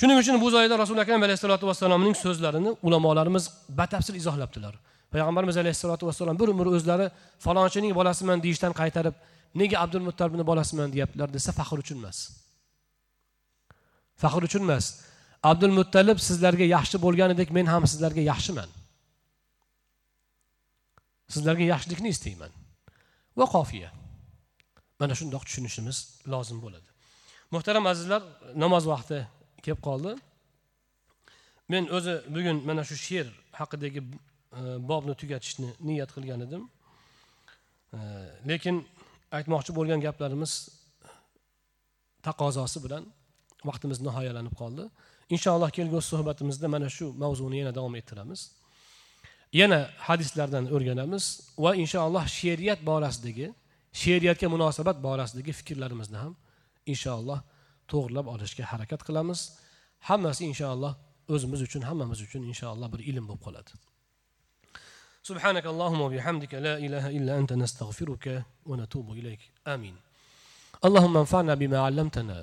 Shuning 0.00 0.18
uchun 0.22 0.40
bu 0.42 0.48
joyda 0.54 0.74
rasuli 0.82 1.00
akram 1.04 1.22
alayhissalotu 1.26 1.64
vassalomning 1.70 2.16
so'zlarini 2.24 2.70
ulamolarimiz 2.86 3.44
batafsil 3.80 4.14
izohlabdilar. 4.22 4.74
Payg'ambarimiz 5.12 5.56
alayhissalotu 5.62 6.04
vassalom 6.08 6.36
bir 6.40 6.48
umr 6.54 6.66
o'zlari 6.76 7.06
falonchining 7.44 7.92
bolasiman 8.00 8.38
deyishdan 8.44 8.72
qaytarib 8.80 9.14
nega 9.60 9.76
abdul 9.84 10.04
muttalibni 10.08 10.44
bolasiman 10.50 10.88
deyaptilar 10.94 11.28
desa 11.36 11.50
faxr 11.58 11.78
uchun 11.84 11.98
emas. 12.02 12.18
Faxr 14.22 14.42
uchun 14.48 14.62
emas. 14.66 14.86
Abdul 15.50 15.74
muttalib 15.78 16.18
sizlarga 16.28 16.66
yaxshi 16.76 16.96
bo'lganidek 17.04 17.48
men 17.56 17.66
ham 17.72 17.82
sizlarga 17.92 18.22
yaxshiman. 18.32 18.70
Sizlarga 21.34 21.64
yaxshilikni 21.72 22.08
istayman. 22.14 22.52
Va 23.38 23.46
qofiya. 23.56 23.90
Mana 25.00 25.14
shundoq 25.18 25.42
tushunishimiz 25.48 25.96
lozim 26.32 26.58
bo'ladi. 26.64 26.88
Muhtaram 27.54 27.84
azizlar 27.92 28.22
namoz 28.64 28.84
vaqti 28.92 29.18
kelib 29.64 29.80
qoldi. 29.88 30.12
Men 31.72 31.84
o'zi 31.96 32.14
bugun 32.34 32.56
mana 32.68 32.82
shu 32.88 32.96
she'r 33.06 33.28
haqidagi 33.60 34.00
E, 34.52 34.60
bobni 34.90 35.14
tugatishni 35.20 35.68
niyat 35.88 36.10
qilgan 36.16 36.40
edim. 36.46 36.62
E, 37.96 37.98
lekin 38.50 38.76
aytmoqchi 39.38 39.72
bo'lgan 39.78 40.00
gaplarimiz 40.06 40.52
taqozosi 42.26 42.78
bilan 42.84 43.04
vaqtimiz 43.68 43.98
nihoyalanib 44.06 44.54
qoldi. 44.60 44.84
Inshaalloh 45.34 45.70
kelgusi 45.78 46.08
suhbatimizda 46.12 46.68
mana 46.74 46.88
shu 46.96 47.06
mavzuni 47.22 47.56
yana 47.62 47.72
davom 47.78 47.94
ettiramiz. 48.00 48.40
Yana 49.60 49.80
hadislardan 50.08 50.64
o'rganamiz 50.74 51.24
va 51.64 51.70
inshaalloh 51.82 52.24
she'riyat 52.38 52.80
borasidagi 52.90 53.46
she'riyatga 54.02 54.48
munosabat 54.54 54.96
borasidagi 55.06 55.52
fikrlarimizni 55.60 56.18
ham 56.24 56.34
inshaalloh 56.92 57.40
to'g'irlab 57.90 58.26
olishga 58.34 58.64
harakat 58.72 59.00
qilamiz. 59.08 59.40
Hammasi 60.08 60.42
inshaalloh 60.50 60.92
o'zimiz 61.34 61.60
uchun 61.66 61.82
hammamiz 61.88 62.20
uchun 62.26 62.42
inshaalloh 62.50 62.88
bir 62.94 63.00
ilm 63.10 63.24
bo'lib 63.28 63.42
qoladi. 63.46 63.72
Subhaneke 65.22 65.68
Allahumma 65.68 66.10
bihamdike 66.12 66.62
la 66.62 66.78
ilahe 66.78 67.12
illa 67.12 67.36
ente 67.38 67.58
nestağfiruke 67.58 68.44
ve 68.66 68.78
netubu 68.78 69.16
ileyk. 69.16 69.52
Amin. 69.64 69.94
Allahümme 70.82 71.18
enfa'na 71.18 71.60
bima 71.60 71.78
allamtana 71.78 72.38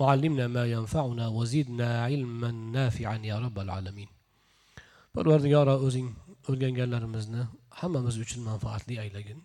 ve 0.00 0.04
allimna 0.04 0.48
ma 0.48 0.64
yenfa'una 0.64 1.40
ve 1.40 1.46
zidna 1.46 2.08
ilmen 2.08 2.72
nafi'an 2.72 3.22
ya 3.22 3.40
rabbel 3.40 3.68
alemin. 3.68 4.08
Parvardigara 5.14 5.78
o'zing 5.78 6.08
o'rganganlarimizni 6.48 7.42
hammamiz 7.70 8.18
uchun 8.18 8.42
manfaatli 8.42 9.00
aylagin. 9.00 9.44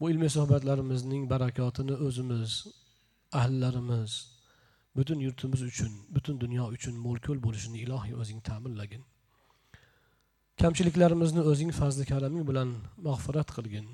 Bu 0.00 0.10
ilmiy 0.10 0.28
sohbatlarimizning 0.28 1.30
barakotini 1.30 1.92
o'zimiz, 1.92 2.66
ahillarimiz, 3.32 4.12
butun 4.96 5.18
yurtimiz 5.20 5.62
uchun, 5.62 5.92
butun 6.14 6.40
dunyo 6.40 6.64
uchun 6.76 6.94
mo'l 7.04 7.18
ko'l 7.26 7.38
bo'lishini 7.46 7.78
ilohiy 7.84 8.14
o'zing 8.22 8.40
ta'minlagin. 8.48 9.02
Kamchiliklarimizni 10.62 11.42
o'zing 11.50 11.70
fazli 11.80 12.04
karaming 12.12 12.44
bilan 12.50 12.68
mag'firat 13.06 13.48
qilgin. 13.56 13.86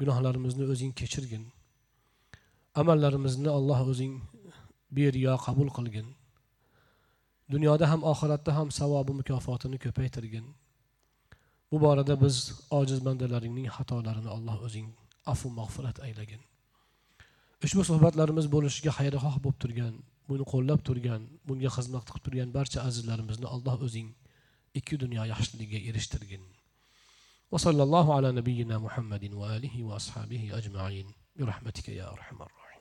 Gunohlarimizni 0.00 0.64
o'zing 0.72 0.92
kechirgin. 1.00 1.44
Amallarimizni 2.80 3.50
alloh 3.58 3.80
o'zing 3.92 4.12
beriyo 4.98 5.34
qabul 5.46 5.68
qilgin. 5.78 6.06
Dunyoda 7.54 7.84
ham 7.92 8.00
oxiratda 8.12 8.50
ham 8.58 8.68
savobi 8.78 9.12
mukofotini 9.20 9.78
ko'paytirgin. 9.84 10.46
Bu 11.70 11.76
borada 11.84 12.14
biz 12.24 12.36
ojiz 12.80 13.00
bandalaringning 13.06 13.66
xatolarini 13.76 14.30
alloh 14.36 14.56
o'zing 14.66 14.86
afu 15.32 15.46
mag'firat 15.58 15.96
aylagin. 16.06 16.42
Ushbu 17.64 17.82
suhbatlarimiz 17.90 18.46
bo'lishiga 18.54 18.92
xayrixoh 18.98 19.34
bo'lib 19.44 19.58
turgan 19.62 19.94
buni 20.30 20.44
qo'llab 20.52 20.80
turgan 20.88 21.22
bunga 21.48 21.70
xizmat 21.76 22.04
qilib 22.08 22.24
turgan 22.26 22.48
barcha 22.56 22.78
azizlarimizni 22.88 23.46
alloh 23.54 23.76
o'zing 23.86 24.08
ikki 24.74 25.00
dunyo 25.00 25.24
yaxshiligiga 25.24 25.78
erishtirgin 25.88 26.40
وصلى 27.52 27.82
الله 27.82 28.14
على 28.14 28.32
نبينا 28.32 28.78
محمد 28.78 29.34
وآله 29.34 29.82
وأصحابه 29.82 30.58
أجمعين. 30.58 31.06
برحمتك 31.36 31.88
يا 31.88 32.12
أرحم 32.12 32.36
الراحمين. 32.42 32.78